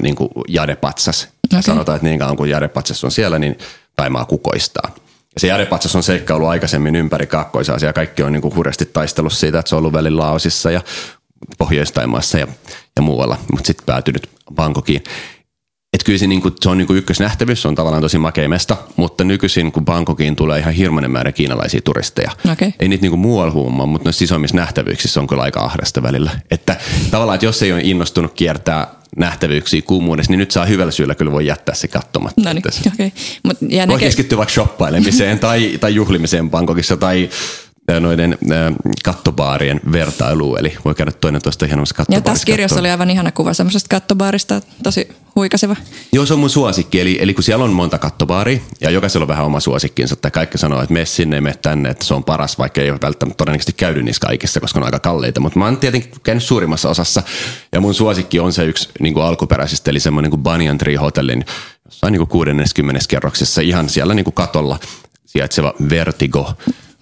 niin 0.02 0.16
kuin 0.16 0.30
jadepatsas. 0.48 1.28
Okay. 1.52 1.62
Sanotaan, 1.62 1.96
että 1.96 2.08
niin 2.08 2.20
kauan 2.20 2.38
kuin 2.38 2.50
jadepatsas 2.50 3.04
on 3.04 3.12
siellä, 3.12 3.40
niin 3.40 3.58
Taimaa 3.96 4.26
kukoistaa. 4.26 4.92
Ja 5.36 5.40
se 5.40 5.48
jadepatsas 5.48 5.96
on 5.96 6.04
seikkailu 6.04 6.48
aikaisemmin 6.48 6.96
ympäri 6.96 7.28
Kaakkois-Aasia. 7.28 7.94
Kaikki 7.94 8.24
on 8.24 8.32
niin 8.32 8.42
kuin 8.42 8.56
hurjasti 8.56 8.86
taistellut 8.86 9.34
siitä, 9.34 9.60
että 9.60 9.70
se 9.70 9.76
on 9.76 9.80
ollut 9.80 9.94
välillä 9.94 10.22
Laosissa 10.22 10.72
ja 10.72 10.82
Pohjois-Taimaassa 11.58 12.40
ja, 12.40 12.48
ja 12.98 13.02
muualla, 13.02 13.38
mutta 13.52 13.68
sitten 13.68 13.86
päätynyt 13.86 14.30
Bangkokiin 14.56 15.04
Et 15.94 16.04
kyllä 16.04 16.20
se, 16.20 16.28
niin 16.28 16.42
kuin, 16.42 16.54
se 16.62 16.70
on 16.70 16.78
niin 16.78 16.88
kuin 16.88 16.98
ykkösnähtävyys, 16.98 17.62
se 17.62 17.68
on 17.68 17.76
tavallaan 17.76 18.02
tosi 18.02 18.18
makeimesta, 18.18 18.78
mutta 18.96 19.24
nykyisin 19.24 19.72
kun 19.72 19.86
Bangkokiin 19.86 20.36
tulee 20.36 20.60
ihan 20.60 20.74
hirmainen 20.74 21.12
määrä 21.12 21.32
kiinalaisia 21.32 21.82
turisteja. 21.82 22.32
Okay. 22.52 22.72
Ei 22.80 22.88
niitä 22.88 23.02
niin 23.02 23.12
kuin 23.12 23.20
muualla 23.20 23.54
huomaa, 23.54 23.86
mutta 23.86 24.08
noissa 24.08 24.24
isommissa 24.24 24.58
nähtävyyksissä 24.58 25.20
on 25.20 25.28
kyllä 25.28 25.44
aika 25.44 25.60
ahdasta 25.60 26.04
välillä. 26.04 26.32
Että 26.52 26.76
tavallaan, 27.12 27.36
että 27.36 27.46
jos 27.46 27.64
ei 27.64 27.74
ole 27.74 27.82
innostunut 27.84 28.34
kiertää 28.34 28.88
nähtävyyksiä 29.18 29.82
kuumuudessa, 29.82 30.32
niin 30.32 30.40
nyt 30.40 30.52
saa 30.52 30.66
hyvällä 30.66 30.92
syyllä 30.92 31.16
kyllä 31.16 31.32
voi 31.32 31.46
jättää 31.46 31.76
se 31.76 31.88
katsomatta. 31.88 32.42
No 32.42 32.54
niin. 32.54 32.64
Okay. 32.94 33.12
Voi 33.44 33.86
näke... 33.86 34.00
keskittyä 34.00 34.38
vaikka 34.38 34.54
shoppailemiseen 34.54 35.40
tai, 35.40 35.78
tai 35.80 35.96
juhlimiseen 35.96 36.50
Bangkokissa 36.50 36.98
tai 36.98 37.30
noiden 38.00 38.38
äh, 38.52 38.74
kattobaarien 39.04 39.80
vertailuun, 39.92 40.60
eli 40.60 40.78
voi 40.86 40.96
käydä 40.96 41.12
toinen 41.12 41.42
toista 41.42 41.66
hienommassa 41.66 41.96
kattobaarissa. 41.96 42.30
Ja 42.30 42.34
tässä 42.34 42.46
kirjassa 42.46 42.80
oli 42.80 42.90
aivan 42.90 43.10
ihana 43.10 43.32
kuva 43.32 43.54
semmoisesta 43.54 43.88
kattobaarista, 43.90 44.62
tosi 44.84 45.10
huikaseva. 45.36 45.76
Joo, 46.12 46.26
se 46.26 46.34
on 46.34 46.40
mun 46.40 46.50
suosikki, 46.50 47.02
eli, 47.02 47.18
eli 47.22 47.34
kun 47.34 47.44
siellä 47.44 47.66
on 47.66 47.72
monta 47.72 47.98
kattobaaria, 47.98 48.60
ja 48.82 48.90
jokaisella 48.90 49.24
on 49.24 49.28
vähän 49.28 49.46
oma 49.46 49.60
suosikkinsa, 49.60 50.14
että 50.14 50.32
kaikki 50.32 50.58
sanoo, 50.58 50.82
että 50.82 50.94
mene 50.94 51.06
sinne, 51.06 51.42
mene 51.42 51.56
tänne, 51.62 51.90
että 51.90 52.06
se 52.06 52.14
on 52.14 52.24
paras, 52.24 52.58
vaikka 52.58 52.82
ei 52.82 52.92
ole 52.92 53.00
välttämättä 53.02 53.38
todennäköisesti 53.38 53.74
käydy 53.74 54.04
niissä 54.04 54.28
kaikissa, 54.28 54.60
koska 54.60 54.80
ne 54.80 54.84
on 54.84 54.88
aika 54.88 55.00
kalliita, 55.00 55.40
mutta 55.40 55.60
mä 55.60 55.66
oon 55.66 55.78
tietenkin 55.78 56.12
käynyt 56.24 56.44
suurimmassa 56.44 56.90
osassa, 56.90 57.24
ja 57.72 57.82
mun 57.82 57.94
suosikki 57.94 58.40
on 58.40 58.54
se 58.54 58.66
yksi 58.66 58.90
niin 59.00 59.14
kuin 59.14 59.26
alkuperäisistä, 59.26 59.92
eli 59.92 60.00
semmoinen 60.00 60.32
kuin 60.32 60.44
Banyan 60.44 60.78
Tree 60.78 60.96
Hotellin 60.96 61.46
jossain 61.86 62.12
niin 62.12 62.20
kuin 62.20 62.30
60 62.30 63.02
kerroksessa, 63.08 63.62
ihan 63.62 63.90
siellä 63.90 64.14
niin 64.14 64.24
kuin 64.24 64.34
katolla 64.34 64.80
sijaitseva 65.26 65.74
Vertigo 65.90 66.54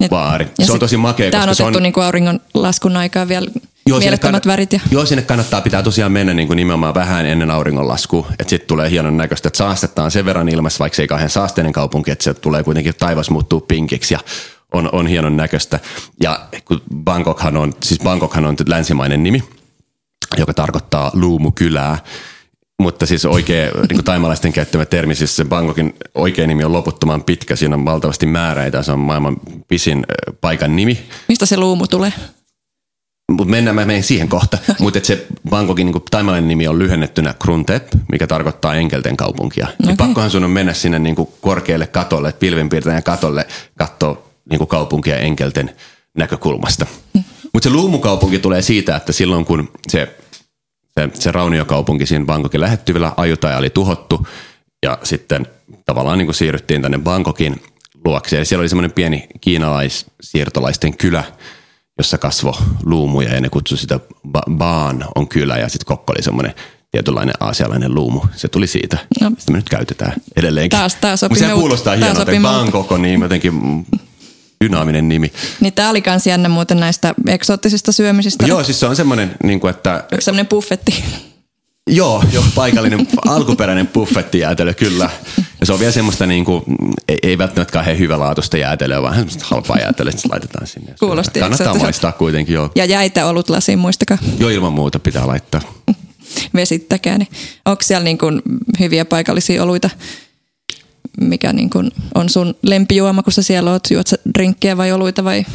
baari. 0.10 0.48
Se 0.64 0.72
on 0.72 0.80
tosi 0.80 0.98
makea. 0.98 1.32
Tämä 1.32 1.44
on 1.44 1.50
otettu 1.50 1.72
se 1.72 1.78
on, 1.78 1.84
niin 1.84 2.04
auringon 2.04 2.40
laskun 2.54 2.98
aikaa 2.98 3.28
vielä 3.28 3.48
joo, 3.88 4.00
mielettömät 4.00 4.46
kann- 4.46 4.48
värit. 4.48 4.74
Ja... 4.74 4.80
Joo, 4.92 5.06
sinne 5.06 5.22
kannattaa 5.22 5.62
pitää 5.62 5.84
tosiaan 5.84 6.12
mennä 6.12 6.34
niin 6.34 6.48
kuin 6.48 6.58
nimenomaan 6.58 6.94
vähän 6.94 7.26
ennen 7.26 7.52
auringonlaskua, 7.52 8.28
että 8.40 8.50
sitten 8.50 8.68
tulee 8.68 8.90
hienon 8.90 9.18
näköistä, 9.18 9.48
että 9.48 9.58
saastetta 9.58 10.10
se 10.10 10.26
verran 10.26 10.50
ilmassa, 10.50 10.80
vaikka 10.80 10.96
se 10.96 11.02
ei 11.02 11.08
kauhean 11.08 11.30
saasteinen 11.30 11.74
kaupunki, 11.74 12.12
että 12.12 12.24
se 12.24 12.34
tulee 12.34 12.64
kuitenkin 12.64 12.94
taivas 13.00 13.30
muuttuu 13.30 13.62
pinkiksi 13.62 14.14
ja 14.14 14.20
on, 14.74 14.90
on 14.92 15.08
hienon 15.08 15.38
näköistä. 15.38 15.80
Ja 16.22 16.40
kun 16.66 16.82
Bangkokhan 17.04 17.58
on, 17.58 17.74
siis 17.84 18.00
Bangkokhan 18.00 18.46
on 18.46 18.56
länsimainen 18.68 19.24
nimi, 19.24 19.44
joka 20.38 20.54
tarkoittaa 20.54 21.12
luumukylää, 21.14 21.98
mutta 22.82 23.06
siis 23.06 23.26
oikea 23.26 23.72
niin 23.90 24.04
taimalaisten 24.04 24.54
käyttämä 24.54 24.86
termi, 24.86 25.16
siis 25.16 25.36
se 25.36 25.46
Bangkokin 25.46 25.96
oikea 26.16 26.48
nimi 26.48 26.64
on 26.64 26.74
loputtoman 26.74 27.24
pitkä, 27.24 27.56
siinä 27.56 27.76
on 27.76 27.86
valtavasti 27.86 28.26
määräitä, 28.26 28.84
se 28.84 28.92
on 28.92 29.00
maailman 29.00 29.38
pisin 29.68 30.06
paikan 30.42 30.76
nimi. 30.76 31.00
Mistä 31.28 31.46
se 31.46 31.58
luumu 31.58 31.88
tulee? 31.88 32.14
Mutta 33.32 33.52
mennään, 33.52 33.76
mä 33.76 33.86
menen 33.86 34.04
siihen 34.04 34.30
kohta. 34.30 34.58
Mutta 34.80 35.00
se 35.04 35.28
Bangkokin 35.50 35.86
niin 35.86 36.04
taimalainen 36.12 36.48
nimi 36.48 36.68
on 36.68 36.80
lyhennettynä 36.80 37.34
Kruntep, 37.44 37.88
mikä 38.12 38.28
tarkoittaa 38.28 38.76
enkelten 38.76 39.18
kaupunkia. 39.18 39.66
Okay. 39.66 39.76
Niin 39.86 39.98
pakkohan 39.98 40.32
sun 40.32 40.44
on 40.44 40.52
mennä 40.52 40.74
sinne 40.74 41.00
niin 41.00 41.16
kuin 41.16 41.30
korkealle 41.42 41.88
katolle, 41.88 42.34
pilvenpiirtäjän 42.34 43.04
katolle, 43.04 43.48
katsoa 43.78 44.24
niin 44.50 44.58
kuin 44.58 44.68
kaupunkia 44.68 45.18
enkelten 45.18 45.76
näkökulmasta. 46.18 46.86
Mm. 47.14 47.24
Mutta 47.54 47.70
se 47.70 47.76
luumukaupunki 47.76 48.40
tulee 48.40 48.62
siitä, 48.62 48.96
että 48.96 49.14
silloin 49.14 49.46
kun 49.46 49.72
se 49.88 50.16
se, 51.00 51.10
se 51.14 51.32
rauniokaupunki 51.32 52.06
siinä 52.06 52.26
Bangkokin 52.26 52.62
lähettyvillä 52.62 53.12
ajutaja 53.18 53.58
oli 53.58 53.70
tuhottu 53.70 54.28
ja 54.86 54.98
sitten 55.04 55.48
tavallaan 55.86 56.18
niin 56.18 56.28
kuin 56.28 56.36
siirryttiin 56.36 56.82
tänne 56.82 56.98
Bangkokin 56.98 57.62
luokse. 58.06 58.38
Ja 58.38 58.46
siellä 58.46 58.62
oli 58.62 58.70
semmoinen 58.70 58.92
pieni 58.92 59.28
kiinalaissiirtolaisten 59.42 60.98
kylä, 60.98 61.24
jossa 61.98 62.18
kasvo 62.18 62.58
luumuja 62.84 63.34
ja 63.34 63.42
ne 63.42 63.50
kutsui 63.50 63.78
sitä 63.78 64.00
ba- 64.32 64.52
Baan 64.52 65.06
on 65.16 65.28
kylä 65.28 65.58
ja 65.58 65.70
sitten 65.70 65.86
Kokko 65.86 66.14
oli 66.14 66.24
semmoinen 66.24 66.54
tietynlainen 66.92 67.36
aasialainen 67.40 67.96
luumu. 67.96 68.22
Se 68.36 68.48
tuli 68.48 68.68
siitä. 68.68 68.98
No. 69.22 69.32
Sitä 69.38 69.52
me 69.52 69.58
nyt 69.58 69.70
käytetään 69.70 70.14
edelleenkin. 70.36 70.80
Taas, 70.80 70.96
taas 70.96 71.22
Mutta 71.22 71.48
se 71.48 71.54
kuulostaa 71.54 71.96
hienolta. 71.96 72.32
Bangkok 72.42 72.92
on 72.92 73.02
niin 73.02 73.22
jotenkin 73.22 73.86
dynaaminen 74.66 75.10
nimi. 75.10 75.32
Niin 75.60 75.74
tämä 75.74 75.90
oli 75.90 76.02
kans 76.02 76.28
jännä 76.28 76.50
muuten 76.50 76.80
näistä 76.80 77.14
eksoottisista 77.28 77.92
syömisistä. 77.92 78.46
Joo, 78.46 78.64
siis 78.64 78.80
se 78.80 78.86
on 78.86 78.96
semmoinen, 78.96 79.36
niin 79.44 79.60
kuin, 79.60 79.70
että... 79.70 80.04
Semmoinen 80.20 80.48
buffetti. 80.48 81.04
Joo, 81.90 82.24
jo, 82.32 82.44
paikallinen 82.56 83.08
alkuperäinen 83.28 83.88
buffettijäätelö, 83.88 84.74
kyllä. 84.74 85.10
Ja 85.60 85.66
se 85.66 85.74
on 85.74 85.80
vielä 85.80 85.92
semmoista, 85.92 86.26
niin 86.26 86.46
kuin, 86.46 86.64
ei, 87.08 87.18
ei 87.24 87.38
välttämättä 87.38 87.72
kauhean 87.72 88.00
hyvälaatuista 88.00 88.58
jäätelöä, 88.58 89.02
vaan 89.02 89.16
semmoista 89.16 89.46
halpaa 89.50 89.78
jäätelöä, 89.78 90.10
että 90.10 90.30
laitetaan 90.32 90.68
sinne. 90.68 90.94
Kuulosti. 91.00 91.40
Kannattaa 91.40 91.76
maistaa 91.76 92.12
kuitenkin, 92.12 92.54
joo. 92.54 92.72
Ja 92.76 92.86
jäitä 92.86 93.26
olut 93.26 93.50
lasiin, 93.50 93.80
muistakaa. 93.80 94.18
Joo, 94.40 94.50
ilman 94.50 94.74
muuta 94.74 95.00
pitää 95.00 95.28
laittaa. 95.28 95.62
Vesittäkää. 96.56 97.18
Niin. 97.18 97.28
Onko 97.66 97.84
siellä 97.84 98.04
niin 98.04 98.18
kuin 98.18 98.42
hyviä 98.80 99.06
paikallisia 99.06 99.64
oluita? 99.64 99.90
Mikä 101.22 101.54
niin 101.54 101.70
kuin 101.70 101.92
on 102.16 102.30
sun 102.30 102.56
lempijuoma, 102.62 103.24
kun 103.24 103.34
sä 103.34 103.42
siellä 103.42 103.72
oot? 103.72 103.84
Juot 103.92 104.08
sä 104.08 104.18
drinkkejä 104.38 104.78
vai 104.78 104.92
oluita 104.92 105.24
vai? 105.24 105.46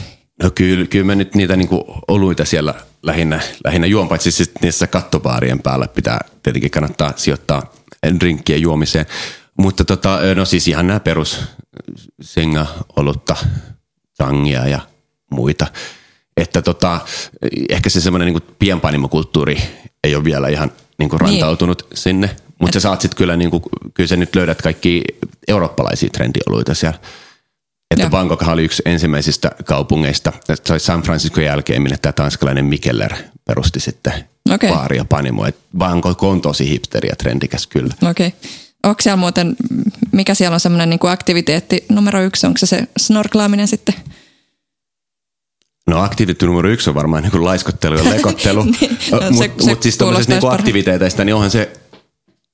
No 0.43 0.51
kyllä, 0.51 0.87
kyllä 0.87 1.05
mä 1.05 1.15
nyt 1.15 1.35
niitä 1.35 1.57
niin 1.57 1.69
kuin 1.69 1.83
oluita 2.09 2.45
siellä 2.45 2.75
lähinnä, 3.03 3.41
lähinnä 3.65 3.87
juon, 3.87 4.09
paitsi 4.09 4.31
siis 4.31 4.51
niissä 4.63 4.87
kattobaarien 4.87 5.63
päällä 5.63 5.89
pitää 5.89 6.21
tietenkin 6.43 6.71
kannattaa 6.71 7.13
sijoittaa 7.17 7.73
drinkkiä 8.21 8.57
juomiseen. 8.57 9.07
Mutta 9.59 9.85
tota, 9.85 10.19
no 10.35 10.45
siis 10.45 10.69
ihan 10.69 10.87
nämä 10.87 11.01
perus 11.01 11.41
senga, 12.21 12.67
olutta, 12.97 13.37
tangia 14.19 14.69
ja 14.69 14.81
muita. 15.31 15.67
Että 16.37 16.63
tota, 16.63 17.01
ehkä 17.69 17.91
se 17.91 18.01
semmoinen 18.01 18.33
niin 18.33 18.55
pienpanimokulttuuri 18.59 19.63
ei 20.05 20.15
ole 20.15 20.25
vielä 20.25 20.49
ihan 20.49 20.73
niin 20.99 21.11
kuin 21.11 21.21
rantautunut 21.21 21.83
niin. 21.91 21.97
sinne, 21.97 22.37
mutta 22.61 22.75
sä 22.75 22.81
saat 22.81 23.01
sitten 23.01 23.17
kyllä, 23.17 23.37
niin 23.37 23.51
kuin, 23.51 23.63
kyllä 23.95 24.07
sä 24.07 24.17
nyt 24.17 24.37
löydät 24.37 24.63
kaikki 24.63 25.03
eurooppalaisia 25.49 26.11
trendioluita 26.13 26.75
siellä. 26.75 26.99
Että 27.91 28.11
Bangkok 28.11 28.43
oli 28.49 28.65
yksi 28.65 28.83
ensimmäisistä 28.85 29.51
kaupungeista, 29.65 30.33
se 30.65 30.73
oli 30.73 30.81
San 30.81 31.03
Francisco 31.03 31.41
jälkeen, 31.41 31.83
minne 31.83 31.97
tämä 32.03 32.13
tanskalainen 32.13 32.65
Mikeller 32.65 33.15
perusti 33.47 33.81
sitten 33.81 34.13
okay. 34.55 34.71
baari 34.71 34.97
ja 34.97 35.05
panimo. 35.05 35.47
Et 35.47 35.57
Bangkok 35.79 36.23
on 36.23 36.41
tosi 36.41 36.69
hipsteri 36.69 37.09
ja 37.09 37.17
trendikäs 37.17 37.67
kyllä. 37.67 37.95
Okei. 38.11 38.27
Okay. 38.27 38.41
Onko 38.83 39.03
siellä 39.03 39.17
muuten, 39.17 39.57
mikä 40.13 40.35
siellä 40.35 40.55
on 40.55 40.61
semmoinen 40.61 40.91
niin 40.91 41.01
aktiviteetti 41.03 41.85
numero 41.89 42.23
yksi, 42.23 42.47
onko 42.47 42.59
se 42.59 42.67
se 42.67 42.89
snorklaaminen 42.99 43.69
sitten? 43.69 43.95
No 45.87 46.03
aktiviteetti 46.03 46.47
numero 46.47 46.69
yksi 46.69 46.91
on 46.91 46.95
varmaan 46.95 47.23
niin 47.23 47.31
kuin 47.31 47.45
laiskottelu 47.45 47.97
ja 47.97 48.11
lekottelu, 48.11 48.65
niin, 48.81 48.99
no, 49.13 49.21
mutta 49.31 49.65
mut 49.65 49.83
siis 49.83 49.99
tuollaisista 49.99 50.35
niin 50.35 50.55
aktiviteeteista, 50.55 51.25
niin 51.25 51.35
onhan 51.35 51.51
se 51.51 51.80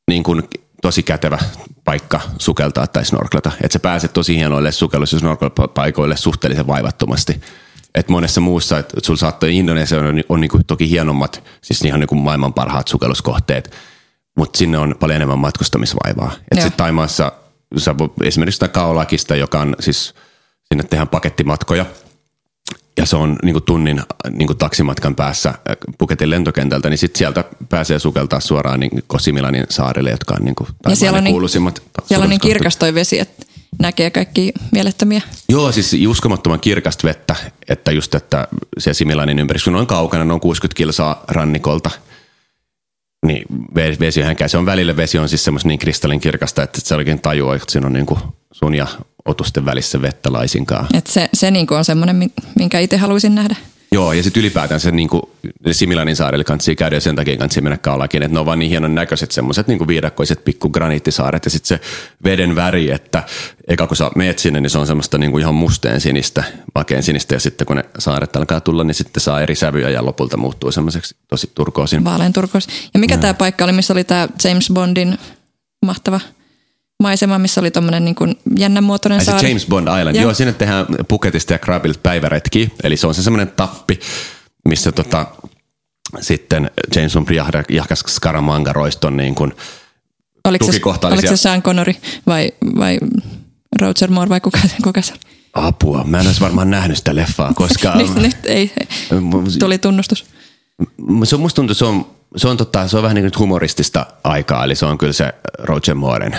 niin 0.08 0.22
kuin 0.22 0.42
tosi 0.82 1.02
kätevä 1.02 1.38
paikka 1.84 2.20
sukeltaa 2.38 2.86
tai 2.86 3.04
snorklata. 3.04 3.52
Että 3.60 3.72
sä 3.72 3.78
pääset 3.78 4.12
tosi 4.12 4.36
hienoille 4.36 4.72
sukellus- 4.72 5.12
ja 5.12 5.18
snorkelpaikoille 5.18 6.16
suhteellisen 6.16 6.66
vaivattomasti. 6.66 7.40
Et 7.94 8.08
monessa 8.08 8.40
muussa, 8.40 8.78
että 8.78 8.96
sulla 9.02 9.18
saattaa 9.18 9.48
Indonesia 9.48 9.98
on, 9.98 10.22
on 10.28 10.40
niin 10.40 10.50
kuin 10.50 10.66
toki 10.66 10.90
hienommat, 10.90 11.44
siis 11.62 11.84
ihan 11.84 12.00
niin 12.00 12.08
kuin 12.08 12.18
maailman 12.18 12.54
parhaat 12.54 12.88
sukelluskohteet, 12.88 13.74
mutta 14.36 14.58
sinne 14.58 14.78
on 14.78 14.94
paljon 15.00 15.16
enemmän 15.16 15.38
matkustamisvaivaa. 15.38 16.32
Että 16.52 16.64
sitten 16.64 16.76
Taimaassa 16.76 17.32
sä, 17.78 17.94
esimerkiksi 18.22 18.68
Kaolakista, 18.68 19.36
joka 19.36 19.60
on 19.60 19.76
siis, 19.80 20.14
sinne 20.68 20.84
tehdään 20.84 21.08
pakettimatkoja– 21.08 21.86
ja 22.96 23.06
se 23.06 23.16
on 23.16 23.36
niin 23.42 23.52
kuin 23.52 23.64
tunnin 23.64 24.02
niin 24.30 24.46
kuin 24.46 24.58
taksimatkan 24.58 25.14
päässä 25.14 25.54
Puketin 25.98 26.30
lentokentältä, 26.30 26.90
niin 26.90 26.98
sitten 26.98 27.18
sieltä 27.18 27.44
pääsee 27.68 27.98
sukeltaa 27.98 28.40
suoraan 28.40 28.80
niin 28.80 28.90
Kosimilanin 29.06 29.66
saarille, 29.70 30.10
jotka 30.10 30.34
on 30.34 30.44
niin 30.44 30.54
kuin 30.54 30.68
ja 30.88 30.96
siellä 30.96 31.18
on 31.18 31.24
niin, 31.24 31.32
kuuluisimmat. 31.32 31.82
Siellä 32.04 32.24
on 32.24 32.30
niin 32.30 32.40
kirkas 32.40 32.76
toi 32.76 32.94
vesi, 32.94 33.18
että 33.18 33.46
näkee 33.78 34.10
kaikki 34.10 34.52
mielettömiä. 34.72 35.22
Joo, 35.48 35.72
siis 35.72 35.96
uskomattoman 36.08 36.60
kirkasta 36.60 37.08
vettä, 37.08 37.36
että 37.68 37.92
just, 37.92 38.14
että 38.14 38.48
se 38.78 38.94
Similanin 38.94 39.38
ympäristö 39.38 39.70
on 39.70 39.86
kaukana, 39.86 40.24
noin 40.24 40.40
60 40.40 40.76
kilsaa 40.76 41.24
rannikolta, 41.28 41.90
niin 43.26 43.44
vesi 44.00 44.22
on 44.22 44.36
Se 44.46 44.58
on 44.58 44.66
välillä 44.66 44.96
vesi 44.96 45.18
on 45.18 45.28
siis 45.28 45.44
semmoista 45.44 45.68
niin 45.68 45.78
kristallin 45.78 46.20
kirkasta, 46.20 46.62
että 46.62 46.80
se 46.80 46.94
oikein 46.94 47.20
tajuaa, 47.20 47.54
että 47.54 47.72
siinä 47.72 47.86
on 47.86 47.92
niin 47.92 48.06
kuin 48.06 48.20
sun 48.56 48.74
ja 48.74 48.86
otusten 49.24 49.64
välissä 49.64 50.02
vettä 50.02 50.32
laisinkaan. 50.32 50.86
Et 50.94 51.06
se 51.06 51.28
se 51.34 51.50
niinku 51.50 51.74
on 51.74 51.84
semmoinen, 51.84 52.30
minkä 52.56 52.78
itse 52.78 52.96
haluaisin 52.96 53.34
nähdä. 53.34 53.56
Joo, 53.92 54.12
ja 54.12 54.22
sitten 54.22 54.40
ylipäätään 54.40 54.80
se 54.80 54.90
niinku, 54.90 55.30
Similanin 55.72 56.16
saarelle 56.16 56.44
kanssa 56.44 56.74
käydä 56.74 56.96
ja 56.96 57.00
sen 57.00 57.16
takia 57.16 57.36
kanssa 57.36 57.60
mennä 57.60 57.78
kaulakin, 57.78 58.22
että 58.22 58.34
ne 58.34 58.40
on 58.40 58.46
vaan 58.46 58.58
niin 58.58 58.70
hienon 58.70 58.94
näköiset 58.94 59.32
semmoiset 59.32 59.66
niinku 59.66 59.86
viidakkoiset 59.86 60.44
pikku 60.44 60.68
graniittisaaret 60.70 61.44
ja 61.44 61.50
sitten 61.50 61.68
se 61.68 61.80
veden 62.24 62.56
väri, 62.56 62.90
että 62.90 63.22
eka 63.68 63.86
kun 63.86 63.96
sä 63.96 64.10
meet 64.14 64.38
sinne, 64.38 64.60
niin 64.60 64.70
se 64.70 64.78
on 64.78 64.86
semmoista 64.86 65.18
niinku 65.18 65.38
ihan 65.38 65.54
musteen 65.54 66.00
sinistä, 66.00 66.44
makeen 66.74 67.02
sinistä 67.02 67.34
ja 67.34 67.40
sitten 67.40 67.66
kun 67.66 67.76
ne 67.76 67.84
saaret 67.98 68.36
alkaa 68.36 68.60
tulla, 68.60 68.84
niin 68.84 68.94
sitten 68.94 69.20
saa 69.20 69.40
eri 69.40 69.54
sävyjä 69.54 69.90
ja 69.90 70.04
lopulta 70.04 70.36
muuttuu 70.36 70.72
semmoiseksi 70.72 71.16
tosi 71.28 71.50
turkoosin. 71.54 72.04
Vaalean 72.04 72.32
turkoos. 72.32 72.68
Ja 72.94 73.00
mikä 73.00 73.16
tämä 73.16 73.34
paikka 73.34 73.64
oli, 73.64 73.72
missä 73.72 73.92
oli 73.92 74.04
tämä 74.04 74.28
James 74.44 74.70
Bondin 74.74 75.18
mahtava 75.86 76.20
maisema, 77.02 77.38
missä 77.38 77.60
oli 77.60 77.70
tommonen 77.70 78.04
niin 78.04 78.14
kuin 78.14 78.38
jännänmuotoinen 78.56 79.24
saari. 79.24 79.40
Se 79.40 79.48
James 79.48 79.66
Bond 79.66 79.88
Island. 79.98 80.16
Ja. 80.16 80.22
Joo, 80.22 80.34
sinne 80.34 80.52
tehdään 80.52 80.86
Puketista 81.08 81.52
ja 81.52 81.58
Krabilta 81.58 82.00
päiväretki. 82.02 82.72
Eli 82.82 82.96
se 82.96 83.06
on 83.06 83.14
se 83.14 83.22
semmoinen 83.22 83.52
tappi, 83.56 84.00
missä 84.68 84.92
tota, 84.92 85.26
sitten 86.20 86.70
James 86.96 87.12
Bond 87.12 87.64
jahkas 87.68 88.00
Scaramanga 88.00 88.72
roiston 88.72 89.16
niin 89.16 89.34
kuin 89.34 89.52
oliko, 90.48 90.72
se, 90.72 90.80
oliko 91.06 91.28
se. 91.28 91.36
Sean 91.36 91.62
Connery 91.62 91.92
vai, 92.26 92.52
vai 92.78 92.98
Roger 93.80 94.10
Moore 94.10 94.28
vai 94.28 94.40
kuka, 94.40 94.58
kuka 94.82 95.02
se 95.02 95.12
oli? 95.12 95.36
Apua, 95.54 96.04
mä 96.04 96.20
en 96.20 96.26
olisi 96.26 96.40
varmaan 96.40 96.70
nähnyt 96.70 96.96
sitä 96.96 97.14
leffaa 97.14 97.54
koskaan. 97.54 97.98
Nyt, 98.04 98.14
nyt 98.14 98.36
ei, 98.44 98.72
tuli 99.58 99.78
tunnustus. 99.78 100.24
Se 101.24 101.34
on, 101.34 101.40
musta 101.40 101.56
tuntuu, 101.56 101.74
se 101.74 101.84
on, 101.84 102.06
se 102.36 102.48
on, 102.48 102.56
tota, 102.56 102.88
se 102.88 102.96
on 102.96 103.02
vähän 103.02 103.14
niin 103.14 103.30
kuin 103.30 103.38
humoristista 103.38 104.06
aikaa, 104.24 104.64
eli 104.64 104.74
se 104.74 104.86
on 104.86 104.98
kyllä 104.98 105.12
se 105.12 105.32
Roger 105.58 105.94
Mooren. 105.94 106.36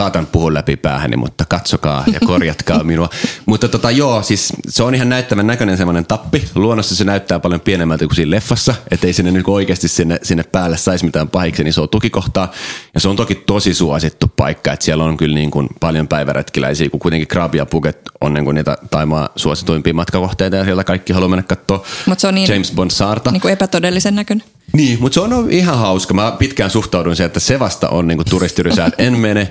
Saatan 0.00 0.26
puhua 0.26 0.54
läpi 0.54 0.76
päähäni, 0.76 1.16
mutta 1.16 1.44
katsokaa 1.48 2.04
ja 2.12 2.20
korjatkaa 2.26 2.84
minua. 2.84 3.08
Mutta 3.46 3.68
tota, 3.68 3.90
joo, 3.90 4.22
siis 4.22 4.52
se 4.68 4.82
on 4.82 4.94
ihan 4.94 5.08
näyttävän 5.08 5.46
näköinen 5.46 5.76
semmoinen 5.76 6.06
tappi. 6.06 6.44
Luonnossa 6.54 6.96
se 6.96 7.04
näyttää 7.04 7.40
paljon 7.40 7.60
pienemmältä 7.60 8.06
kuin 8.06 8.16
siinä 8.16 8.30
leffassa, 8.30 8.74
ettei 8.90 9.12
sinne 9.12 9.30
niin 9.30 9.44
oikeasti 9.46 9.88
sinne, 9.88 10.18
sinne 10.22 10.42
päälle 10.42 10.76
saisi 10.76 11.04
mitään 11.04 11.28
pahiksi, 11.28 11.64
niin 11.64 11.72
se 11.72 11.80
on 11.80 11.88
tukikohtaa. 11.88 12.52
Ja 12.94 13.00
se 13.00 13.08
on 13.08 13.16
toki 13.16 13.34
tosi 13.34 13.74
suosittu 13.74 14.32
paikka, 14.36 14.72
että 14.72 14.84
siellä 14.84 15.04
on 15.04 15.16
kyllä 15.16 15.34
niin 15.34 15.50
kuin 15.50 15.68
paljon 15.80 16.08
päiväretkiläisiä, 16.08 16.90
kun 16.90 17.00
kuitenkin 17.00 17.28
Krabi 17.28 17.58
ja 17.58 17.66
Phuket 17.66 18.00
on 18.20 18.34
niin 18.34 18.44
kuin 18.44 18.54
niitä 18.54 18.76
Taimaa 18.90 19.28
suosituimpia 19.36 19.94
matkakohteita 19.94 20.56
ja 20.56 20.64
siellä 20.64 20.84
kaikki 20.84 21.12
haluaa 21.12 21.28
mennä 21.28 21.42
katsoa 21.42 21.84
Mut 22.06 22.18
se 22.18 22.28
on 22.28 22.34
niin- 22.34 22.52
James 22.52 22.72
Bond 22.72 22.90
saarta. 22.90 23.30
Niin 23.30 23.40
kuin 23.40 23.52
epätodellisen 23.52 24.14
näköinen. 24.14 24.46
Niin, 24.72 25.00
mutta 25.00 25.14
se 25.14 25.20
on 25.20 25.50
ihan 25.50 25.78
hauska. 25.78 26.14
Mä 26.14 26.36
pitkään 26.38 26.70
suhtaudun 26.70 27.16
siihen, 27.16 27.26
että 27.26 27.40
se 27.40 27.58
vasta 27.58 27.88
on 27.88 28.06
niinku 28.06 28.24
turistirysää, 28.24 28.86
että 28.86 29.02
en 29.02 29.18
mene, 29.18 29.48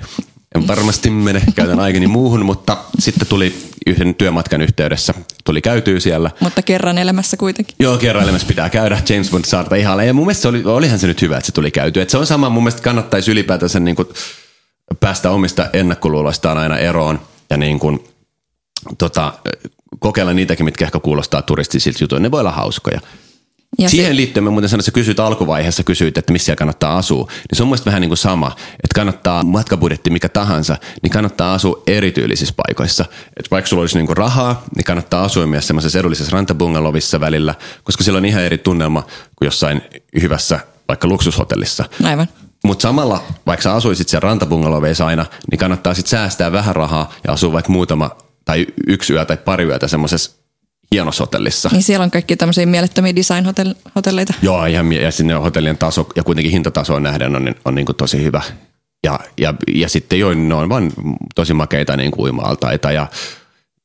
en 0.54 0.66
varmasti 0.66 1.10
mene, 1.10 1.42
käytän 1.54 1.80
aikani 1.80 2.06
muuhun, 2.06 2.44
mutta 2.44 2.76
sitten 2.98 3.28
tuli 3.28 3.70
yhden 3.86 4.14
työmatkan 4.14 4.60
yhteydessä, 4.62 5.14
tuli 5.44 5.60
käytyy 5.62 6.00
siellä. 6.00 6.30
Mutta 6.40 6.62
kerran 6.62 6.98
elämässä 6.98 7.36
kuitenkin. 7.36 7.76
Joo, 7.78 7.98
kerran 7.98 8.24
elämässä 8.24 8.48
pitää 8.48 8.70
käydä 8.70 9.02
James 9.08 9.30
Bond 9.30 9.44
saarta 9.44 9.74
ihalle. 9.74 10.06
Ja 10.06 10.14
mun 10.14 10.26
mielestä 10.26 10.42
se 10.42 10.48
oli, 10.48 10.64
olihan 10.64 10.98
se 10.98 11.06
nyt 11.06 11.22
hyvä, 11.22 11.36
että 11.36 11.46
se 11.46 11.52
tuli 11.52 11.70
käytyä. 11.70 12.02
Et 12.02 12.10
se 12.10 12.18
on 12.18 12.26
sama, 12.26 12.50
mun 12.50 12.62
mielestä 12.62 12.82
kannattaisi 12.82 13.30
ylipäätänsä 13.30 13.80
niin 13.80 13.96
kuin 13.96 14.08
päästä 15.00 15.30
omista 15.30 15.66
ennakkoluuloistaan 15.72 16.58
aina 16.58 16.78
eroon 16.78 17.20
ja 17.50 17.56
niin 17.56 17.78
kuin, 17.78 18.04
tota, 18.98 19.32
kokeilla 19.98 20.32
niitäkin, 20.32 20.64
mitkä 20.64 20.84
ehkä 20.84 21.00
kuulostaa 21.00 21.42
turistisilta 21.42 21.98
jutuilta. 22.04 22.22
Ne 22.22 22.30
voi 22.30 22.40
olla 22.40 22.52
hauskoja. 22.52 23.00
Ja 23.78 23.88
Siihen 23.88 24.10
se, 24.12 24.16
liittyen 24.16 24.44
mä 24.44 24.50
muuten 24.50 24.68
sanoin, 24.68 24.80
että 24.80 24.86
sä 24.86 24.94
kysyit 24.94 25.20
alkuvaiheessa, 25.20 25.82
kysyit, 25.82 26.18
että 26.18 26.32
missä 26.32 26.56
kannattaa 26.56 26.96
asua. 26.96 27.26
Niin 27.28 27.56
se 27.56 27.62
on 27.62 27.66
mun 27.66 27.70
mielestä 27.70 27.86
vähän 27.86 28.00
niin 28.00 28.08
kuin 28.08 28.18
sama, 28.18 28.56
että 28.56 28.94
kannattaa 28.94 29.44
matkabudjetti 29.44 30.10
mikä 30.10 30.28
tahansa, 30.28 30.76
niin 31.02 31.10
kannattaa 31.10 31.54
asua 31.54 31.82
erityylisissä 31.86 32.54
paikoissa. 32.56 33.04
Että 33.36 33.50
vaikka 33.50 33.68
sulla 33.68 33.80
olisi 33.80 33.98
niin 33.98 34.06
kuin 34.06 34.16
rahaa, 34.16 34.64
niin 34.76 34.84
kannattaa 34.84 35.24
asua 35.24 35.46
myös 35.46 35.66
semmoisessa 35.66 35.98
edullisessa 35.98 36.32
rantabungalovissa 36.32 37.20
välillä, 37.20 37.54
koska 37.84 38.04
sillä 38.04 38.16
on 38.16 38.24
ihan 38.24 38.42
eri 38.42 38.58
tunnelma 38.58 39.02
kuin 39.02 39.46
jossain 39.46 39.82
hyvässä 40.22 40.60
vaikka 40.88 41.08
luksushotellissa. 41.08 41.84
aivan. 42.04 42.28
Mutta 42.64 42.82
samalla, 42.82 43.22
vaikka 43.46 43.62
sä 43.62 43.74
asuisit 43.74 44.08
siellä 44.08 44.28
rantabungaloveissa 44.28 45.06
aina, 45.06 45.26
niin 45.50 45.58
kannattaa 45.58 45.94
sitten 45.94 46.10
säästää 46.10 46.52
vähän 46.52 46.76
rahaa 46.76 47.12
ja 47.26 47.32
asua 47.32 47.52
vaikka 47.52 47.72
muutama 47.72 48.10
tai 48.44 48.66
yksi 48.86 49.12
yö 49.12 49.24
tai 49.24 49.36
pari 49.36 49.64
yötä 49.64 49.88
semmoisessa 49.88 50.39
hienossa 50.94 51.22
hotellissa. 51.22 51.68
Niin 51.72 51.82
siellä 51.82 52.04
on 52.04 52.10
kaikki 52.10 52.36
tämmöisiä 52.36 52.66
mielettömiä 52.66 53.16
design-hotelleita. 53.16 54.34
Joo, 54.42 54.64
ihan 54.64 54.92
ja 54.92 55.10
sinne 55.10 55.34
hotellien 55.34 55.78
taso 55.78 56.06
ja 56.16 56.22
kuitenkin 56.24 56.52
hintatasoon 56.52 57.02
nähden 57.02 57.36
on, 57.36 57.54
on 57.64 57.74
niin 57.74 57.86
kuin 57.86 57.96
tosi 57.96 58.22
hyvä. 58.22 58.42
Ja, 59.04 59.20
ja, 59.40 59.54
ja 59.74 59.88
sitten 59.88 60.18
joo, 60.18 60.34
ne 60.34 60.54
on 60.54 60.68
vaan 60.68 60.92
tosi 61.34 61.54
makeita 61.54 61.96
niin 61.96 62.10
kuin 62.10 62.24
uima-altaita 62.24 62.92
ja, 62.92 63.06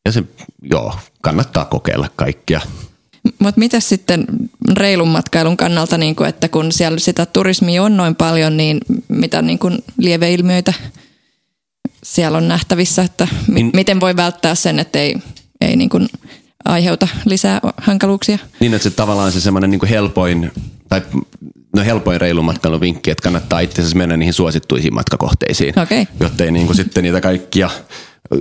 ja 0.06 0.12
se, 0.12 0.24
joo, 0.72 0.95
kannattaa 1.22 1.66
kokeilla 1.66 2.08
kaikkia. 2.16 2.62
Mutta 3.39 3.60
mitä 3.60 3.80
sitten 3.80 4.26
reilun 4.74 5.08
matkailun 5.08 5.58
kannalta, 5.58 5.97
niin 5.97 6.16
kuin, 6.16 6.30
että 6.30 6.47
kun 6.47 6.72
siellä 6.72 6.99
sitä 6.99 7.26
turismia 7.26 7.84
on 7.84 7.97
noin 7.97 8.16
paljon, 8.16 8.58
niin 8.58 8.78
mitä 9.08 9.41
niin 9.41 9.60
kuin 9.60 9.84
lieveilmiöitä 9.97 10.74
siellä 12.03 12.38
on 12.38 12.47
nähtävissä, 12.47 13.01
että 13.03 13.28
mi- 13.47 13.53
Niin- 13.53 13.72
miten 13.74 13.99
voi 13.99 14.16
välttää 14.16 14.56
sen, 14.56 14.80
että 14.80 14.99
ei, 14.99 15.16
ei 15.62 15.76
niin 15.76 15.89
kuin 15.89 16.08
aiheuta 16.66 17.07
lisää 17.26 17.59
hankaluuksia? 17.78 18.38
Niin, 18.59 18.74
että 18.74 18.89
se 18.89 18.95
tavallaan 18.95 19.32
se 19.32 19.41
semmoinen 19.41 19.70
niin 19.70 19.88
helpoin, 19.89 20.51
tai 20.89 21.01
no 21.76 21.84
helpoin 21.84 22.22
reilun 22.22 22.45
matkailun 22.45 22.82
vinkki, 22.82 23.11
että 23.11 23.24
kannattaa 23.24 23.59
itse 23.59 23.82
asiassa 23.82 23.97
mennä 23.97 24.18
niihin 24.18 24.34
suosittuihin 24.34 24.93
matkakohteisiin, 24.93 25.80
Okei. 25.80 26.07
jotta 26.20 26.43
ei 26.43 26.51
niin 26.51 26.66
kuin 26.66 26.76
sitten 26.76 27.03
niitä 27.03 27.22
kaikkia 27.22 27.70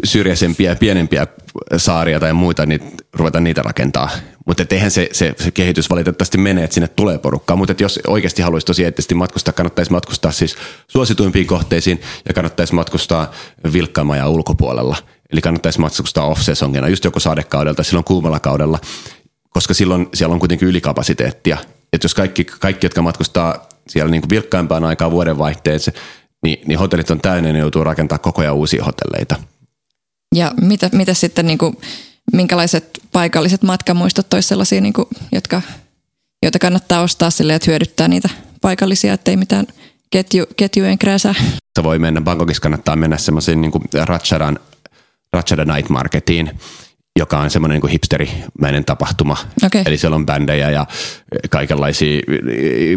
syrjäisempiä 0.05 0.71
ja 0.71 0.77
pienempiä 0.77 1.27
saaria 1.77 2.21
tai 2.21 2.33
muita, 2.33 2.67
niin 2.67 2.81
ruveta 3.13 3.41
niitä 3.41 3.63
rakentaa. 3.63 4.11
Mutta 4.47 4.65
eihän 4.71 4.91
se, 4.91 5.09
se, 5.13 5.35
se, 5.39 5.51
kehitys 5.51 5.91
valitettavasti 5.91 6.39
mene, 6.39 6.65
että 6.65 6.75
sinne 6.75 6.89
tulee 6.89 7.19
porukkaa. 7.19 7.57
Mutta 7.57 7.75
jos 7.79 8.01
oikeasti 8.07 8.43
haluaisi 8.43 8.67
tosi 8.67 8.85
eettisesti 8.85 9.15
matkustaa, 9.15 9.53
kannattaisi 9.53 9.91
matkustaa 9.91 10.33
siis 10.33 10.57
suosituimpiin 10.89 11.47
kohteisiin 11.47 12.01
ja 12.29 12.35
kannattaisi 12.35 12.75
matkustaa 12.75 13.33
vilkkaamajan 13.73 14.31
ulkopuolella. 14.31 14.97
Eli 15.31 15.41
kannattaisi 15.41 15.81
matkustaa 15.81 16.27
off-sesongina, 16.27 16.89
just 16.89 17.05
joku 17.05 17.21
sadekaudelta, 17.21 17.83
silloin 17.83 18.05
kuumalla 18.05 18.41
kaudella, 18.41 18.79
koska 19.51 19.75
silloin 19.75 20.09
siellä 20.15 20.33
on 20.33 20.39
kuitenkin 20.39 20.69
ylikapasiteettia. 20.69 21.59
Että 21.93 22.05
jos 22.05 22.15
kaikki, 22.15 22.45
kaikki, 22.45 22.87
jotka 22.87 23.03
matkustaa 23.03 23.69
siellä 23.89 24.11
niin 24.11 24.31
vilkkaimpaan 24.31 24.85
aikaan 24.85 25.11
vuodenvaihteessa, 25.11 25.93
niin, 26.43 26.59
niin 26.67 26.79
hotellit 26.79 27.11
on 27.11 27.21
täynnä 27.21 27.49
ja 27.49 27.53
ne 27.53 27.59
joutuu 27.59 27.85
rakentamaan 27.85 28.21
koko 28.21 28.43
ajan 28.43 28.55
uusia 28.55 28.85
hotelleita. 28.85 29.37
Ja 30.35 30.53
mitä, 30.61 30.91
mitä 30.93 31.15
sitten, 31.15 31.47
niin 31.47 31.59
kuin, 31.59 31.77
minkälaiset 32.33 33.01
paikalliset 33.13 33.63
matkamuistot 33.63 34.35
olisi 34.35 34.49
sellaisia, 34.49 34.81
niin 34.81 34.93
kuin, 34.93 35.09
jotka, 35.33 35.63
joita 36.43 36.59
kannattaa 36.59 37.03
ostaa 37.03 37.31
silleen, 37.31 37.57
että 37.57 37.71
hyödyttää 37.71 38.09
niitä 38.09 38.29
paikallisia, 38.61 39.13
ettei 39.13 39.37
mitään 39.37 39.67
ketju, 40.11 40.45
ketjujen 40.57 40.99
krääsää. 40.99 41.35
Se 41.75 41.83
voi 41.83 41.99
mennä, 41.99 42.21
Bangkokissa 42.21 42.61
kannattaa 42.61 42.97
mennä 42.97 43.19
semmoisiin 43.19 43.61
niin 43.61 43.73
Ratchadan, 44.05 44.59
Ratchada 45.35 45.65
Night 45.65 45.89
Marketiin, 45.89 46.51
joka 47.19 47.39
on 47.39 47.51
semmoinen 47.51 47.81
niin 47.81 47.91
hipsterimäinen 47.91 48.85
tapahtuma. 48.85 49.37
Okei. 49.65 49.83
Eli 49.87 49.99
siellä 49.99 50.15
on 50.17 50.27
bändejä 50.27 50.71
ja 50.71 50.87
kaikenlaisia 51.51 52.21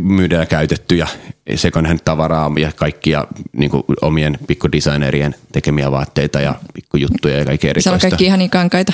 myydään 0.02 0.48
käytettyjä 0.48 1.08
second 1.56 1.88
hand 1.88 2.00
tavaraa 2.06 2.52
ja 2.60 2.72
kaikkia 2.76 3.28
niin 3.54 3.72
kuin 3.72 3.84
omien 4.02 4.38
pikkudesignerien 4.48 5.36
tekemiä 5.52 5.92
vaatteita 5.92 6.42
ja 6.42 6.56
pikkujuttuja 6.74 7.38
ja 7.38 7.46
kaikkea 7.46 7.74
Siellä 7.78 7.96
on 7.96 7.96
erikoista. 7.96 8.10
kaikki 8.10 8.26
ihan 8.26 8.40
niin 8.40 8.50
kankaita. 8.50 8.94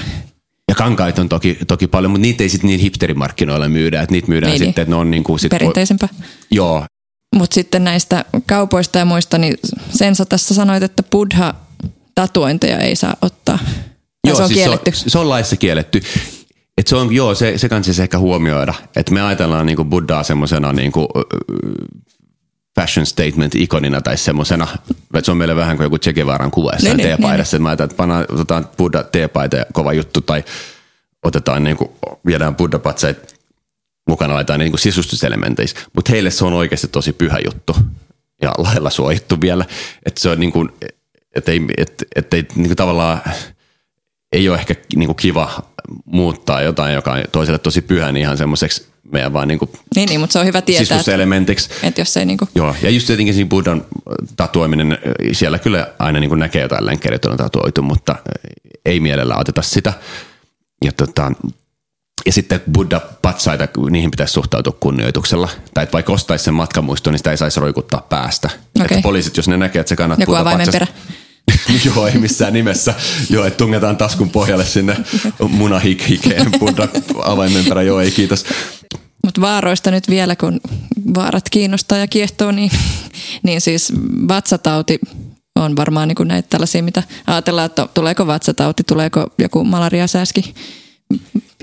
Ja 0.70 0.76
kankaita 0.76 1.22
on 1.22 1.30
toki, 1.30 1.58
toki 1.68 1.88
paljon, 1.88 2.12
mutta 2.12 2.22
niitä 2.22 2.44
ei 2.44 2.50
sitten 2.50 2.68
niin 2.68 2.80
hipsterimarkkinoilla 2.80 3.70
myydä, 3.70 4.02
että 4.02 4.12
niitä 4.14 4.28
myydään 4.28 4.52
Niin, 4.52 4.60
niin, 4.60 4.68
sitten, 4.70 4.82
että 4.82 4.92
ne 4.92 4.96
on 4.96 5.12
niin 5.12 5.24
kuin 5.24 5.40
sit, 5.40 5.50
Perinteisempää. 5.50 6.10
joo, 6.52 6.86
Mutta 7.36 7.54
sitten 7.54 7.84
näistä 7.84 8.26
kaupoista 8.46 9.00
ja 9.00 9.06
muista, 9.06 9.38
niin 9.38 9.56
sen 9.90 10.16
sä 10.16 10.26
tässä 10.26 10.56
sanoit, 10.56 10.84
että 10.84 11.04
buddha 11.04 11.54
tatuointeja 12.16 12.80
ei 12.80 12.96
saa 12.96 13.16
ottaa. 13.22 13.60
Ja 14.28 14.36
se 14.36 14.42
on 14.42 14.48
siis 14.48 14.60
kielletty. 14.60 14.92
Se 14.92 15.04
on, 15.06 15.10
se 15.10 15.20
on 15.20 15.30
laissa 15.30 15.58
kielletty. 15.58 16.02
Et 16.78 16.88
se 16.88 16.96
on, 16.96 17.14
joo, 17.14 17.36
se, 17.36 17.58
se 17.58 17.70
kanssa 17.70 18.04
ehkä 18.04 18.18
huomioida, 18.18 18.74
että 18.96 19.14
me 19.14 19.22
ajatellaan 19.22 19.66
niinku 19.66 19.84
Buddhaa 19.84 20.24
semmoisena 20.24 20.74
niinku, 20.74 21.08
fashion 22.80 23.06
statement 23.06 23.56
ikonina 23.56 24.02
tai 24.02 24.18
semmoisena, 24.18 24.68
että 24.90 25.26
se 25.26 25.32
on 25.32 25.38
meille 25.38 25.56
vähän 25.56 25.78
kuin 25.78 25.86
joku 25.86 25.98
Che 25.98 26.14
Guevaran 26.14 26.52
kuva 26.52 26.72
jossain 26.74 26.98
Niin, 26.98 27.08
niin, 27.08 27.18
teepaidassa, 27.18 27.58
että 27.58 27.64
mä 27.64 27.70
ajatellaan, 27.70 27.92
että 27.92 27.98
pannaan, 27.98 28.26
otetaan 28.30 28.68
Buddha 28.78 29.04
teepaita 29.04 29.56
ja 29.56 29.66
kova 29.74 29.94
juttu 29.94 30.22
tai 30.22 30.44
otetaan 31.24 31.64
niinku, 31.64 31.98
viedään 32.26 32.56
Buddha-patsait 32.56 33.36
mukana 34.08 34.34
laitetaan 34.34 34.60
niinku 34.60 34.78
sisustuselementeissä, 34.78 35.80
mutta 35.96 36.12
heille 36.12 36.32
se 36.32 36.46
on 36.46 36.54
oikeasti 36.54 36.88
tosi 36.88 37.14
pyhä 37.14 37.40
juttu 37.46 37.76
ja 38.42 38.54
lailla 38.58 38.90
suojittu 38.90 39.42
vielä, 39.42 39.66
että 40.06 40.22
se 40.22 40.30
on 40.30 40.40
niinku, 40.40 40.68
että 41.36 41.52
ei, 41.52 41.62
et, 41.78 42.04
et 42.16 42.34
ei 42.34 42.46
niinku 42.56 42.76
tavallaan 42.76 43.22
ei 44.32 44.50
ole 44.50 44.58
ehkä 44.58 44.76
niinku 44.96 45.14
kiva 45.14 45.64
muuttaa 46.06 46.62
jotain, 46.62 46.94
joka 46.94 47.12
on 47.14 47.24
toiselle 47.32 47.60
tosi 47.60 47.82
pyhä, 47.82 48.12
niin 48.12 48.22
ihan 48.22 48.38
semmoiseksi 48.38 48.88
meidän 49.12 49.34
vaan 49.34 49.48
niinku 49.48 49.70
Niin, 49.96 50.10
niin 50.10 50.20
mutta 50.20 50.34
se 50.34 50.40
on 50.40 50.46
hyvä 50.46 50.62
tietää, 50.62 50.84
että, 50.84 50.94
sisustuselementiksi. 50.96 51.70
että 51.84 52.02
jos 52.02 52.18
ei 52.18 52.26
niinku, 52.26 52.48
Joo, 52.56 52.76
ja 52.82 52.90
just 52.90 53.10
jotenkin 53.10 53.34
siinä 53.34 53.50
Buddhan 53.50 53.86
tatuoiminen, 54.36 54.98
siellä 55.32 55.60
kyllä 55.60 55.88
aina 56.00 56.20
niin 56.20 56.40
näkee 56.40 56.62
jotain 56.62 56.86
lenkkerit 56.86 57.26
on 57.26 57.38
tatuoitu, 57.38 57.82
mutta 57.82 58.16
ei 58.86 59.00
mielellä 59.00 59.36
oteta 59.38 59.62
sitä. 59.62 59.94
Ja, 60.86 60.92
tota, 60.92 61.32
ja 62.26 62.34
sitten 62.34 62.62
Buddha-patsaita, 62.72 63.68
niihin 63.90 64.12
pitäisi 64.12 64.34
suhtautua 64.34 64.78
kunnioituksella. 64.80 65.50
Tai 65.74 65.84
että 65.84 65.94
vaikka 65.94 66.14
ostaisi 66.14 66.46
sen 66.46 66.54
matkamuiston, 66.54 67.14
niin 67.14 67.20
sitä 67.20 67.32
ei 67.32 67.38
saisi 67.38 67.60
roikuttaa 67.60 68.06
päästä. 68.10 68.50
Okei. 68.82 68.98
Että 68.98 69.04
poliisit, 69.04 69.38
jos 69.38 69.48
ne 69.48 69.58
näkee, 69.58 69.80
että 69.80 69.90
se 69.90 69.96
kannattaa 69.96 70.24
joku 70.24 70.36
avaimenperä. 70.36 70.88
Joo, 71.86 72.08
ei 72.08 72.18
missään 72.18 72.54
nimessä. 72.54 72.94
Joo, 73.30 73.46
että 73.46 73.58
tungetaan 73.58 73.98
taskun 73.98 74.30
pohjalle 74.30 74.66
sinne 74.66 74.98
munahikeen 75.50 76.52
Buddha 76.60 76.88
avaimenperä. 77.24 77.82
Joo, 77.82 78.00
ei 78.00 78.12
kiitos. 78.12 78.46
Mutta 79.24 79.42
vaaroista 79.42 79.92
nyt 79.92 80.10
vielä, 80.10 80.36
kun 80.36 80.62
vaarat 81.16 81.50
kiinnostaa 81.50 81.98
ja 81.98 82.08
kiehtoo, 82.08 82.52
niin, 82.52 82.72
niin 83.44 83.62
siis 83.62 83.94
vatsatauti 84.28 85.00
on 85.56 85.76
varmaan 85.76 86.08
niin 86.08 86.28
näitä 86.28 86.48
tällaisia, 86.50 86.84
mitä 86.84 87.04
ajatellaan, 87.28 87.66
että 87.66 87.88
tuleeko 87.94 88.28
vatsatauti, 88.28 88.84
tuleeko 88.84 89.28
joku 89.38 89.64
malariasääski. 89.64 90.54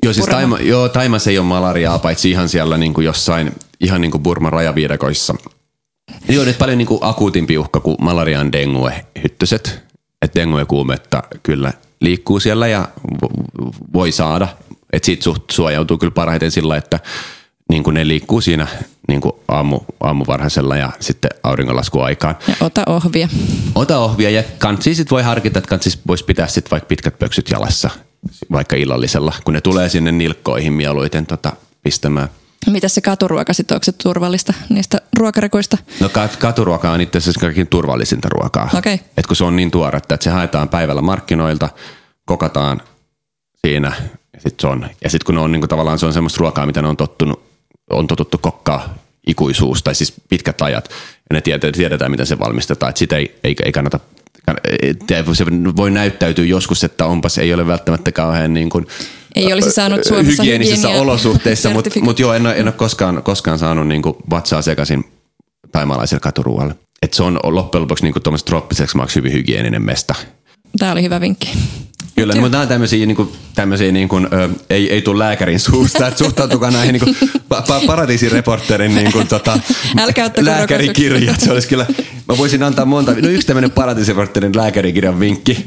Joo, 0.03 0.13
siis. 0.13 0.27
Taima, 0.27 0.59
joo, 0.59 0.89
Taimas 0.89 1.27
ei 1.27 1.39
ole 1.39 1.47
malariaa, 1.47 1.99
paitsi 1.99 2.31
ihan 2.31 2.49
siellä 2.49 2.79
niin 2.79 2.95
kuin 2.95 3.05
jossain, 3.05 3.53
ihan 3.81 4.01
niin 4.01 4.11
kuin 4.11 4.23
Burman 4.23 4.53
rajaviidakoissa 4.53 5.35
Joo, 6.29 6.45
nyt 6.45 6.59
paljon 6.59 6.79
niin 6.79 6.89
kuin 6.89 6.99
akuutimpi 7.03 7.59
uhka 7.59 7.81
kuin 7.81 7.97
malarian 8.01 8.53
dengue 8.53 9.05
hyttyset. 9.23 9.83
Että 10.23 10.41
dengue 10.41 10.65
kuumetta 10.65 11.23
kyllä 11.43 11.73
liikkuu 12.01 12.41
siellä 12.41 12.69
ja 12.69 12.89
voi 13.93 14.13
saada. 14.13 14.49
Että 14.93 15.07
siitä 15.07 15.25
suht 15.25 15.51
suojautuu 15.51 15.99
kyllä 15.99 16.11
parhaiten 16.11 16.51
sillä, 16.51 16.77
että 16.77 17.01
niin 17.71 17.83
kuin 17.83 17.95
ne 17.95 18.09
liikkuu 18.09 18.41
siinä 18.41 18.67
niin 19.09 19.21
kuin 19.21 19.33
aamu, 19.49 19.81
aamuvarhaisella 20.01 20.77
ja 20.77 20.93
sitten 21.01 21.31
auringonlaskuaikaan. 21.43 22.37
Ja 22.49 22.55
ota 22.61 22.83
ohvia. 22.87 23.29
Ota 23.75 23.99
ohvia 23.99 24.31
ja 24.31 24.43
kansi 24.59 24.95
sit 24.95 25.11
voi 25.11 25.23
harkita, 25.23 25.59
että 25.59 25.69
kansi 25.69 25.99
voisi 26.07 26.25
pitää 26.25 26.47
sit 26.47 26.71
vaikka 26.71 26.87
pitkät 26.87 27.19
pöksyt 27.19 27.51
jalassa 27.51 27.91
vaikka 28.53 28.77
illallisella, 28.77 29.33
kun 29.45 29.55
ne 29.55 29.61
tulee 29.61 29.89
sinne 29.89 30.13
nilkkoihin 30.13 30.73
mieluiten 30.73 31.27
tota, 31.27 31.53
pistämään. 31.83 32.29
Mitä 32.67 32.89
se 32.89 33.01
katuruoka 33.01 33.53
sitten, 33.53 33.75
onko 33.75 33.85
se 33.85 33.93
turvallista 33.93 34.55
niistä 34.69 35.01
ruokarekoista? 35.17 35.79
No 36.01 36.09
kat- 36.09 36.37
katuruoka 36.39 36.91
on 36.91 37.01
itse 37.01 37.19
asiassa 37.19 37.41
kaikkein 37.41 37.67
turvallisinta 37.67 38.29
ruokaa. 38.29 38.71
Okay. 38.79 38.99
Et 39.17 39.27
kun 39.27 39.37
se 39.37 39.45
on 39.45 39.57
niin 39.57 39.71
tuoretta, 39.71 40.15
että 40.15 40.25
se 40.25 40.31
haetaan 40.31 40.69
päivällä 40.69 41.03
markkinoilta, 41.03 41.69
kokataan 42.25 42.83
siinä 43.67 43.93
ja 44.35 44.41
sitten 44.41 44.61
se 44.61 44.67
on. 44.67 44.89
Ja 45.05 45.11
sitten 45.11 45.27
kun 45.27 45.35
ne 45.35 45.41
on 45.41 45.53
niin 45.53 45.61
kuin, 45.61 45.69
tavallaan 45.69 45.99
se 45.99 46.07
on 46.07 46.13
semmoista 46.13 46.41
ruokaa, 46.41 46.67
mitä 46.67 46.83
ne 46.83 46.89
on 46.89 46.97
tottunut, 46.97 47.43
on 47.91 48.07
totuttu 48.07 48.39
kokkaa 48.39 48.95
ikuisuus 49.27 49.83
tai 49.83 49.95
siis 49.95 50.15
pitkät 50.29 50.63
ajat 50.63 50.91
ja 51.31 51.35
ne 51.35 51.41
tiedetään, 51.41 51.73
tiedetään 51.73 52.11
miten 52.11 52.27
se 52.27 52.39
valmistetaan, 52.39 52.91
että 52.91 52.99
sitä 52.99 53.17
ei, 53.17 53.39
ei, 53.45 53.57
ei 53.65 53.73
kannata 53.73 54.01
se 55.33 55.47
voi 55.77 55.91
näyttäytyä 55.91 56.45
joskus, 56.45 56.85
että 56.85 57.07
onpas 57.07 57.39
ei 57.39 57.55
ole 57.55 57.67
välttämättä 57.67 58.13
kauhean 58.13 58.55
niin 58.55 58.71
kuin, 58.71 58.87
ei 59.37 59.53
olisi 59.53 59.71
saanut 59.71 60.05
Suomessa 60.05 60.43
hygienisissä 60.43 60.89
olosuhteissa, 60.89 61.71
mutta 61.71 61.91
mut 62.01 62.19
joo, 62.19 62.35
en 62.35 62.47
ole, 62.47 62.55
en 62.57 62.67
ole 62.67 62.73
koskaan, 62.73 63.23
koskaan 63.23 63.59
saanut 63.59 63.89
niin 63.89 64.03
kuin 64.03 64.17
vatsaa 64.31 64.63
sekaisin 64.63 65.05
taimaalaiselle 65.73 66.21
katuruualle. 66.21 66.75
Et 67.03 67.15
se 67.15 67.23
on 67.23 67.41
loppujen 67.43 67.83
lopuksi 67.83 68.05
niin 68.05 68.13
kuin 68.13 68.23
trooppiseksi 68.45 68.97
maaksi 68.97 69.17
hyvin 69.17 69.33
hygieninen 69.33 69.83
mesta. 69.83 70.15
Tämä 70.79 70.93
oli 70.93 71.03
hyvä 71.03 71.21
vinkki. 71.21 71.49
Kyllä, 72.17 72.35
mutta 72.35 72.49
nämä 72.49 72.63
on 72.63 72.69
tämmöisiä, 72.69 73.07
niin 73.07 73.17
kuin, 73.17 73.33
tämmöisiä 73.55 73.93
niin 73.93 74.09
kuin, 74.09 74.29
ö, 74.33 74.49
ei, 74.71 74.93
ei 74.93 75.03
tule 75.03 75.19
lääkärin 75.19 75.61
suusta, 75.61 76.07
että 76.07 76.19
suhtautukaa 76.19 76.71
näihin 76.71 76.93
niin 76.93 77.05
kuin, 77.05 77.17
pa- 77.55 77.87
paratiisireporterin 77.87 78.95
niin 78.95 79.13
kuin, 79.13 79.29
tota, 79.29 79.59
lääkärikirjat. 80.41 81.41
Se 81.41 81.53
olisi 81.53 81.69
kyllä, 81.69 81.87
mä 82.29 82.39
voisin 82.39 82.63
antaa 82.63 82.85
monta, 82.85 83.13
no 83.13 83.29
yksi 83.29 83.47
tämmöinen 83.47 83.71
paratiisireporterin 83.71 84.57
lääkärikirjan 84.57 85.21
vinkki, 85.21 85.67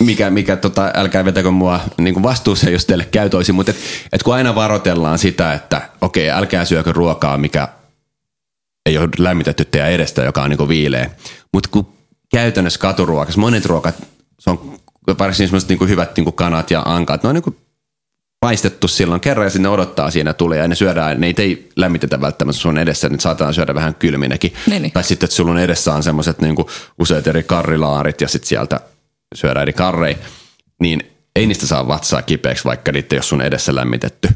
mikä, 0.00 0.30
mikä 0.30 0.56
tota, 0.56 0.90
älkää 0.94 1.24
vetäkö 1.24 1.50
mua 1.50 1.80
niin 1.98 2.14
kuin 2.14 2.22
vastuuseen, 2.22 2.72
jos 2.72 2.86
teille 2.86 3.04
käy 3.04 3.30
toisin, 3.30 3.54
mutta 3.54 3.70
et, 3.70 3.78
et 4.12 4.22
kun 4.22 4.34
aina 4.34 4.54
varoitellaan 4.54 5.18
sitä, 5.18 5.52
että 5.52 5.88
okei, 6.00 6.30
älkää 6.30 6.64
syökö 6.64 6.92
ruokaa, 6.92 7.38
mikä 7.38 7.68
ei 8.86 8.98
ole 8.98 9.08
lämmitetty 9.18 9.64
teidän 9.64 9.90
edestä, 9.90 10.22
joka 10.22 10.42
on 10.42 10.50
niin 10.50 10.58
kuin 10.58 10.68
viileä, 10.68 11.10
mutta 11.52 11.68
kun 11.72 11.92
käytännössä 12.30 12.80
katuruokas, 12.80 13.36
monet 13.36 13.66
ruokat, 13.66 13.94
se 14.38 14.50
on 14.50 14.76
varsinkin 15.06 15.48
semmoiset 15.48 15.68
niin 15.68 15.88
hyvät 15.88 16.16
niin 16.16 16.24
kuin 16.24 16.36
kanat 16.36 16.70
ja 16.70 16.82
ankat, 16.84 17.22
ne 17.22 17.28
on 17.28 17.34
niin 17.34 17.42
kuin 17.42 17.56
paistettu 18.40 18.88
silloin 18.88 19.20
kerran 19.20 19.46
ja 19.46 19.50
sinne 19.50 19.68
odottaa 19.68 20.10
siinä 20.10 20.32
tulee 20.32 20.58
ja 20.58 20.68
ne 20.68 20.74
syödään, 20.74 21.20
ne 21.20 21.34
ei 21.36 21.68
lämmitetä 21.76 22.20
välttämättä 22.20 22.60
sun 22.60 22.78
edessä, 22.78 23.08
niin 23.08 23.20
saatetaan 23.20 23.54
syödä 23.54 23.74
vähän 23.74 23.94
kylminäkin. 23.94 24.52
Niin, 24.66 24.82
niin. 24.82 24.92
Tai 24.92 25.04
sitten, 25.04 25.26
että 25.26 25.36
sulla 25.36 25.50
on 25.50 25.58
edessä 25.58 25.94
on 25.94 26.02
semmoiset 26.02 26.40
niin 26.40 26.56
useat 26.98 27.26
eri 27.26 27.42
karrilaarit 27.42 28.20
ja 28.20 28.28
sitten 28.28 28.48
sieltä 28.48 28.80
syödään 29.34 29.62
eri 29.62 29.72
karrei, 29.72 30.18
niin 30.80 31.02
ei 31.36 31.46
niistä 31.46 31.66
saa 31.66 31.88
vatsaa 31.88 32.22
kipeäksi, 32.22 32.64
vaikka 32.64 32.92
niitä 32.92 33.14
jos 33.14 33.28
sun 33.28 33.42
edessä 33.42 33.74
lämmitetty. 33.74 34.28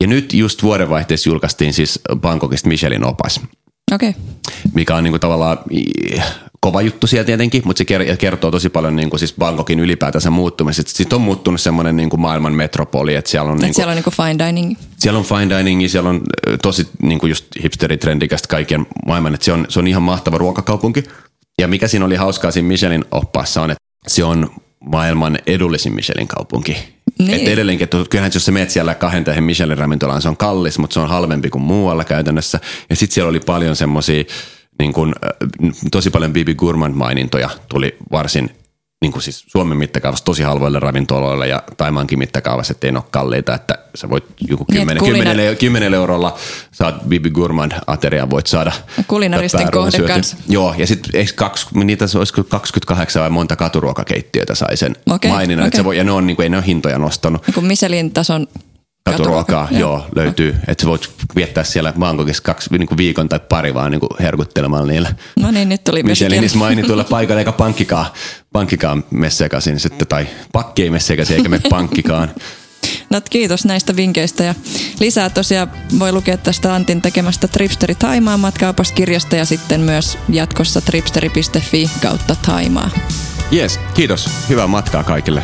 Ja 0.00 0.06
nyt 0.06 0.32
just 0.32 0.62
vuodenvaihteessa 0.62 1.28
julkaistiin 1.28 1.72
siis 1.72 2.00
Bangkokista 2.16 2.68
Michelin 2.68 3.04
opas. 3.04 3.40
Okei. 3.92 4.08
Okay. 4.08 4.22
Mikä 4.74 4.96
on 4.96 5.04
niinku 5.04 5.18
tavallaan 5.18 5.58
kova 6.60 6.82
juttu 6.82 7.06
siellä 7.06 7.24
tietenkin, 7.24 7.62
mutta 7.64 7.78
se 7.78 8.16
kertoo 8.16 8.50
tosi 8.50 8.68
paljon 8.68 8.96
niin 8.96 9.10
kuin 9.10 9.20
siis 9.20 9.34
Bangkokin 9.38 9.80
ylipäätänsä 9.80 10.30
muuttumisesta. 10.30 10.90
Sitten 10.90 11.16
on 11.16 11.22
muuttunut 11.22 11.60
semmoinen 11.60 11.96
niin 11.96 12.10
kuin 12.10 12.20
maailman 12.20 12.52
metropoli, 12.52 13.14
että 13.14 13.30
siellä 13.30 13.50
on... 13.50 13.56
Et 13.56 13.62
niin 13.62 13.68
kuin, 13.68 13.74
siellä 13.74 13.90
on 13.90 13.96
niin 13.96 14.04
kuin 14.04 14.14
fine 14.14 14.46
dining. 14.46 14.76
Siellä 14.98 15.18
on 15.18 15.24
fine 15.24 15.58
dining, 15.58 15.88
siellä 15.88 16.10
on 16.10 16.20
tosi 16.62 16.88
niin 17.02 17.18
kuin 17.18 17.30
just 17.30 17.44
hipsteritrendikästä 17.62 18.48
kaiken 18.48 18.86
maailman, 19.06 19.34
että 19.34 19.44
se 19.44 19.52
on, 19.52 19.66
se 19.68 19.78
on 19.78 19.86
ihan 19.86 20.02
mahtava 20.02 20.38
ruokakaupunki. 20.38 21.04
Ja 21.60 21.68
mikä 21.68 21.88
siinä 21.88 22.06
oli 22.06 22.16
hauskaa 22.16 22.50
siinä 22.50 22.68
Michelin 22.68 23.04
oppaassa 23.10 23.62
on, 23.62 23.70
että 23.70 23.84
se 24.06 24.24
on 24.24 24.50
maailman 24.80 25.38
edullisin 25.46 25.94
Michelin 25.94 26.28
kaupunki. 26.28 26.95
Niin. 27.18 27.34
Että 27.34 27.50
edelleenkin, 27.50 27.84
että 27.84 28.04
kyllähän 28.10 28.30
jos 28.34 28.44
sä 28.44 28.52
meet 28.52 28.70
siellä 28.70 28.94
kahden 28.94 29.44
Michelin 29.44 29.78
ravintolaan, 29.78 30.22
se 30.22 30.28
on 30.28 30.36
kallis, 30.36 30.78
mutta 30.78 30.94
se 30.94 31.00
on 31.00 31.08
halvempi 31.08 31.50
kuin 31.50 31.62
muualla 31.62 32.04
käytännössä. 32.04 32.60
Ja 32.90 32.96
sitten 32.96 33.14
siellä 33.14 33.30
oli 33.30 33.40
paljon 33.40 33.76
semmoisia 33.76 34.24
niin 34.78 34.92
kuin, 34.92 35.14
tosi 35.90 36.10
paljon 36.10 36.32
Bibi 36.32 36.54
Gourmand-mainintoja 36.54 37.50
tuli 37.68 37.96
varsin 38.12 38.50
niin 39.02 39.12
kuin 39.12 39.22
siis 39.22 39.44
Suomen 39.46 39.78
mittakaavassa 39.78 40.24
tosi 40.24 40.42
halvoille 40.42 40.80
ravintoloille 40.80 41.48
ja 41.48 41.62
Taimaankin 41.76 42.18
mittakaavassa, 42.18 42.72
ettei 42.72 42.92
ne 42.92 42.98
ole 42.98 43.04
kalliita, 43.10 43.54
että 43.54 43.78
sä 43.94 44.10
voit 44.10 44.24
joku 44.48 44.64
10, 44.64 44.96
niin, 44.96 45.12
10, 45.12 45.56
10 45.56 45.94
eurolla 45.94 46.38
saat 46.72 47.04
Bibi 47.08 47.30
Gourmand 47.30 47.72
ateria 47.86 48.30
voit 48.30 48.46
saada. 48.46 48.72
Kulinaristen 49.06 49.70
kohde 49.70 49.98
kanssa. 49.98 50.36
Joo, 50.48 50.74
ja 50.78 50.86
sitten 50.86 51.12
niitä 51.84 52.04
olisiko 52.18 52.44
28 52.44 53.22
vai 53.22 53.30
monta 53.30 53.56
katuruokakeittiötä 53.56 54.54
sai 54.54 54.76
sen 54.76 54.96
okay, 55.10 55.30
maininnan, 55.30 55.62
okay. 55.62 55.68
Että 55.68 55.76
se 55.76 55.84
voi, 55.84 55.96
ja 55.96 56.04
ne 56.04 56.12
on, 56.12 56.26
niin 56.26 56.36
kuin, 56.36 56.44
ei 56.44 56.50
ne 56.50 56.56
ole 56.56 56.66
hintoja 56.66 56.98
nostanut. 56.98 57.46
Niin 57.46 57.54
kuin 57.54 57.66
Michelin 57.66 58.10
tason 58.10 58.46
katuruokaa, 59.10 59.68
joo, 59.70 59.80
joo, 59.80 60.06
löytyy. 60.16 60.52
No. 60.52 60.58
Että 60.68 60.86
voit 60.86 61.10
viettää 61.36 61.64
siellä 61.64 61.92
Bangkokissa 61.98 62.42
kaksi 62.42 62.78
niin 62.78 62.88
kuin 62.88 62.98
viikon 62.98 63.28
tai 63.28 63.40
pari 63.48 63.74
vaan 63.74 63.90
niin 63.90 64.00
kuin 64.00 64.10
herkuttelemaan 64.20 64.88
niillä. 64.88 65.14
No 65.40 65.50
niin, 65.50 65.68
nyt 65.68 65.84
tuli 65.84 66.02
Michelinis 66.02 66.54
mainituilla 66.54 67.04
paikalla, 67.04 67.40
eikä 67.40 67.52
pankkikaan, 67.52 68.06
pankkikaan 68.56 69.04
mene 69.10 69.30
sekaisin 69.30 69.80
sitten, 69.80 70.08
tai 70.08 70.26
pakki 70.52 70.82
ei 70.82 70.90
mene 70.90 71.00
sekaisin, 71.00 71.36
eikä 71.36 71.48
me 71.48 71.60
pankkikaan. 71.70 72.30
No 73.10 73.20
kiitos 73.30 73.64
näistä 73.64 73.96
vinkkeistä 73.96 74.44
ja 74.44 74.54
lisää 75.00 75.30
tosiaan 75.30 75.70
voi 75.98 76.12
lukea 76.12 76.36
tästä 76.36 76.74
Antin 76.74 77.02
tekemästä 77.02 77.48
Tripsteri 77.48 77.94
Taimaa 77.94 78.36
matkaapaskirjasta 78.36 79.36
ja 79.36 79.44
sitten 79.44 79.80
myös 79.80 80.18
jatkossa 80.28 80.80
tripsteri.fi 80.80 81.90
kautta 82.02 82.36
Taimaa. 82.46 82.90
Yes, 83.52 83.80
kiitos. 83.94 84.30
Hyvää 84.48 84.66
matkaa 84.66 85.04
kaikille. 85.04 85.42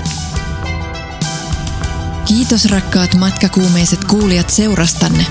Kiitos 2.32 2.64
rakkaat 2.64 3.14
matkakuumeiset 3.14 4.04
kuulijat 4.04 4.50
seurastanne. 4.50 5.26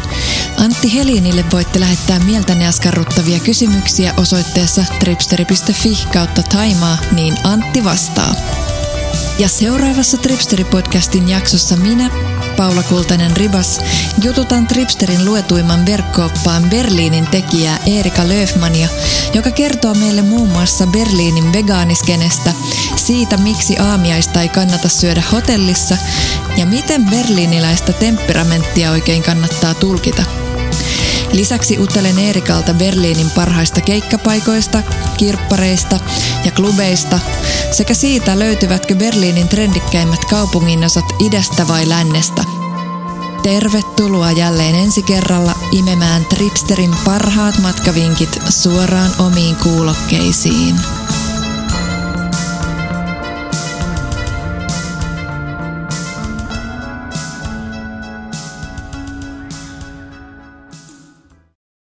Antti 0.58 0.94
Helinille 0.94 1.46
voitte 1.52 1.80
lähettää 1.80 2.20
mieltäne 2.20 2.68
askarruttavia 2.68 3.40
kysymyksiä 3.40 4.14
osoitteessa 4.18 4.86
tripsteri.fi 5.00 6.08
kautta 6.14 6.44
taimaa, 6.44 6.98
niin 7.12 7.38
Antti 7.44 7.84
vastaa. 7.84 8.36
Ja 9.40 9.48
seuraavassa 9.48 10.18
Tripsteri-podcastin 10.18 11.30
jaksossa 11.30 11.76
minä, 11.76 12.10
Paula 12.58 12.84
Kultainen 12.84 13.38
Ribas, 13.38 13.82
jututan 14.24 14.68
Tripsterin 14.68 15.26
luetuimman 15.26 15.86
verkkooppaan 15.86 16.64
Berliinin 16.70 17.28
tekijää 17.28 17.80
Erika 17.98 18.28
Löfmania, 18.28 18.88
joka 19.34 19.52
kertoo 19.52 19.94
meille 19.94 20.22
muun 20.22 20.50
muassa 20.50 20.88
Berliinin 20.88 21.54
vegaaniskenestä, 21.54 22.54
siitä 22.96 23.38
miksi 23.38 23.80
aamiaista 23.80 24.42
ei 24.42 24.50
kannata 24.50 24.90
syödä 24.90 25.24
hotellissa 25.32 25.98
ja 26.58 26.66
miten 26.66 27.06
berliiniläistä 27.06 27.94
temperamenttia 27.94 28.92
oikein 28.92 29.24
kannattaa 29.24 29.74
tulkita. 29.74 30.24
Lisäksi 31.32 31.80
utelen 31.80 32.20
Eerikalta 32.20 32.74
Berliinin 32.74 33.32
parhaista 33.32 33.82
keikkapaikoista, 33.82 34.84
kirppareista 35.18 36.00
ja 36.46 36.52
klubeista 36.52 37.20
sekä 37.72 37.94
siitä 37.94 38.40
löytyvätkö 38.40 38.96
Berliinin 38.96 39.48
trendikkäimmät 39.48 40.26
kaupunginosat 40.26 41.06
idästä 41.20 41.68
vai 41.68 41.90
lännestä. 41.90 42.44
Tervetuloa 43.44 44.32
jälleen 44.32 44.76
ensi 44.76 45.04
kerralla 45.04 45.56
imemään 45.72 46.26
Tripsterin 46.26 46.96
parhaat 47.06 47.60
matkavinkit 47.60 48.40
suoraan 48.50 49.12
omiin 49.20 49.56
kuulokkeisiin. 49.56 50.76